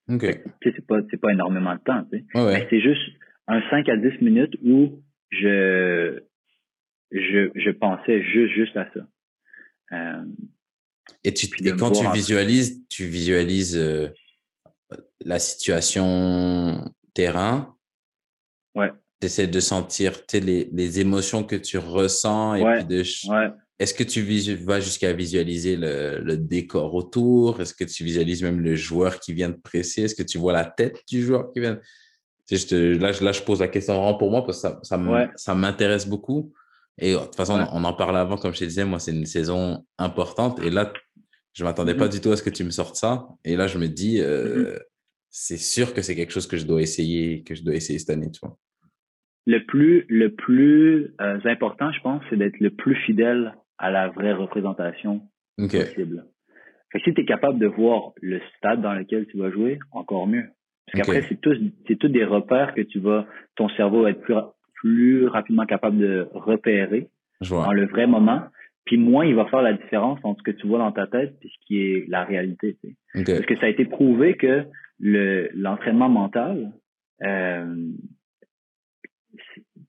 Ok. 0.10 0.24
Ouais, 0.24 0.44
c'est 0.64 0.86
pas 0.88 1.00
c'est 1.10 1.20
pas 1.22 1.32
énormément 1.32 1.74
de 1.76 1.80
temps, 1.82 2.04
tu 2.12 2.18
sais. 2.20 2.26
Mais 2.34 2.44
ouais. 2.44 2.68
c'est 2.70 2.82
juste 2.82 3.02
un 3.48 3.62
5 3.70 3.88
à 3.89 3.98
10 3.98 4.22
minutes 4.22 4.56
où 4.64 5.02
je 5.30 6.20
je, 7.12 7.50
je 7.56 7.72
pensais 7.72 8.22
juste 8.24 8.54
juste 8.54 8.78
à 8.78 8.89
ça. 8.94 9.02
Euh, 9.94 10.24
Et, 11.24 11.34
tu, 11.34 11.47
quand 11.78 11.91
tu 11.91 12.03
visualises, 12.14 12.82
tu 12.89 13.05
visualises 13.05 13.78
euh, 13.78 14.09
la 15.24 15.39
situation 15.39 16.91
terrain. 17.14 17.76
Ouais. 18.76 18.91
Tu 19.20 19.28
essaies 19.28 19.47
de 19.47 19.59
sentir 19.59 20.14
les, 20.34 20.70
les 20.72 20.99
émotions 20.99 21.43
que 21.43 21.55
tu 21.55 21.78
ressens. 21.78 22.55
Et 22.55 22.64
Ouais, 22.64 22.78
puis 22.78 22.86
de, 22.86 23.03
ouais. 23.30 23.49
Est-ce 23.80 23.93
que 23.95 24.03
tu 24.03 24.22
vas 24.57 24.80
jusqu'à 24.80 25.12
visualiser 25.12 25.76
le, 25.76 26.20
le 26.20 26.38
décor 26.38 26.93
autour? 26.93 27.62
Est-ce 27.62 27.74
que 27.74 27.84
tu 27.84 28.03
visualises 28.03 28.43
même 28.43 28.59
le 28.62 28.76
joueur 28.76 29.20
qui 29.20 29.34
vient 29.34 29.49
de 29.49 29.55
presser? 29.57 30.03
Est-ce 30.03 30.16
que 30.16 30.24
tu 30.24 30.38
vois 30.38 30.53
la 30.53 30.66
tête 30.66 31.01
du 31.09 31.24
joueur 31.24 31.51
qui 31.51 31.59
vient? 31.62 31.80
Tu 32.47 32.57
sais, 32.57 32.64
je 32.64 32.68
te- 32.68 32.97
là, 32.97 33.12
je- 33.12 33.24
là, 33.24 33.32
je 33.32 33.41
pose 33.41 33.59
la 33.59 33.68
question 33.68 33.95
vraiment 33.95 34.18
pour 34.18 34.30
moi 34.30 34.45
parce 34.45 34.62
que 34.62 34.78
ça, 34.84 34.97
ça 35.36 35.55
m'intéresse 35.55 36.07
beaucoup. 36.07 36.53
Et 37.00 37.14
de 37.14 37.18
toute 37.20 37.36
façon, 37.36 37.58
Ouais. 37.60 37.66
on 37.74 37.84
en 37.84 37.94
parlait 37.94 38.20
avant, 38.20 38.38
comme 38.38 38.54
je 38.54 38.60
te 38.60 38.66
disais, 38.66 38.86
moi, 38.86 39.00
c'est 39.00 39.12
une 39.12 39.26
saison 39.26 39.86
importante. 39.98 40.60
Et 40.64 40.70
là, 40.70 40.92
je 41.54 41.64
m'attendais 41.64 41.96
pas 41.96 42.06
Mhm. 42.06 42.12
du 42.12 42.22
tout 42.22 42.32
à 42.32 42.36
ce 42.38 42.44
que 42.44 42.50
tu 42.50 42.64
me 42.64 42.70
sortes 42.70 42.96
ça. 42.96 43.28
Et 43.46 43.56
là, 43.56 43.68
je 43.68 43.78
me 43.78 43.88
dis, 43.88 44.20
euh, 44.22 44.78
c'est 45.30 45.58
sûr 45.58 45.94
que 45.94 46.02
c'est 46.02 46.16
quelque 46.16 46.32
chose 46.34 46.48
que 46.48 46.58
je 46.58 46.66
dois 46.66 46.82
essayer, 46.82 47.44
que 47.44 47.56
je 47.56 47.64
dois 47.64 47.76
essayer 47.76 47.98
cette 48.00 48.10
année, 48.12 48.30
tu 48.32 48.39
vois. 48.42 48.58
le 49.48 49.66
plus 49.66 50.06
le 50.08 50.36
plus 50.36 51.16
euh, 51.20 51.39
important, 51.46 51.92
je 51.92 52.00
pense, 52.02 52.22
c'est 52.30 52.38
d'être 52.38 52.60
le 52.60 52.70
plus 52.70 52.96
fidèle 53.08 53.56
à 53.80 53.89
la 53.89 54.10
vraie 54.10 54.34
représentation 54.34 55.22
possible. 55.58 56.26
Fait 56.92 57.00
que 57.00 57.06
si 57.06 57.14
tu 57.16 57.22
es 57.22 57.26
capable 57.26 57.58
de 57.58 57.66
voir 57.66 58.12
le 58.22 58.39
stade 58.58 58.82
dans 58.84 58.94
lequel 58.94 59.26
tu 59.28 59.38
vas 59.39 59.50
jouer, 59.50 59.80
encore 59.92 60.28
mieux. 60.28 60.46
Parce 60.86 61.08
qu'après, 61.08 61.26
c'est 61.28 61.42
tous 61.42 61.58
c'est 61.88 61.98
tous 61.98 62.10
des 62.10 62.24
repères 62.24 62.76
que 62.76 62.82
tu 62.82 63.00
vas 63.00 63.26
ton 63.56 63.68
cerveau 63.70 64.04
va 64.04 64.12
être 64.12 64.22
plus 64.22 64.36
plus 64.82 65.27
rapidement 65.27 65.65
capable 65.65 65.97
de 65.99 66.27
repérer 66.34 67.07
dans 67.65 67.71
le 67.71 67.86
vrai 67.88 68.07
moment. 68.07 68.41
Puis 68.86 68.97
moins 68.97 69.25
il 69.25 69.36
va 69.36 69.45
faire 69.45 69.61
la 69.61 69.73
différence 69.73 70.19
entre 70.23 70.39
ce 70.39 70.51
que 70.51 70.57
tu 70.57 70.65
vois 70.67 70.79
dans 70.79 70.91
ta 70.91 71.05
tête 71.07 71.36
et 71.43 71.47
ce 71.47 71.65
qui 71.67 71.79
est 71.82 72.05
la 72.09 72.23
réalité. 72.23 72.77
tu 72.82 72.89
sais. 72.89 72.95
Ok. 73.21 73.25
Parce 73.27 73.45
que 73.45 73.55
ça 73.57 73.65
a 73.67 73.69
été 73.69 73.86
prouvé 73.86 74.36
que 74.36 74.65
le 74.99 75.49
l'entraînement 75.53 76.09
mental, 76.09 76.71
euh, 77.23 77.75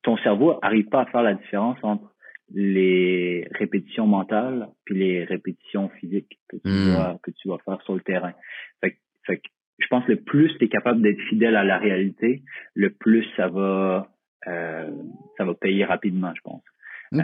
ton 0.02 0.16
cerveau 0.18 0.58
arrive 0.62 0.88
pas 0.88 1.02
à 1.02 1.06
faire 1.06 1.22
la 1.22 1.34
différence 1.34 1.78
entre 1.82 2.12
les 2.54 3.48
répétitions 3.52 4.06
mentales 4.06 4.68
puis 4.84 4.94
les 4.98 5.24
répétitions 5.24 5.88
physiques 6.00 6.38
que 6.48 6.56
tu 6.56 6.68
Hmm. 6.68 6.94
vas 6.94 7.18
que 7.22 7.30
tu 7.30 7.48
vas 7.48 7.58
faire 7.64 7.80
sur 7.82 7.94
le 7.94 8.00
terrain. 8.00 8.34
Fait, 8.82 8.98
fait 9.26 9.40
je 9.78 9.86
pense 9.88 10.04
que 10.04 10.12
le 10.12 10.20
plus 10.20 10.52
tu 10.58 10.64
es 10.66 10.68
capable 10.68 11.00
d'être 11.02 11.20
fidèle 11.30 11.56
à 11.56 11.64
la 11.64 11.78
réalité, 11.78 12.42
le 12.74 12.90
plus 12.90 13.24
ça 13.36 13.48
va 13.48 14.08
ça 14.46 15.44
va 15.44 15.54
payer 15.54 15.84
rapidement, 15.84 16.32
je 16.34 16.40
pense. 16.42 16.62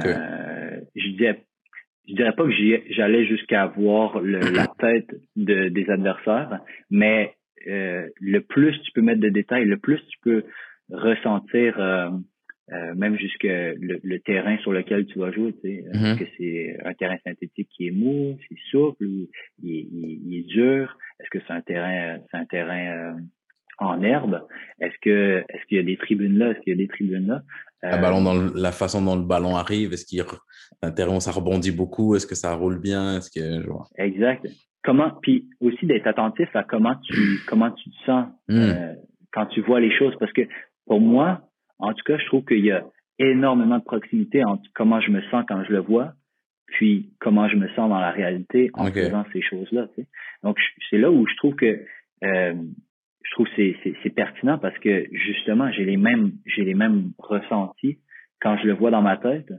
Euh, 0.07 0.81
je 0.95 1.09
dirais, 1.17 1.45
je 2.09 2.15
dirais 2.15 2.33
pas 2.35 2.45
que 2.45 2.53
j'allais 2.91 3.27
jusqu'à 3.27 3.67
voir 3.67 4.21
le, 4.21 4.39
la 4.51 4.67
tête 4.79 5.09
de, 5.37 5.69
des 5.69 5.89
adversaires, 5.91 6.61
mais 6.91 7.35
euh, 7.67 8.09
le 8.21 8.41
plus 8.41 8.79
tu 8.83 8.93
peux 8.93 9.03
mettre 9.03 9.21
de 9.21 9.29
détails, 9.31 9.65
le 9.65 9.79
plus 9.79 10.01
tu 10.09 10.19
peux 10.23 10.45
ressentir 10.91 11.79
euh, 11.81 12.11
euh, 12.71 12.95
même 12.95 13.17
jusque 13.19 13.45
le, 13.45 13.99
le 14.03 14.19
terrain 14.21 14.59
sur 14.59 14.73
lequel 14.73 15.07
tu 15.07 15.19
vas 15.19 15.33
jouer. 15.33 15.55
Tu 15.55 15.61
sais, 15.63 15.85
Mhm. 15.93 16.05
Est-ce 16.05 16.19
que 16.19 16.31
c'est 16.37 16.77
un 16.85 16.95
terrain 16.95 17.17
synthétique 17.25 17.69
qui 17.75 17.89
est 17.89 17.91
mou, 17.93 18.37
c'est 18.49 18.59
souple, 18.71 19.05
ou 19.05 19.27
il, 19.63 19.71
est- 19.71 19.89
il- 19.91 20.21
il 20.27 20.39
est 20.41 20.47
dur? 20.47 20.97
Est-ce 21.21 21.31
que 21.31 21.39
c'est 21.47 21.53
un 21.53 21.63
terrain, 21.63 22.19
c'est 22.31 22.37
un 22.37 22.45
terrain 22.45 22.87
euh, 22.87 23.13
en 23.79 24.03
herbe? 24.03 24.47
Est-ce 24.81 24.95
que 25.03 25.45
est-ce 25.49 25.65
qu'il 25.67 25.77
y 25.79 25.81
a 25.81 25.85
des 25.85 25.97
tribunes 25.97 26.37
là? 26.39 26.51
Est-ce 26.51 26.61
qu'il 26.61 26.73
y 26.73 26.77
a 26.77 26.79
des 26.79 26.89
tribunes 26.89 27.27
là? 27.27 27.43
Euh, 27.85 27.97
ballon 27.99 28.23
dans 28.23 28.35
le- 28.35 28.53
la 28.57 28.73
façon 28.73 29.05
dont 29.05 29.15
le 29.17 29.23
ballon 29.23 29.55
arrive, 29.57 29.93
est-ce 29.93 30.05
qu'il 30.05 30.21
re- 30.21 30.41
un 30.83 30.91
terrain 30.91 31.15
où 31.17 31.21
ça 31.21 31.31
rebondit 31.31 31.71
beaucoup, 31.71 32.17
est-ce 32.17 32.27
que 32.27 32.35
ça 32.35 32.55
roule 32.55 32.81
bien, 32.81 33.19
est-ce 33.19 33.31
que 33.31 33.63
je 33.63 33.69
vois. 33.69 33.87
Exact. 33.97 34.47
Comment 34.83 35.11
puis 35.23 35.49
aussi 35.61 35.87
d'être 35.87 36.07
attentif 36.09 36.49
à 36.55 36.65
comment 36.65 36.95
tu 37.07 37.15
comment 37.47 37.71
tu 37.71 37.91
te 37.91 37.97
sens 38.05 38.27
Hmm. 38.49 38.57
euh, 38.59 38.95
quand 39.33 39.47
tu 39.47 39.61
vois 39.61 39.81
les 39.81 39.97
choses 39.97 40.15
parce 40.19 40.33
que 40.33 40.43
pour 40.87 41.01
moi 41.01 41.43
en 41.79 41.93
tout 41.93 42.03
cas 42.05 42.17
je 42.19 42.27
trouve 42.27 42.45
qu'il 42.45 42.65
y 42.65 42.73
a 42.73 42.85
énormément 43.21 43.79
de 43.79 43.85
proximité 43.85 44.45
entre 44.45 44.63
comment 44.75 45.01
je 45.01 45.11
me 45.11 45.21
sens 45.31 45.45
quand 45.49 45.63
je 45.65 45.73
le 45.73 45.81
vois 45.81 46.13
puis 46.67 47.13
comment 47.21 47.49
je 47.49 47.57
me 47.57 47.67
sens 47.69 47.89
dans 47.89 47.99
la 48.01 48.11
réalité 48.11 48.71
en 48.75 48.87
faisant 49.09 49.25
ces 49.33 49.43
choses 49.43 49.71
là 49.73 49.87
donc 50.43 50.57
je- 50.59 50.85
c'est 50.91 50.99
là 50.99 51.11
où 51.11 51.27
je 51.29 51.37
trouve 51.37 51.55
que 51.55 51.81
euh, 52.25 52.55
je 53.23 53.31
trouve 53.33 53.49
que 53.49 53.93
c'est 54.03 54.15
pertinent 54.15 54.59
parce 54.59 54.79
que 54.79 55.07
justement 55.13 55.71
j'ai 55.73 55.85
les 55.85 55.97
mêmes 55.97 56.33
j'ai 56.47 56.65
les 56.65 56.75
mêmes 56.75 57.13
ressentis 57.19 57.99
quand 58.41 58.57
je 58.59 58.67
le 58.67 58.75
vois 58.75 58.91
dans 58.91 59.03
ma 59.03 59.17
tête 59.17 59.53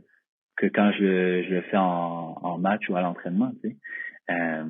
que 0.58 0.68
quand 0.68 0.92
je, 0.94 1.44
je 1.44 1.54
le 1.56 1.62
fais 1.62 1.78
en, 1.78 2.58
match 2.60 2.90
ou 2.90 2.96
à 2.96 3.02
l'entraînement 3.02 3.52
tu 3.62 3.70
sais 3.70 3.76
euh, 4.32 4.66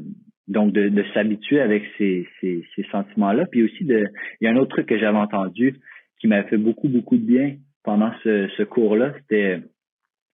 donc 0.50 0.74
de, 0.74 1.04
s'habituer 1.14 1.62
avec 1.62 1.84
ces, 1.98 2.28
ces, 2.42 2.66
sentiments-là. 2.92 3.46
Puis 3.46 3.64
aussi 3.64 3.86
de. 3.86 4.04
Il 4.42 4.46
y 4.46 4.48
a 4.48 4.52
un 4.52 4.58
autre 4.58 4.72
truc 4.72 4.88
que 4.88 4.98
j'avais 4.98 5.18
entendu 5.18 5.76
qui 6.20 6.28
m'a 6.28 6.44
fait 6.44 6.58
beaucoup, 6.58 6.90
beaucoup 6.90 7.18
de 7.18 7.26
bien 7.26 7.56
pendant 7.84 8.12
ce, 8.24 8.50
ce 8.58 8.64
cours-là, 8.64 9.14
c'était 9.20 9.62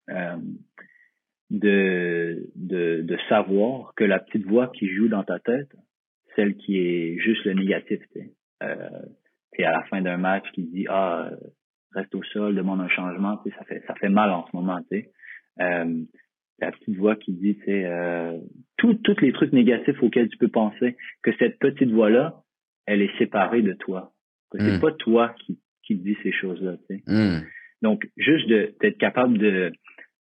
euh, 0.10 0.38
de, 1.52 2.50
de, 2.56 3.02
de 3.02 3.18
savoir 3.30 3.94
que 3.96 4.04
la 4.04 4.20
petite 4.20 4.46
voix 4.46 4.72
qui 4.74 4.88
joue 4.88 5.10
dans 5.10 5.24
ta 5.24 5.40
tête, 5.40 5.70
celle 6.36 6.56
qui 6.56 6.78
est 6.78 7.20
juste 7.20 7.44
le 7.46 7.54
négatif. 7.54 8.00
Euh, 8.64 8.90
t'es 9.52 9.64
à 9.64 9.72
la 9.72 9.84
fin 9.84 10.02
d'un 10.02 10.18
match 10.18 10.46
qui 10.54 10.64
dit 10.64 10.86
Ah, 10.90 11.30
euh, 11.32 11.36
reste 11.94 12.14
au 12.16 12.24
sol, 12.24 12.56
demande 12.56 12.82
un 12.82 12.90
changement, 12.90 13.42
ça 13.58 13.64
fait 13.66 13.84
ça 13.88 13.96
fait 13.96 14.10
mal 14.10 14.32
en 14.32 14.46
ce 14.48 14.56
moment, 14.56 14.80
tu 14.90 15.00
sais. 15.02 15.12
Euh, 15.62 16.02
la 16.60 16.72
petite 16.72 16.96
voix 16.98 17.16
qui 17.18 17.34
dit, 17.34 17.58
tu 17.58 17.66
sais, 17.66 17.86
euh, 17.86 18.38
tous 18.78 18.94
tous 18.96 19.20
les 19.22 19.34
trucs 19.34 19.52
négatifs 19.52 20.02
auxquels 20.02 20.30
tu 20.30 20.38
peux 20.38 20.48
penser, 20.48 20.96
que 21.22 21.32
cette 21.38 21.60
petite 21.60 21.90
voix-là, 21.92 22.44
elle 22.86 23.02
est 23.02 23.18
séparée 23.18 23.62
de 23.62 23.74
toi. 23.74 24.14
Que 24.52 24.60
c'est 24.60 24.78
Mm. 24.78 24.82
pas 24.82 24.92
toi 24.94 25.36
qui, 25.46 25.60
qui 25.84 25.98
te 25.98 26.04
dis 26.04 26.18
ces 26.24 26.32
choses-là, 26.32 26.78
tu 26.90 26.98
sais. 26.98 27.04
Hmm. 27.08 27.42
Donc, 27.82 28.08
juste 28.16 28.48
de- 28.48 28.74
d'être 28.82 28.98
capable 28.98 29.38
de, 29.38 29.72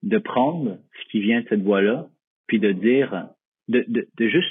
de 0.03 0.19
prendre 0.19 0.79
ce 1.01 1.11
qui 1.11 1.21
vient 1.21 1.41
de 1.43 1.49
cette 1.49 1.63
voix-là, 1.63 2.09
puis 2.49 2.59
de 2.59 2.73
dire, 2.73 3.29
de, 3.69 3.85
de, 3.87 4.09
de 4.19 4.29
juste, 4.29 4.51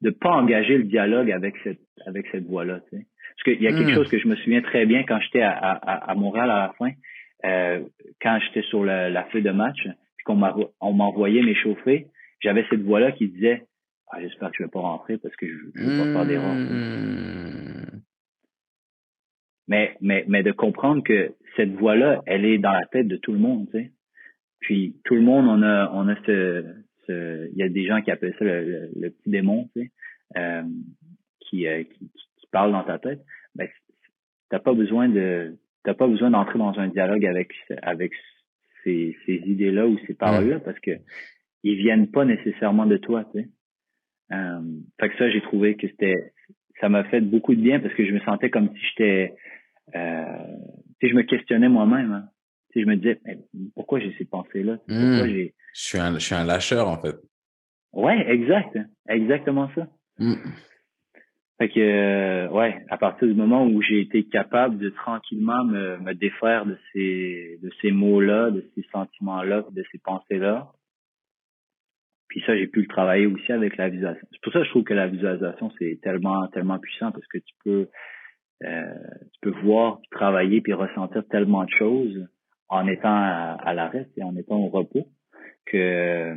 de 0.00 0.10
pas 0.10 0.32
engager 0.32 0.78
le 0.78 0.84
dialogue 0.84 1.30
avec 1.30 1.54
cette, 1.64 1.80
avec 2.06 2.26
cette 2.32 2.44
voix-là, 2.46 2.80
tu 2.90 2.96
sais. 2.98 3.06
Parce 3.36 3.42
qu'il 3.56 3.62
y 3.62 3.66
a 3.68 3.72
quelque 3.72 3.90
Mm. 3.90 3.94
chose 3.94 4.08
que 4.10 4.18
je 4.18 4.28
me 4.28 4.36
souviens 4.36 4.62
très 4.62 4.86
bien 4.86 5.02
quand 5.04 5.18
j'étais 5.20 5.42
à, 5.42 5.50
à, 5.52 6.10
à 6.10 6.14
Montréal 6.14 6.50
à 6.50 6.66
la 6.68 6.72
fin, 6.78 6.90
euh, 7.44 7.82
quand 8.22 8.38
j'étais 8.46 8.62
sur 8.68 8.84
la, 8.84 9.10
la 9.10 9.24
feuille 9.24 9.42
de 9.42 9.50
match, 9.50 9.80
puis 9.82 10.24
qu'on 10.24 10.36
m'envo- 10.36 10.72
on 10.80 10.92
m'envoyait 10.92 11.42
m'échauffer, 11.42 12.06
j'avais 12.40 12.64
cette 12.70 12.82
voix-là 12.82 13.12
qui 13.12 13.28
disait, 13.28 13.62
ah, 14.10 14.20
j'espère 14.20 14.50
que 14.50 14.56
je 14.58 14.62
vais 14.64 14.68
pas 14.70 14.80
rentrer 14.80 15.18
parce 15.18 15.34
que 15.36 15.46
je, 15.46 15.54
je 15.74 15.82
veux 15.82 15.98
pas 15.98 16.12
faire 16.12 16.26
d'erreur. 16.26 16.54
Hmm. 16.54 18.00
mais, 19.66 19.96
mais, 20.00 20.24
mais 20.28 20.42
de 20.42 20.52
comprendre 20.52 21.02
que 21.02 21.32
cette 21.56 21.72
voix-là, 21.72 22.22
elle 22.26 22.44
est 22.44 22.58
dans 22.58 22.72
la 22.72 22.84
tête 22.92 23.08
de 23.08 23.16
tout 23.16 23.32
le 23.32 23.38
monde, 23.38 23.66
tu 23.70 23.78
sais. 23.78 23.90
Puis 24.60 24.96
tout 25.04 25.14
le 25.14 25.20
monde, 25.22 25.46
on 25.48 25.62
a, 25.62 25.90
on 25.92 26.08
a 26.08 26.16
ce, 26.26 26.64
ce, 27.06 27.48
il 27.52 27.56
y 27.58 27.62
a 27.62 27.68
des 27.68 27.86
gens 27.86 28.00
qui 28.02 28.10
appellent 28.10 28.34
ça 28.38 28.44
le, 28.44 28.64
le, 28.64 28.90
le 28.98 29.10
petit 29.10 29.30
démon, 29.30 29.68
tu 29.74 29.82
sais, 29.82 29.90
euh, 30.36 30.62
qui, 31.54 31.66
euh, 31.66 31.84
qui, 31.84 32.10
qui 32.36 32.46
parle 32.50 32.72
dans 32.72 32.82
ta 32.84 32.98
tête. 32.98 33.20
Ben, 33.54 33.68
t'as 34.50 34.58
pas 34.58 34.74
besoin 34.74 35.08
de, 35.08 35.56
t'as 35.84 35.94
pas 35.94 36.08
besoin 36.08 36.30
d'entrer 36.30 36.58
dans 36.58 36.76
un 36.78 36.88
dialogue 36.88 37.24
avec, 37.26 37.52
avec 37.82 38.12
ces, 38.82 39.16
ces 39.24 39.34
idées-là 39.46 39.86
ou 39.86 39.98
ces 40.06 40.14
paroles-là 40.14 40.58
parce 40.60 40.78
que 40.80 40.90
ils 41.62 41.76
viennent 41.76 42.10
pas 42.10 42.24
nécessairement 42.24 42.86
de 42.86 42.96
toi, 42.96 43.24
tu 43.32 43.40
sais. 43.40 43.48
Euh, 44.32 44.60
fait 45.00 45.10
que 45.10 45.16
ça, 45.18 45.30
j'ai 45.30 45.40
trouvé 45.42 45.76
que 45.76 45.86
c'était, 45.86 46.32
ça 46.80 46.88
m'a 46.88 47.04
fait 47.04 47.20
beaucoup 47.20 47.54
de 47.54 47.60
bien 47.60 47.78
parce 47.80 47.94
que 47.94 48.04
je 48.04 48.12
me 48.12 48.20
sentais 48.20 48.50
comme 48.50 48.68
si 48.74 48.80
j'étais, 48.90 49.34
euh, 49.94 50.24
tu 51.00 51.06
sais, 51.06 51.10
je 51.10 51.14
me 51.14 51.22
questionnais 51.22 51.68
moi-même. 51.68 52.12
Hein. 52.12 52.28
Tu 52.72 52.80
sais, 52.80 52.84
je 52.84 52.88
me 52.90 52.96
disais, 52.96 53.20
mais 53.24 53.38
pourquoi 53.74 54.00
j'ai 54.00 54.12
ces 54.18 54.24
pensées-là? 54.24 54.78
Pourquoi 54.78 55.26
Mm. 55.26 55.30
j'ai 55.30 55.54
Je 55.74 55.80
suis 55.80 55.98
un, 55.98 56.14
je 56.14 56.18
suis 56.24 56.34
un 56.34 56.44
lâcheur, 56.44 56.88
en 56.88 57.00
fait. 57.00 57.14
Ouais, 57.92 58.28
exact, 58.28 58.76
exactement 59.08 59.70
ça. 59.74 59.86
Hmm. 60.18 60.34
Fait 61.58 61.68
que, 61.68 61.78
euh, 61.78 62.48
ouais, 62.50 62.84
à 62.90 62.98
partir 62.98 63.28
du 63.28 63.34
moment 63.34 63.64
où 63.64 63.80
j'ai 63.80 64.00
été 64.00 64.24
capable 64.24 64.78
de 64.78 64.90
tranquillement 64.90 65.64
me, 65.64 65.98
me 65.98 66.12
défaire 66.12 66.66
de 66.66 66.76
ces, 66.92 67.58
de 67.62 67.70
ces 67.80 67.92
mots-là, 67.92 68.50
de 68.50 68.64
ces 68.74 68.82
sentiments-là, 68.92 69.64
de 69.70 69.84
ces 69.92 69.98
pensées-là, 69.98 70.72
puis 72.28 72.42
ça, 72.46 72.56
j'ai 72.56 72.66
pu 72.66 72.80
le 72.80 72.88
travailler 72.88 73.26
aussi 73.26 73.52
avec 73.52 73.76
la 73.76 73.88
visualisation. 73.88 74.26
C'est 74.32 74.42
pour 74.42 74.52
ça 74.52 74.58
que 74.58 74.64
je 74.64 74.70
trouve 74.70 74.82
que 74.82 74.94
la 74.94 75.06
visualisation, 75.06 75.70
c'est 75.78 76.00
tellement, 76.02 76.48
tellement 76.48 76.80
puissant 76.80 77.12
parce 77.12 77.26
que 77.28 77.38
tu 77.38 77.54
peux, 77.64 77.88
euh, 78.64 78.94
tu 79.34 79.40
peux 79.42 79.60
voir, 79.60 80.00
travailler, 80.10 80.60
puis 80.60 80.72
ressentir 80.72 81.24
tellement 81.28 81.64
de 81.64 81.70
choses 81.70 82.28
en 82.68 82.88
étant 82.88 83.14
à, 83.14 83.56
à 83.62 83.74
l'arrêt 83.74 84.08
et 84.16 84.24
en 84.24 84.34
étant 84.36 84.56
au 84.56 84.68
repos 84.68 85.06
que 85.66 86.36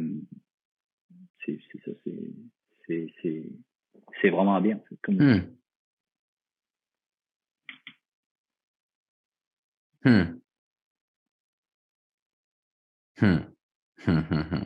c'est 1.44 1.58
ça, 1.86 1.92
c'est 2.04 3.08
c'est 3.22 3.44
vraiment 4.24 4.60
bien. 4.62 4.80
Comme... 5.02 5.16
Hmm. 5.16 5.58
Hmm. 10.04 10.40
Hmm. 13.20 13.40
Hmm. 14.06 14.22
Hmm. 14.22 14.64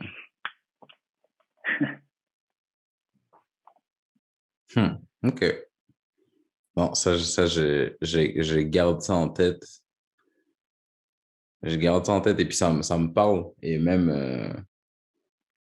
hmm. 4.76 4.96
Ok. 5.24 5.44
Bon, 6.74 6.94
ça, 6.94 7.18
ça 7.18 7.46
je, 7.46 7.94
je, 8.00 8.42
je 8.42 8.60
garde 8.60 9.00
ça 9.02 9.14
en 9.14 9.28
tête. 9.28 9.62
Je 11.62 11.76
garde 11.76 12.04
ça 12.06 12.12
en 12.12 12.20
tête 12.20 12.40
et 12.40 12.44
puis 12.44 12.56
ça, 12.56 12.82
ça 12.82 12.98
me 12.98 13.12
parle. 13.12 13.50
Et 13.62 13.78
même, 13.78 14.08
euh, 14.08 14.52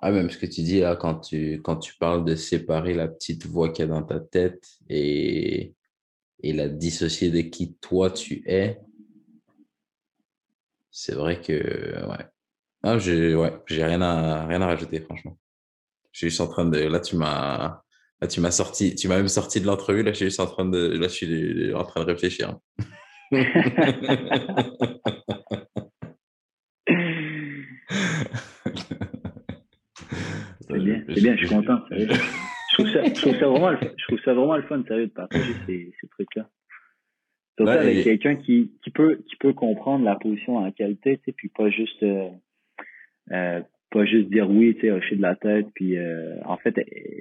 ah, 0.01 0.11
même 0.13 0.31
ce 0.31 0.39
que 0.39 0.47
tu 0.47 0.63
dis 0.63 0.81
là, 0.81 0.95
quand 0.97 1.21
tu, 1.21 1.61
quand 1.63 1.77
tu 1.77 1.97
parles 1.97 2.25
de 2.25 2.35
séparer 2.35 2.95
la 2.95 3.09
petite 3.09 3.47
voix 3.47 3.71
qu'il 3.71 3.85
y 3.87 3.89
a 3.89 3.91
dans 3.91 4.03
ta 4.03 4.21
tête 4.21 4.69
et, 4.89 5.75
et 6.43 6.53
la 6.53 6.69
dissocier 6.69 7.31
de 7.31 7.41
qui 7.41 7.75
toi 7.81 8.11
tu 8.11 8.43
es, 8.47 8.79
c'est 10.91 11.15
vrai 11.15 11.41
que, 11.41 11.53
ouais. 11.53 12.27
Ah, 12.83 12.99
j'ai 12.99 13.35
ouais, 13.35 13.53
rien 13.69 14.01
à, 14.01 14.47
rien 14.47 14.63
à 14.63 14.67
rajouter, 14.67 15.01
franchement. 15.01 15.39
Je 16.13 16.19
suis 16.19 16.29
juste 16.29 16.41
en 16.41 16.49
train 16.49 16.65
de, 16.65 16.79
là, 16.79 17.01
tu 17.01 17.17
m'as, 17.17 17.83
là, 18.21 18.29
tu 18.29 18.41
m'as 18.41 18.51
sorti, 18.51 18.95
tu 18.95 19.09
m'as 19.09 19.17
même 19.17 19.29
sorti 19.29 19.61
de 19.61 19.67
l'entrevue, 19.67 20.03
là, 20.03 20.13
je 20.13 20.17
suis 20.17 20.27
juste 20.27 20.41
en 20.41 20.47
train 20.47 20.65
de, 20.65 20.79
là, 20.79 21.09
je 21.09 21.13
suis 21.13 21.75
en 21.75 21.85
train 21.85 22.01
de 22.03 22.07
réfléchir. 22.07 22.57
C'est 31.07 31.15
bien, 31.15 31.15
c'est 31.15 31.21
bien, 31.23 31.37
je 31.37 31.47
suis 31.47 31.55
content. 31.55 31.81
Je 31.91 32.83
trouve, 32.83 32.93
ça, 32.93 33.05
je, 33.05 33.21
trouve 33.23 33.39
ça 33.39 33.47
vraiment, 33.47 33.73
je 33.81 34.05
trouve 34.07 34.21
ça 34.25 34.35
vraiment 34.35 34.57
le 34.57 34.63
fun, 34.65 34.83
sérieux, 34.87 35.07
de 35.07 35.13
partager 35.13 35.55
ces, 35.67 35.93
ces 36.01 36.09
trucs-là. 36.09 36.49
Surtout 37.57 37.73
ouais, 37.73 37.79
avec 37.79 38.05
quelqu'un 38.05 38.37
qui, 38.37 38.73
qui, 38.85 38.91
peut, 38.91 39.21
qui 39.29 39.37
peut 39.37 39.55
comprendre 39.55 40.05
la 40.05 40.17
position 40.17 40.59
en 40.59 40.71
qualité, 40.73 41.17
tu 41.19 41.25
sais, 41.25 41.33
puis 41.33 41.49
pas 41.49 41.71
juste, 41.71 42.03
euh, 42.03 42.29
euh, 43.33 43.63
pas 43.91 44.05
juste 44.05 44.29
dire 44.29 44.51
oui, 44.51 44.75
tu 44.75 44.83
sais, 44.83 44.91
hocher 44.91 45.17
de 45.17 45.23
la 45.23 45.37
tête, 45.37 45.67
puis 45.75 45.97
euh, 45.97 46.37
en 46.45 46.59
fait, 46.59 46.75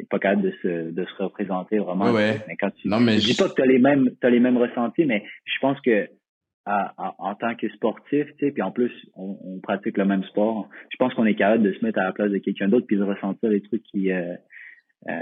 pas 0.10 0.20
capable 0.20 0.42
de 0.42 0.54
se, 0.62 0.92
de 0.92 1.06
se 1.06 1.24
représenter 1.24 1.78
vraiment. 1.78 2.12
Ouais, 2.12 2.42
mais 2.48 2.58
quand 2.58 2.72
tu, 2.72 2.90
non, 2.90 3.00
mais 3.00 3.20
je 3.20 3.28
dis 3.28 3.36
pas 3.36 3.48
que 3.48 3.54
tu 3.54 3.62
as 3.62 3.66
les 3.66 3.80
mêmes, 3.80 4.10
as 4.22 4.30
les 4.30 4.42
mêmes 4.42 4.58
ressentis, 4.58 5.06
mais 5.06 5.24
je 5.46 5.60
pense 5.62 5.80
que 5.80 6.10
en 6.66 7.36
tant 7.36 7.56
que 7.56 7.70
sportif, 7.70 8.26
tu 8.38 8.46
sais, 8.46 8.52
puis 8.52 8.64
en 8.64 8.72
plus, 8.72 8.92
on, 9.16 9.60
pratique 9.62 9.98
le 9.98 10.06
même 10.06 10.24
sport. 10.24 10.68
Je 10.90 10.98
pense 10.98 11.14
qu'on 11.14 11.26
est 11.26 11.36
capable 11.36 11.64
de 11.64 11.74
se 11.74 11.84
mettre 11.86 12.00
à 12.00 12.06
la 12.06 12.12
place 12.12 12.32
de 12.32 12.38
quelqu'un 12.40 12.68
d'autre 12.68 12.88
puis 12.88 12.98
de 12.98 13.04
ressentir 13.04 13.50
les 13.50 13.62
trucs 13.62 13.84
qui, 13.84 14.12
euh, 14.12 14.34
euh, 15.08 15.14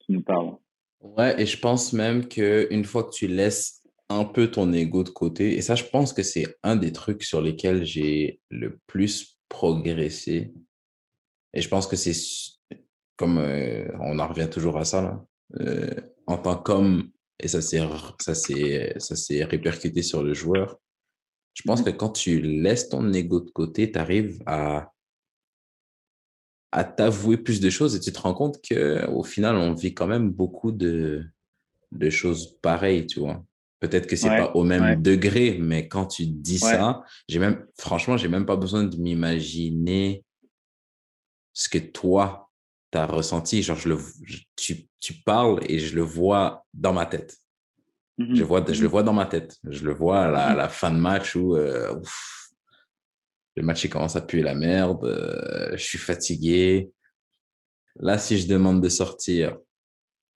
qui 0.00 0.12
nous 0.12 0.22
parlent. 0.22 0.56
Ouais, 1.00 1.40
et 1.40 1.46
je 1.46 1.58
pense 1.58 1.92
même 1.92 2.26
qu'une 2.26 2.84
fois 2.84 3.04
que 3.04 3.10
tu 3.10 3.26
laisses 3.26 3.82
un 4.08 4.24
peu 4.24 4.50
ton 4.50 4.72
ego 4.72 5.04
de 5.04 5.10
côté, 5.10 5.54
et 5.54 5.60
ça, 5.60 5.74
je 5.74 5.84
pense 5.84 6.12
que 6.12 6.22
c'est 6.22 6.56
un 6.62 6.76
des 6.76 6.92
trucs 6.92 7.22
sur 7.22 7.40
lesquels 7.40 7.84
j'ai 7.84 8.40
le 8.50 8.78
plus 8.86 9.38
progressé. 9.48 10.52
Et 11.52 11.60
je 11.60 11.68
pense 11.68 11.86
que 11.86 11.96
c'est 11.96 12.12
comme 13.16 13.38
euh, 13.38 13.86
on 14.00 14.18
en 14.18 14.26
revient 14.26 14.48
toujours 14.50 14.78
à 14.78 14.84
ça, 14.84 15.02
là. 15.02 15.24
En 16.26 16.38
tant 16.38 16.56
qu'homme 16.56 17.10
et 17.42 17.48
ça 17.48 17.62
s'est 17.62 17.80
ça 18.18 18.34
ça 18.34 19.16
s'est 19.16 19.44
répercuté 19.44 20.02
sur 20.02 20.22
le 20.22 20.34
joueur. 20.34 20.78
Je 21.54 21.62
pense 21.62 21.80
mmh 21.80 21.84
que 21.84 21.90
quand 21.90 22.10
tu 22.10 22.40
laisses 22.40 22.88
ton 22.88 23.12
ego 23.12 23.40
de 23.40 23.50
côté, 23.50 23.90
tu 23.90 23.98
arrives 23.98 24.42
à 24.46 24.92
à 26.72 26.84
t'avouer 26.84 27.36
plus 27.36 27.60
de 27.60 27.68
choses 27.68 27.96
et 27.96 28.00
tu 28.00 28.12
te 28.12 28.20
rends 28.20 28.34
compte 28.34 28.62
que 28.62 29.04
au 29.08 29.24
final 29.24 29.56
on 29.56 29.74
vit 29.74 29.92
quand 29.92 30.06
même 30.06 30.30
beaucoup 30.30 30.72
de 30.72 31.24
de 31.92 32.10
choses 32.10 32.56
pareilles, 32.62 33.06
tu 33.06 33.20
vois. 33.20 33.44
Peut-être 33.80 34.06
que 34.06 34.14
c'est 34.14 34.28
pas 34.28 34.52
au 34.54 34.62
même 34.62 35.00
degré, 35.02 35.58
mais 35.58 35.88
quand 35.88 36.06
tu 36.06 36.26
dis 36.26 36.58
ça, 36.58 37.02
j'ai 37.28 37.38
même 37.38 37.66
franchement, 37.78 38.16
j'ai 38.18 38.28
même 38.28 38.46
pas 38.46 38.56
besoin 38.56 38.84
de 38.84 38.96
m'imaginer 38.96 40.22
ce 41.54 41.68
que 41.68 41.78
toi 41.78 42.50
tu 42.92 42.98
as 42.98 43.06
ressenti. 43.06 43.62
Genre, 43.62 43.78
je 43.78 43.88
le, 43.88 43.98
tu, 44.54 44.89
tu, 45.00 45.14
parles 45.14 45.60
et 45.68 45.78
je 45.78 45.94
le 45.96 46.02
vois 46.02 46.64
dans 46.74 46.92
ma 46.92 47.06
tête. 47.06 47.36
Mmh 48.18 48.34
je, 48.34 48.44
vois, 48.44 48.64
je 48.68 48.80
le 48.80 48.88
mmh 48.88 48.90
vois 48.90 49.02
dans 49.02 49.12
ma 49.12 49.26
tête. 49.26 49.58
Je 49.64 49.84
le 49.84 49.92
vois 49.92 50.24
à 50.24 50.30
la, 50.30 50.52
mmh 50.52 50.56
la 50.56 50.68
fin 50.68 50.90
de 50.90 50.98
match 50.98 51.36
où 51.36 51.56
euh, 51.56 51.94
le 53.56 53.62
match 53.62 53.84
il 53.84 53.90
commence 53.90 54.16
à 54.16 54.20
puer 54.20 54.42
la 54.42 54.54
merde. 54.54 55.04
Euh, 55.04 55.70
je 55.72 55.84
suis 55.84 55.98
fatigué. 55.98 56.90
Là, 57.96 58.18
si 58.18 58.38
je 58.38 58.46
demande 58.46 58.82
de 58.82 58.88
sortir, 58.88 59.56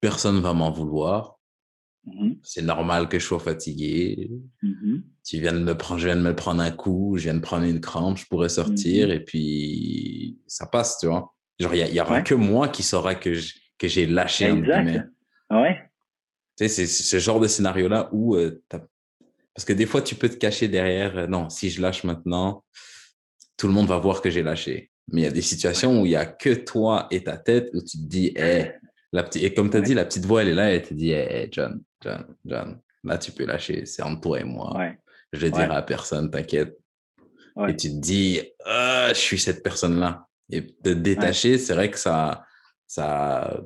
personne 0.01 0.41
va 0.41 0.53
m'en 0.53 0.71
vouloir. 0.71 1.39
C'est 2.43 2.63
normal 2.63 3.09
que 3.09 3.19
je 3.19 3.25
sois 3.25 3.39
fatigué. 3.39 4.31
Tu 5.25 5.41
viens 5.41 5.55
de 5.55 5.61
me 5.61 5.75
prendre, 5.75 6.01
je 6.01 6.07
viens 6.07 6.17
de 6.17 6.21
me 6.21 6.37
prendre 6.37 6.61
un 6.63 6.71
coup, 6.71 7.15
je 7.17 7.25
viens 7.25 7.35
de 7.35 7.41
prendre 7.41 7.65
une 7.65 7.81
crampe, 7.81 8.19
je 8.19 8.27
pourrais 8.27 8.51
sortir 8.51 9.11
et 9.11 9.25
puis 9.25 10.39
ça 10.47 10.67
passe, 10.67 10.99
tu 10.99 11.07
vois. 11.07 11.35
Genre, 11.59 11.75
il 11.75 11.93
n'y 11.93 12.01
aura 12.01 12.21
que 12.21 12.35
moi 12.35 12.69
qui 12.69 12.83
saura 12.83 13.15
que 13.15 13.33
j'ai 13.83 14.07
lâché 14.07 14.47
exact. 14.47 15.09
un 15.51 15.63
Ouais? 15.63 15.91
Tu 16.57 16.69
sais, 16.69 16.87
c'est 16.87 16.87
ce 16.87 17.19
genre 17.19 17.41
de 17.41 17.49
scénario-là 17.49 18.09
où 18.13 18.37
euh, 18.37 18.63
parce 19.55 19.65
que 19.65 19.73
des 19.73 19.87
fois, 19.87 20.03
tu 20.03 20.17
peux 20.17 20.29
te 20.29 20.37
cacher 20.37 20.69
derrière, 20.69 21.17
euh, 21.17 21.27
non, 21.27 21.49
si 21.49 21.71
je 21.71 21.81
lâche 21.81 22.03
maintenant, 22.05 22.65
tout 23.57 23.69
le 23.69 23.73
monde 23.73 23.87
va 23.87 23.99
voir 23.99 24.21
que 24.21 24.29
j'ai 24.29 24.43
lâché. 24.43 24.91
Mais 25.13 25.23
il 25.23 25.25
y 25.25 25.29
a 25.29 25.31
des 25.31 25.43
situations 25.43 26.03
où 26.03 26.07
il 26.07 26.11
n'y 26.11 26.17
a 26.17 26.27
que 26.27 26.51
toi 26.55 27.07
et 27.11 27.23
ta 27.23 27.37
tête 27.37 27.71
où 27.73 27.81
tu 27.81 27.99
te 27.99 28.03
dis, 28.03 28.33
hey, 28.35 28.73
la 29.13 29.23
petite, 29.23 29.45
et 29.45 29.55
comme 29.55 29.71
tu 29.71 29.77
as 29.77 29.81
dit, 29.81 29.95
la 29.95 30.05
petite 30.05 30.27
voix, 30.27 30.43
elle 30.43 30.49
est 30.49 30.55
là, 30.55 30.73
et 30.73 30.77
elle 30.77 30.83
te 30.83 30.95
dit, 30.95 31.13
hey, 31.13 31.49
John, 31.53 31.81
John, 32.03 32.27
John, 32.45 32.81
là, 33.05 33.19
tu 33.19 33.31
peux 33.31 33.45
lâcher, 33.45 33.87
c'est 33.87 34.03
entre 34.03 34.23
toi 34.23 34.41
et 34.41 34.45
moi. 34.45 34.77
Je 35.33 35.39
vais 35.39 35.51
dire 35.51 35.71
à 35.71 35.83
personne, 35.83 36.31
t'inquiète. 36.31 36.77
Et 37.69 37.77
tu 37.77 37.91
te 37.91 38.01
dis, 38.01 38.41
ah, 38.65 39.09
je 39.11 39.19
suis 39.19 39.39
cette 39.39 39.63
personne-là. 39.63 40.27
Et 40.51 40.63
de 40.83 40.95
détacher, 40.95 41.59
c'est 41.59 41.75
vrai 41.75 41.91
que 41.91 41.99
ça, 41.99 42.45
ça, 42.95 43.61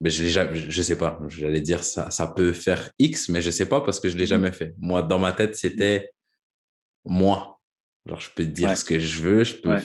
mais 0.00 0.10
je 0.10 0.22
l'ai 0.22 0.70
je 0.70 0.82
sais 0.82 0.96
pas, 0.96 1.18
j'allais 1.28 1.60
dire 1.60 1.84
ça, 1.84 2.10
ça 2.10 2.26
peut 2.26 2.52
faire 2.52 2.90
X, 2.98 3.28
mais 3.28 3.42
je 3.42 3.50
sais 3.50 3.66
pas 3.66 3.80
parce 3.80 4.00
que 4.00 4.08
je 4.08 4.16
l'ai 4.16 4.24
mmh 4.24 4.28
jamais 4.28 4.52
fait. 4.52 4.74
Moi, 4.78 5.02
dans 5.02 5.18
ma 5.18 5.32
tête, 5.32 5.56
c'était 5.56 6.10
moi. 7.04 7.60
Genre, 8.06 8.20
je 8.20 8.30
peux 8.34 8.44
dire 8.44 8.76
ce 8.76 8.84
que 8.84 8.98
je 8.98 9.22
veux, 9.22 9.44
je 9.44 9.54
peux 9.56 9.76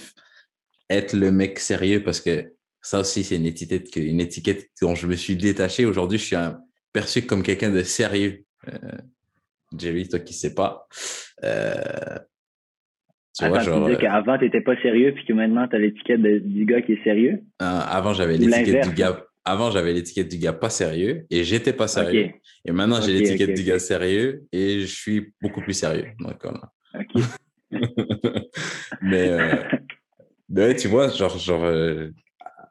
être 0.89 1.13
le 1.13 1.31
mec 1.31 1.59
sérieux 1.59 2.03
parce 2.03 2.21
que 2.21 2.53
ça 2.81 2.99
aussi, 2.99 3.23
c'est 3.23 3.35
une 3.35 3.45
étiquette, 3.45 3.95
une 3.95 4.21
étiquette 4.21 4.69
dont 4.81 4.95
je 4.95 5.07
me 5.07 5.15
suis 5.15 5.35
détaché. 5.35 5.85
Aujourd'hui, 5.85 6.17
je 6.17 6.25
suis 6.25 6.35
un, 6.35 6.59
perçu 6.91 7.25
comme 7.25 7.43
quelqu'un 7.43 7.71
de 7.71 7.83
sérieux. 7.83 8.45
Euh, 8.67 8.97
Jerry, 9.77 10.07
toi 10.07 10.19
qui 10.19 10.33
sais 10.33 10.53
pas, 10.53 10.87
euh, 11.43 12.17
tu 13.39 13.45
Attends, 13.45 13.53
vois, 13.53 13.63
genre, 13.63 13.75
tu 13.75 13.91
disais 13.91 13.97
euh, 13.97 14.01
qu'avant, 14.01 14.37
t'étais 14.37 14.61
pas 14.61 14.75
sérieux, 14.81 15.13
puis 15.13 15.25
que 15.25 15.33
maintenant, 15.33 15.67
tu 15.67 15.75
as 15.75 15.79
l'étiquette 15.79 16.21
du 16.21 16.65
gars 16.65 16.81
qui 16.81 16.93
est 16.93 17.03
sérieux? 17.03 17.41
Euh, 17.61 17.65
avant, 17.65 18.13
j'avais 18.13 18.37
l'étiquette 18.37 18.89
du 18.89 18.93
gars. 18.93 19.25
Avant, 19.45 19.71
j'avais 19.71 19.93
l'étiquette 19.93 20.29
du 20.29 20.37
gars 20.37 20.53
pas 20.53 20.69
sérieux 20.69 21.25
et 21.31 21.43
j'étais 21.43 21.73
pas 21.73 21.87
sérieux. 21.87 22.31
Et 22.65 22.71
maintenant, 22.71 23.01
j'ai 23.01 23.13
l'étiquette 23.13 23.55
du 23.55 23.63
gars 23.63 23.79
sérieux 23.79 24.43
et 24.51 24.81
je 24.81 24.93
suis 24.93 25.33
beaucoup 25.41 25.61
plus 25.61 25.73
sérieux. 25.73 26.07
Donc, 26.19 26.43
Ok. 26.93 27.23
mais, 29.01 29.29
euh, 29.29 30.73
tu 30.73 30.87
vois, 30.87 31.07
genre, 31.09 31.37
genre 31.37 31.65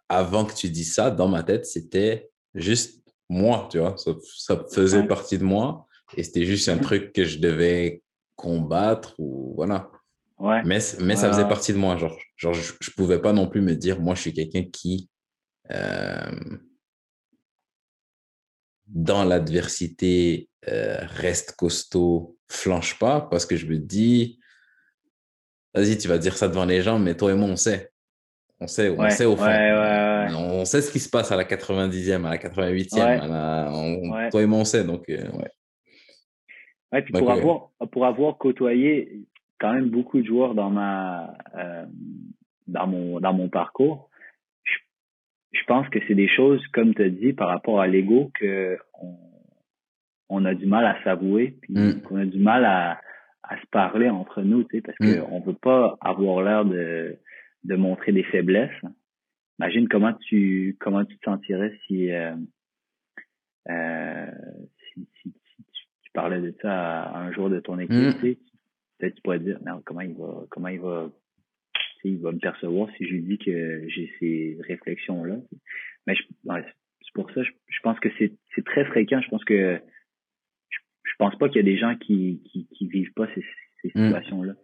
avant 0.09 0.45
que 0.45 0.55
tu 0.55 0.69
dises 0.69 0.95
ça, 0.95 1.11
dans 1.11 1.29
ma 1.29 1.43
tête, 1.43 1.66
c'était 1.66 2.29
juste 2.55 3.03
moi, 3.29 3.69
tu 3.71 3.79
vois. 3.79 3.97
Ça, 3.97 4.12
ça 4.37 4.64
faisait 4.71 5.05
partie 5.05 5.39
de 5.39 5.45
moi 5.45 5.87
et 6.16 6.23
c'était 6.23 6.45
juste 6.45 6.69
un 6.69 6.79
truc 6.79 7.12
que 7.12 7.25
je 7.25 7.39
devais 7.39 8.03
combattre 8.37 9.14
ou 9.19 9.55
voilà. 9.57 9.91
Ouais. 10.39 10.62
Mais, 10.64 10.78
mais 11.01 11.16
ça 11.16 11.28
faisait 11.32 11.49
partie 11.49 11.72
de 11.72 11.78
moi. 11.78 11.97
Genre, 11.97 12.16
genre 12.36 12.55
je, 12.55 12.72
je 12.80 12.91
pouvais 12.91 13.20
pas 13.20 13.32
non 13.32 13.49
plus 13.49 13.61
me 13.61 13.74
dire, 13.74 14.01
moi, 14.01 14.14
je 14.14 14.20
suis 14.20 14.32
quelqu'un 14.32 14.64
qui, 14.64 15.09
euh, 15.70 16.30
dans 18.86 19.24
l'adversité, 19.24 20.49
euh, 20.68 20.99
reste 21.01 21.57
costaud, 21.57 22.36
flanche 22.49 22.99
pas, 22.99 23.20
parce 23.20 23.47
que 23.47 23.57
je 23.57 23.66
me 23.66 23.78
dis, 23.78 24.39
vas-y, 25.74 25.99
tu 25.99 26.09
vas 26.09 26.18
dire 26.18 26.36
ça 26.36 26.49
devant 26.49 26.64
les 26.64 26.82
gens, 26.82 26.99
mais 26.99 27.16
toi 27.16 27.32
et 27.32 27.34
moi, 27.34 27.49
on 27.49 27.57
sait. 27.57 27.91
On 28.61 28.66
sait, 28.66 28.91
on 28.91 29.09
sait 29.09 29.24
au 29.24 29.36
fond. 29.36 29.45
Ouais, 29.45 29.72
ouais, 29.72 30.26
on 30.34 30.64
sait 30.64 30.82
ce 30.82 30.91
qui 30.91 30.99
se 30.99 31.09
passe 31.09 31.30
à 31.30 31.36
la 31.36 31.45
90e, 31.45 32.24
à 32.26 32.30
la 32.30 32.39
88e. 32.39 34.30
Toi 34.30 34.43
et 34.43 34.47
moi, 34.47 34.59
on 34.59 34.64
sait. 34.64 34.82
Donc, 34.82 35.09
euh, 35.09 35.22
ouais. 36.93 37.03
puis 37.03 37.12
pour, 37.12 37.30
avoir, 37.30 37.70
pour 37.93 38.05
avoir 38.05 38.36
côtoyé 38.36 39.28
quand 39.59 39.72
même 39.72 39.90
beaucoup 39.90 40.20
de 40.20 40.26
joueurs 40.26 40.54
dans 40.54 40.70
ma 40.70 41.34
euh, 41.56 41.86
dans 42.66 42.86
mon 42.86 43.20
dans 43.20 43.32
mon 43.32 43.48
parcours, 43.48 44.09
je, 45.52 45.64
pense 45.66 45.88
que 45.88 45.98
c'est 46.06 46.14
des 46.14 46.28
choses, 46.28 46.64
comme 46.68 46.94
tu 46.94 47.02
as 47.02 47.09
dit, 47.09 47.32
par 47.32 47.48
rapport 47.48 47.80
à 47.80 47.86
l'ego, 47.86 48.30
que 48.34 48.78
on, 50.28 50.44
a 50.44 50.54
du 50.54 50.66
mal 50.66 50.84
à 50.84 51.02
s'avouer, 51.02 51.56
puis 51.62 51.74
mm. 51.74 52.02
qu'on 52.02 52.16
a 52.16 52.26
du 52.26 52.38
mal 52.38 52.64
à, 52.64 53.00
à 53.42 53.61
se 53.61 53.66
parler 53.70 54.09
entre 54.09 54.42
nous, 54.42 54.64
tu 54.64 54.76
sais, 54.76 54.82
parce 54.82 54.98
mm. 55.00 55.22
qu'on 55.22 55.40
veut 55.40 55.54
pas 55.54 55.96
avoir 56.00 56.42
l'air 56.42 56.64
de, 56.64 57.16
de 57.64 57.76
montrer 57.76 58.12
des 58.12 58.24
faiblesses. 58.24 58.70
Imagine 59.59 59.88
comment 59.88 60.12
tu 60.12 60.76
comment 60.80 61.04
tu 61.04 61.18
te 61.18 61.24
sentirais 61.24 61.76
si 61.86 62.12
euh, 62.12 62.34
euh, 63.68 64.30
si, 64.94 65.09
si, 65.22 65.34
tu 66.02 66.11
parlais 66.12 66.40
de 66.40 66.54
ça 66.62 67.02
à, 67.02 67.18
un 67.18 67.32
jour 67.32 67.50
de 67.50 67.61
ton 67.61 67.78
équipe, 67.78 67.96
mm. 67.96 68.14
tu 68.20 68.20
sais, 68.20 68.38
peut-être 68.99 69.14
tu 69.14 69.22
pourrais 69.22 69.40
dire 69.40 69.59
comment 69.84 70.01
il 70.01 70.14
va 70.14 70.44
comment 70.51 70.68
il 70.68 70.80
va 70.80 71.11
il 72.05 72.18
va 72.18 72.32
me 72.32 72.38
percevoir 72.38 72.88
si 72.96 73.05
je 73.07 73.12
lui 73.12 73.22
dis 73.22 73.38
que 73.38 73.84
j'ai 73.88 74.12
ces 74.20 74.59
réflexions 74.66 75.24
là. 75.24 75.36
Mais 76.07 76.14
c'est 76.44 77.14
pour 77.14 77.30
ça 77.32 77.42
je, 77.42 77.51
je 77.68 77.80
pense 77.82 77.99
que 78.01 78.09
c'est 78.18 78.32
c'est 78.55 78.64
très 78.64 78.84
fréquent, 78.84 79.20
je 79.20 79.28
pense 79.28 79.44
que 79.44 79.80
je 81.09 81.14
pense 81.18 81.36
pas 81.36 81.49
qu'il 81.49 81.57
y 81.57 81.61
a 81.61 81.72
des 81.72 81.78
gens 81.78 81.96
qui, 81.96 82.42
qui, 82.44 82.68
qui 82.68 82.86
vivent 82.86 83.12
pas 83.14 83.26
ces, 83.34 83.44
ces 83.82 83.88
mm. 83.94 84.07
situations-là. 84.07 84.55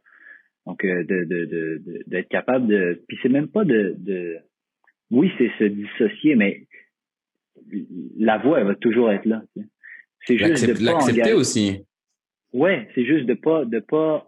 Donc, 0.67 0.85
euh, 0.85 1.05
de, 1.05 1.25
de, 1.25 1.45
de, 1.45 2.03
d'être 2.07 2.29
capable 2.29 2.67
de. 2.67 3.03
Puis 3.09 3.19
c'est 3.23 3.29
même 3.29 3.49
pas 3.49 3.65
de, 3.65 3.95
de. 3.99 4.37
Oui, 5.11 5.31
c'est 5.39 5.51
se 5.59 5.65
dissocier, 5.65 6.37
mais 6.37 6.67
la 8.17 8.39
voix, 8.39 8.61
elle 8.61 8.67
va 8.67 8.75
toujours 8.75 9.11
être 9.13 9.27
là. 9.27 9.43
C'est 10.27 10.39
juste 10.39 10.67
de 10.67 10.85
l'accepter 10.85 11.35
aussi. 11.35 11.85
Ouais, 12.55 12.89
c'est 12.95 13.05
juste 13.05 13.27
de 13.27 13.35
pas, 13.35 13.65
de 13.67 13.81
pas, 13.81 14.27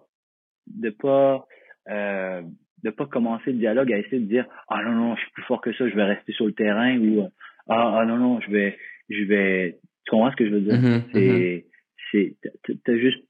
de 0.66 0.90
pas, 0.90 1.46
euh, 1.88 2.42
de 2.82 2.90
pas 2.90 3.06
commencer 3.06 3.52
le 3.52 3.58
dialogue 3.58 3.92
à 3.92 3.98
essayer 3.98 4.20
de 4.20 4.26
dire 4.26 4.46
ah 4.68 4.82
non 4.84 4.92
non, 4.92 5.16
je 5.16 5.22
suis 5.22 5.30
plus 5.32 5.44
fort 5.44 5.62
que 5.62 5.72
ça, 5.72 5.88
je 5.88 5.94
vais 5.94 6.04
rester 6.04 6.32
sur 6.32 6.44
le 6.44 6.52
terrain 6.52 6.98
ou 6.98 7.28
ah, 7.68 8.00
ah 8.00 8.04
non 8.04 8.18
non, 8.18 8.40
je 8.40 8.50
vais, 8.50 8.78
je 9.08 9.24
vais. 9.24 9.78
Tu 10.04 10.10
comprends 10.10 10.30
ce 10.30 10.36
que 10.36 10.46
je 10.46 10.54
veux 10.54 10.60
dire? 10.60 10.74
Mm-hmm, 10.74 11.02
C'est 11.12 11.18
mm-hmm 11.18 11.64
c'est 12.10 12.36
t'as 12.84 12.96
juste 12.96 13.22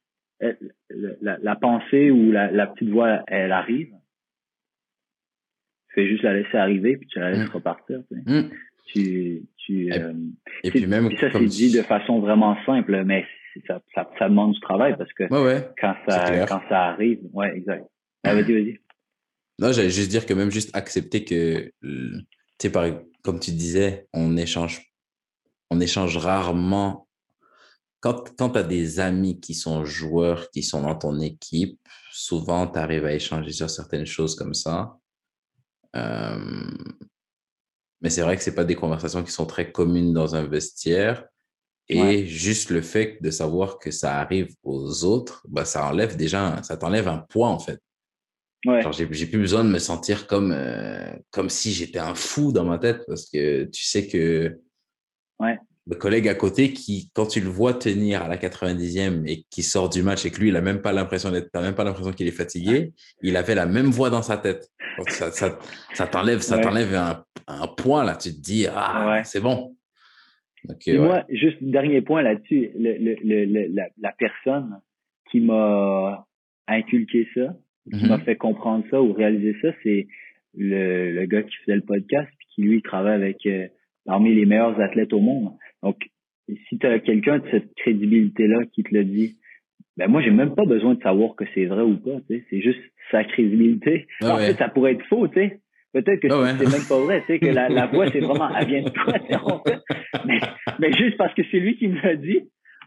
euh, 0.43 0.53
la, 1.21 1.39
la, 1.41 1.57
pensée 1.57 2.11
ou 2.11 2.31
la, 2.31 2.51
la, 2.51 2.67
petite 2.67 2.91
voix 2.91 3.23
elle 3.27 3.53
arrive 3.53 3.89
tu 5.89 5.95
fais 5.95 6.09
juste 6.09 6.23
la 6.23 6.35
laisser 6.35 6.57
arriver 6.57 6.97
puis 6.97 7.07
tu 7.09 7.19
la 7.19 7.31
laisses 7.31 7.49
mm. 7.49 7.55
repartir 7.55 8.01
tu, 8.09 8.15
sais. 8.15 8.43
Mm. 8.43 8.51
tu, 8.87 9.43
tu 9.57 9.87
et, 9.87 9.99
euh, 9.99 10.13
puis 10.71 10.87
même 10.87 11.11
ça 11.17 11.31
c'est 11.33 11.45
dit 11.45 11.75
de 11.75 11.83
façon 11.83 12.21
vraiment 12.21 12.57
simple 12.67 13.03
mais 13.05 13.27
ça, 13.67 13.81
ça, 13.95 14.09
ça, 14.19 14.29
demande 14.29 14.53
du 14.53 14.61
travail 14.61 14.97
parce 14.97 15.13
que 15.13 15.25
quand 15.29 15.97
ça 16.09 16.47
quand 16.47 16.63
ça 16.69 16.85
arrive 16.87 17.21
ouais 17.33 17.57
exact. 17.57 17.87
Ah, 18.25 18.35
vas-y 18.35 18.53
vas-y. 18.53 18.81
Non 19.59 19.73
j'allais 19.73 19.91
juste 19.91 20.11
dire 20.11 20.27
que 20.27 20.35
même 20.35 20.51
juste 20.51 20.75
accepter 20.77 21.25
que 21.25 21.73
tu 21.81 22.27
sais 22.61 22.73
comme 23.23 23.41
tu 23.41 23.51
disais 23.53 24.07
on 24.13 24.37
échange 24.37 24.87
on 25.71 25.81
échange 25.81 26.17
rarement. 26.17 27.09
Quand, 28.01 28.37
quand 28.37 28.51
tu 28.51 28.59
as 28.59 28.63
des 28.63 29.01
amis 29.01 29.41
qui 29.41 29.55
sont 29.55 29.85
joueurs, 29.85 30.51
qui 30.51 30.63
sont 30.63 30.83
dans 30.83 30.97
ton 30.97 31.19
équipe, 31.21 31.81
souvent 32.13 32.67
tu 32.67 32.79
arrives 32.79 33.05
à 33.05 33.13
échanger 33.13 33.51
sur 33.51 33.71
certaines 33.71 34.07
choses 34.07 34.37
comme 34.37 34.55
ça. 34.55 34.97
Euh, 35.97 36.71
mais 38.01 38.11
c'est 38.11 38.23
vrai 38.23 38.37
que 38.37 38.43
ce 38.43 38.51
pas 38.51 38.65
des 38.65 38.77
conversations 38.77 39.25
qui 39.25 39.33
sont 39.33 39.47
très 39.47 39.73
communes 39.73 40.13
dans 40.13 40.37
un 40.37 40.47
vestiaire. 40.47 41.27
Et 41.89 42.27
juste 42.27 42.71
le 42.71 42.83
fait 42.83 43.19
de 43.21 43.31
savoir 43.31 43.79
que 43.79 43.93
ça 43.93 44.19
arrive 44.19 44.49
aux 44.65 45.05
autres, 45.05 45.47
bah, 45.49 45.65
ça 45.65 45.89
enlève 45.89 46.17
déjà, 46.17 46.61
ça 46.63 46.77
t'enlève 46.77 47.07
un 47.07 47.19
poids 47.19 47.49
en 47.49 47.61
fait. 47.61 47.81
Ouais. 48.65 48.83
j'ai, 48.91 49.07
plus 49.07 49.39
besoin 49.39 49.63
de 49.63 49.69
me 49.69 49.79
sentir 49.79 50.27
comme, 50.27 50.51
euh, 50.53 51.13
comme 51.31 51.49
si 51.49 51.73
j'étais 51.73 52.01
un 52.01 52.17
fou 52.17 52.51
dans 52.51 52.65
ma 52.65 52.79
tête 52.79 53.05
parce 53.07 53.31
que 53.31 53.65
tu 53.65 53.85
sais 53.85 54.09
que 54.09 54.59
ouais 55.39 55.57
le 55.89 55.97
collègue 55.97 56.29
à 56.29 56.35
côté 56.35 56.73
qui, 56.73 57.11
quand 57.15 57.27
tu 57.27 57.41
le 57.41 57.49
vois 57.49 57.73
tenir 57.73 58.23
à 58.23 58.29
la 58.29 58.37
90e 58.37 59.23
et 59.27 59.47
qui 59.51 59.63
sort 59.63 59.89
du 59.89 60.03
match 60.03 60.27
et 60.27 60.31
que 60.31 60.41
lui, 60.41 60.49
il 60.49 60.55
n'a 60.55 60.61
même 60.61 60.83
pas 60.83 60.93
l'impression 60.93 61.31
d'être, 61.31 61.49
même 61.55 61.75
pas 61.75 61.85
l'impression 61.85 62.13
qu'il 62.13 62.27
est 62.27 62.33
fatigué, 62.33 62.93
il 63.23 63.37
avait 63.37 63.55
la 63.55 63.67
même 63.67 63.87
voix 63.87 64.11
dans 64.11 64.23
sa 64.23 64.37
tête. 64.37 64.69
ça, 65.09 65.31
ça, 65.31 65.59
ça 65.95 66.07
t'enlève, 66.09 66.41
ça 66.41 66.59
t'enlève 66.59 66.93
un, 66.95 67.25
un, 67.47 67.69
point 67.69 68.03
là. 68.05 68.17
Tu 68.17 68.35
te 68.35 68.41
dis, 68.41 68.67
ah, 68.67 69.23
c'est 69.25 69.41
bon. 69.41 69.76
Et 70.87 70.99
moi, 70.99 71.25
juste 71.29 71.63
dernier 71.63 72.01
point 72.01 72.23
là-dessus, 72.23 72.71
le, 72.79 72.97
le, 72.99 73.17
le, 73.23 73.67
la, 73.75 73.89
la, 73.99 74.13
personne 74.13 74.81
qui 75.31 75.41
m'a 75.41 76.27
inculqué 76.67 77.29
ça, 77.35 77.57
qui 77.91 78.05
mm-hmm. 78.05 78.09
m'a 78.09 78.19
fait 78.21 78.37
comprendre 78.37 78.85
ça 78.91 79.01
ou 79.01 79.13
réaliser 79.13 79.57
ça, 79.63 79.69
c'est 79.83 80.07
le, 80.57 81.13
le 81.13 81.27
gars 81.27 81.43
qui 81.43 81.57
faisait 81.65 81.77
le 81.77 81.83
podcast, 81.83 82.29
puis 82.39 82.49
qui 82.55 82.63
lui 82.63 82.83
travaille 82.83 83.15
avec 83.15 83.45
euh, 83.47 83.69
parmi 84.05 84.35
les 84.35 84.47
meilleurs 84.47 84.81
athlètes 84.81 85.13
au 85.13 85.21
monde. 85.21 85.53
Donc, 85.83 85.97
si 86.69 86.79
tu 86.79 86.87
as 86.87 86.99
quelqu'un 87.01 87.39
de 87.39 87.45
cette 87.51 87.75
crédibilité-là 87.75 88.65
qui 88.73 88.83
te 88.83 88.95
le 88.95 89.05
dit, 89.05 89.37
ben 89.97 90.09
moi, 90.09 90.23
j'ai 90.23 90.31
même 90.31 90.55
pas 90.55 90.65
besoin 90.65 90.95
de 90.95 91.03
savoir 91.03 91.35
que 91.35 91.45
c'est 91.55 91.65
vrai 91.65 91.83
ou 91.83 91.97
pas. 91.97 92.19
C'est 92.29 92.61
juste 92.61 92.81
sa 93.11 93.25
crédibilité. 93.25 94.07
Ah 94.21 94.35
en 94.35 94.39
fait, 94.39 94.55
ça 94.55 94.69
pourrait 94.69 94.93
être 94.93 95.07
faux, 95.07 95.27
tu 95.29 95.41
sais. 95.41 95.61
Peut-être 95.93 96.21
que 96.21 96.29
ah 96.31 96.57
c'est 96.59 96.71
même 96.71 96.87
pas 96.89 96.99
vrai, 96.99 97.21
tu 97.23 97.27
sais, 97.27 97.39
que 97.39 97.47
la, 97.47 97.69
la 97.69 97.87
voix, 97.93 98.07
c'est 98.11 98.21
vraiment, 98.21 98.55
elle 98.55 98.67
vient 98.67 98.83
de 98.83 98.91
toi, 98.91 99.63
mais, 100.27 100.41
mais 100.79 100.93
juste 100.93 101.17
parce 101.17 101.33
que 101.35 101.43
c'est 101.51 101.59
lui 101.59 101.77
qui 101.79 101.89
me 101.89 102.01
l'a 102.01 102.17
dit, 102.17 102.41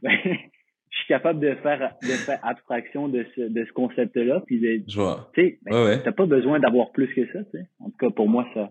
ben, 0.03 0.17
je 0.23 0.97
suis 0.97 1.07
capable 1.07 1.39
de 1.39 1.55
faire, 1.55 1.95
de 2.03 2.07
faire 2.07 2.39
abstraction 2.43 3.07
de 3.07 3.25
ce, 3.35 3.41
de 3.41 3.65
ce 3.65 3.71
concept-là, 3.73 4.43
puis 4.45 4.59
de, 4.59 4.83
tu 4.85 5.41
sais, 5.41 5.59
ben, 5.63 6.01
t'as 6.03 6.11
pas 6.11 6.25
besoin 6.25 6.59
d'avoir 6.59 6.91
plus 6.91 7.07
que 7.13 7.25
ça, 7.33 7.43
tu 7.45 7.57
sais. 7.57 7.65
En 7.79 7.89
tout 7.89 7.97
cas, 7.97 8.09
pour 8.09 8.29
moi, 8.29 8.47
ça, 8.53 8.69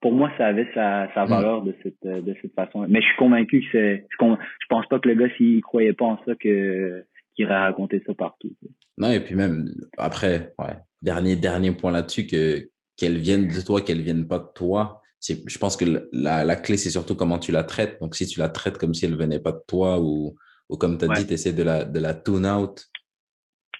pour 0.00 0.12
moi, 0.12 0.30
ça 0.38 0.46
avait 0.46 0.68
sa, 0.74 1.08
sa 1.14 1.24
mm. 1.24 1.28
valeur 1.28 1.62
de 1.62 1.74
cette, 1.82 2.04
de 2.04 2.34
cette 2.40 2.54
façon. 2.54 2.86
Mais 2.88 3.00
je 3.00 3.06
suis 3.06 3.16
convaincu 3.16 3.60
que 3.60 3.66
c'est, 3.72 4.06
je, 4.10 4.26
je 4.26 4.66
pense 4.68 4.86
pas 4.86 4.98
que 4.98 5.08
le 5.08 5.14
gars, 5.14 5.34
s'il 5.36 5.60
croyait 5.62 5.92
pas 5.92 6.06
en 6.06 6.18
ça, 6.24 6.34
que, 6.34 7.04
qu'il 7.34 7.44
irait 7.44 7.58
raconter 7.58 8.02
ça 8.06 8.14
partout. 8.14 8.50
Non, 8.96 9.10
et 9.10 9.20
puis 9.20 9.34
même, 9.34 9.68
après, 9.96 10.52
ouais, 10.58 10.76
dernier, 11.02 11.36
dernier 11.36 11.72
point 11.72 11.92
là-dessus, 11.92 12.26
que, 12.26 12.68
qu'elles 12.98 13.16
viennent 13.16 13.48
de 13.48 13.60
toi, 13.62 13.80
qu'elles 13.80 14.02
viennent 14.02 14.28
pas 14.28 14.40
de 14.40 14.48
toi. 14.54 15.00
Je 15.26 15.58
pense 15.58 15.76
que 15.76 16.08
la, 16.12 16.44
la 16.44 16.56
clé, 16.56 16.76
c'est 16.76 16.90
surtout 16.90 17.14
comment 17.14 17.38
tu 17.38 17.52
la 17.52 17.64
traites. 17.64 17.98
Donc, 18.00 18.14
si 18.14 18.26
tu 18.26 18.38
la 18.38 18.50
traites 18.50 18.76
comme 18.76 18.92
si 18.92 19.06
elle 19.06 19.16
venait 19.16 19.40
pas 19.40 19.52
de 19.52 19.62
toi 19.66 19.98
ou, 20.00 20.36
ou 20.68 20.76
comme 20.76 20.98
tu 20.98 21.06
as 21.06 21.14
dit, 21.14 21.26
tu 21.26 21.32
essaies 21.32 21.54
de 21.54 21.62
la, 21.62 21.84
de 21.84 21.98
la 21.98 22.12
tune 22.12 22.46
out. 22.46 22.86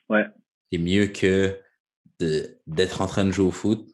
Ouais. 0.09 0.25
C'est 0.73 0.79
mieux 0.79 1.09
que 1.09 1.59
d'être 2.67 3.03
en 3.03 3.07
train 3.07 3.25
de 3.25 3.31
jouer 3.31 3.47
au 3.47 3.51
foot 3.51 3.87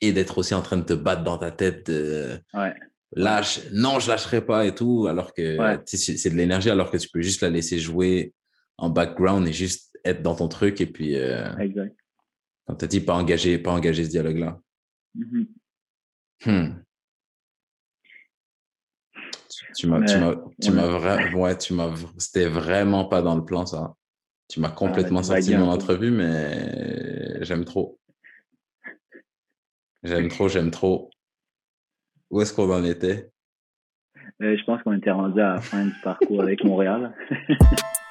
et 0.00 0.12
d'être 0.12 0.38
aussi 0.38 0.54
en 0.54 0.62
train 0.62 0.76
de 0.76 0.84
te 0.84 0.92
battre 0.92 1.24
dans 1.24 1.38
ta 1.38 1.50
tête 1.50 1.90
de 1.90 2.38
lâche, 3.16 3.60
non, 3.72 4.00
je 4.00 4.08
lâcherai 4.08 4.44
pas 4.44 4.66
et 4.66 4.74
tout, 4.74 5.06
alors 5.08 5.32
que 5.32 5.56
c'est 5.86 6.30
de 6.30 6.36
l'énergie, 6.36 6.70
alors 6.70 6.90
que 6.90 6.96
tu 6.96 7.08
peux 7.08 7.22
juste 7.22 7.42
la 7.42 7.50
laisser 7.50 7.78
jouer 7.78 8.34
en 8.76 8.90
background 8.90 9.46
et 9.46 9.52
juste 9.52 9.96
être 10.04 10.20
dans 10.22 10.34
ton 10.34 10.48
truc 10.48 10.80
et 10.80 10.86
puis. 10.86 11.16
Euh, 11.16 11.56
exact. 11.58 11.96
Comme 12.66 12.76
tu 12.76 12.84
as 12.84 12.88
dit, 12.88 13.00
pas 13.00 13.14
engager, 13.14 13.58
pas 13.58 13.72
engager 13.72 14.04
ce 14.04 14.10
dialogue-là. 14.10 14.60
Mm-hmm. 15.16 15.46
Hmm. 16.46 16.84
Tu 19.76 19.86
m'as, 19.86 20.04
tu 20.04 20.18
m'as, 20.18 20.34
tu 20.60 20.70
m'as 20.72 20.86
vraiment, 20.86 21.40
ouais, 21.40 21.56
tu 21.56 21.74
m'as, 21.74 21.94
c'était 22.18 22.48
vraiment 22.48 23.04
pas 23.04 23.22
dans 23.22 23.36
le 23.36 23.44
plan, 23.44 23.66
ça. 23.66 23.94
Tu 24.48 24.60
m'as 24.60 24.68
ah, 24.68 24.72
complètement 24.76 25.22
sorti 25.22 25.52
de 25.52 25.56
mon 25.56 25.70
entrevue, 25.70 26.10
mais 26.10 27.42
j'aime 27.44 27.64
trop. 27.64 27.98
J'aime 30.02 30.28
trop, 30.28 30.48
j'aime 30.48 30.70
trop. 30.70 31.10
Où 32.30 32.40
est-ce 32.40 32.52
qu'on 32.52 32.70
en 32.70 32.84
était? 32.84 33.30
Euh, 34.42 34.56
Je 34.56 34.64
pense 34.64 34.82
qu'on 34.82 34.92
était 34.92 35.10
rendu 35.10 35.40
à 35.40 35.54
la 35.54 35.60
fin 35.60 35.86
du 35.86 35.94
parcours 36.02 36.42
avec 36.42 36.62
Montréal. 36.64 37.14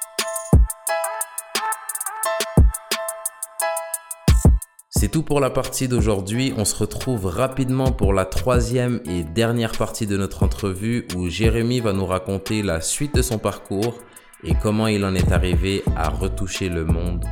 C'est 5.04 5.10
tout 5.10 5.22
pour 5.22 5.38
la 5.38 5.50
partie 5.50 5.86
d'aujourd'hui. 5.86 6.54
On 6.56 6.64
se 6.64 6.74
retrouve 6.74 7.26
rapidement 7.26 7.92
pour 7.92 8.14
la 8.14 8.24
troisième 8.24 9.02
et 9.04 9.22
dernière 9.22 9.72
partie 9.72 10.06
de 10.06 10.16
notre 10.16 10.42
entrevue 10.42 11.06
où 11.14 11.28
Jérémy 11.28 11.80
va 11.80 11.92
nous 11.92 12.06
raconter 12.06 12.62
la 12.62 12.80
suite 12.80 13.14
de 13.14 13.20
son 13.20 13.36
parcours 13.36 13.98
et 14.44 14.54
comment 14.54 14.86
il 14.86 15.04
en 15.04 15.14
est 15.14 15.30
arrivé 15.30 15.82
à 15.94 16.08
retoucher 16.08 16.70
le 16.70 16.86
monde 16.86 17.22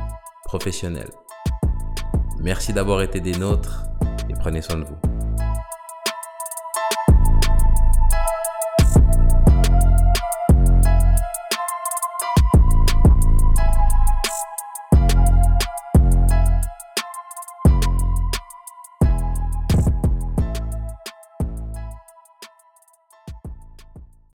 professionnel. 0.45 1.09
Merci 2.39 2.73
d'avoir 2.73 3.01
été 3.01 3.19
des 3.19 3.39
nôtres 3.39 3.85
et 4.29 4.33
prenez 4.33 4.61
soin 4.61 4.77
de 4.77 4.83
vous. 4.83 5.12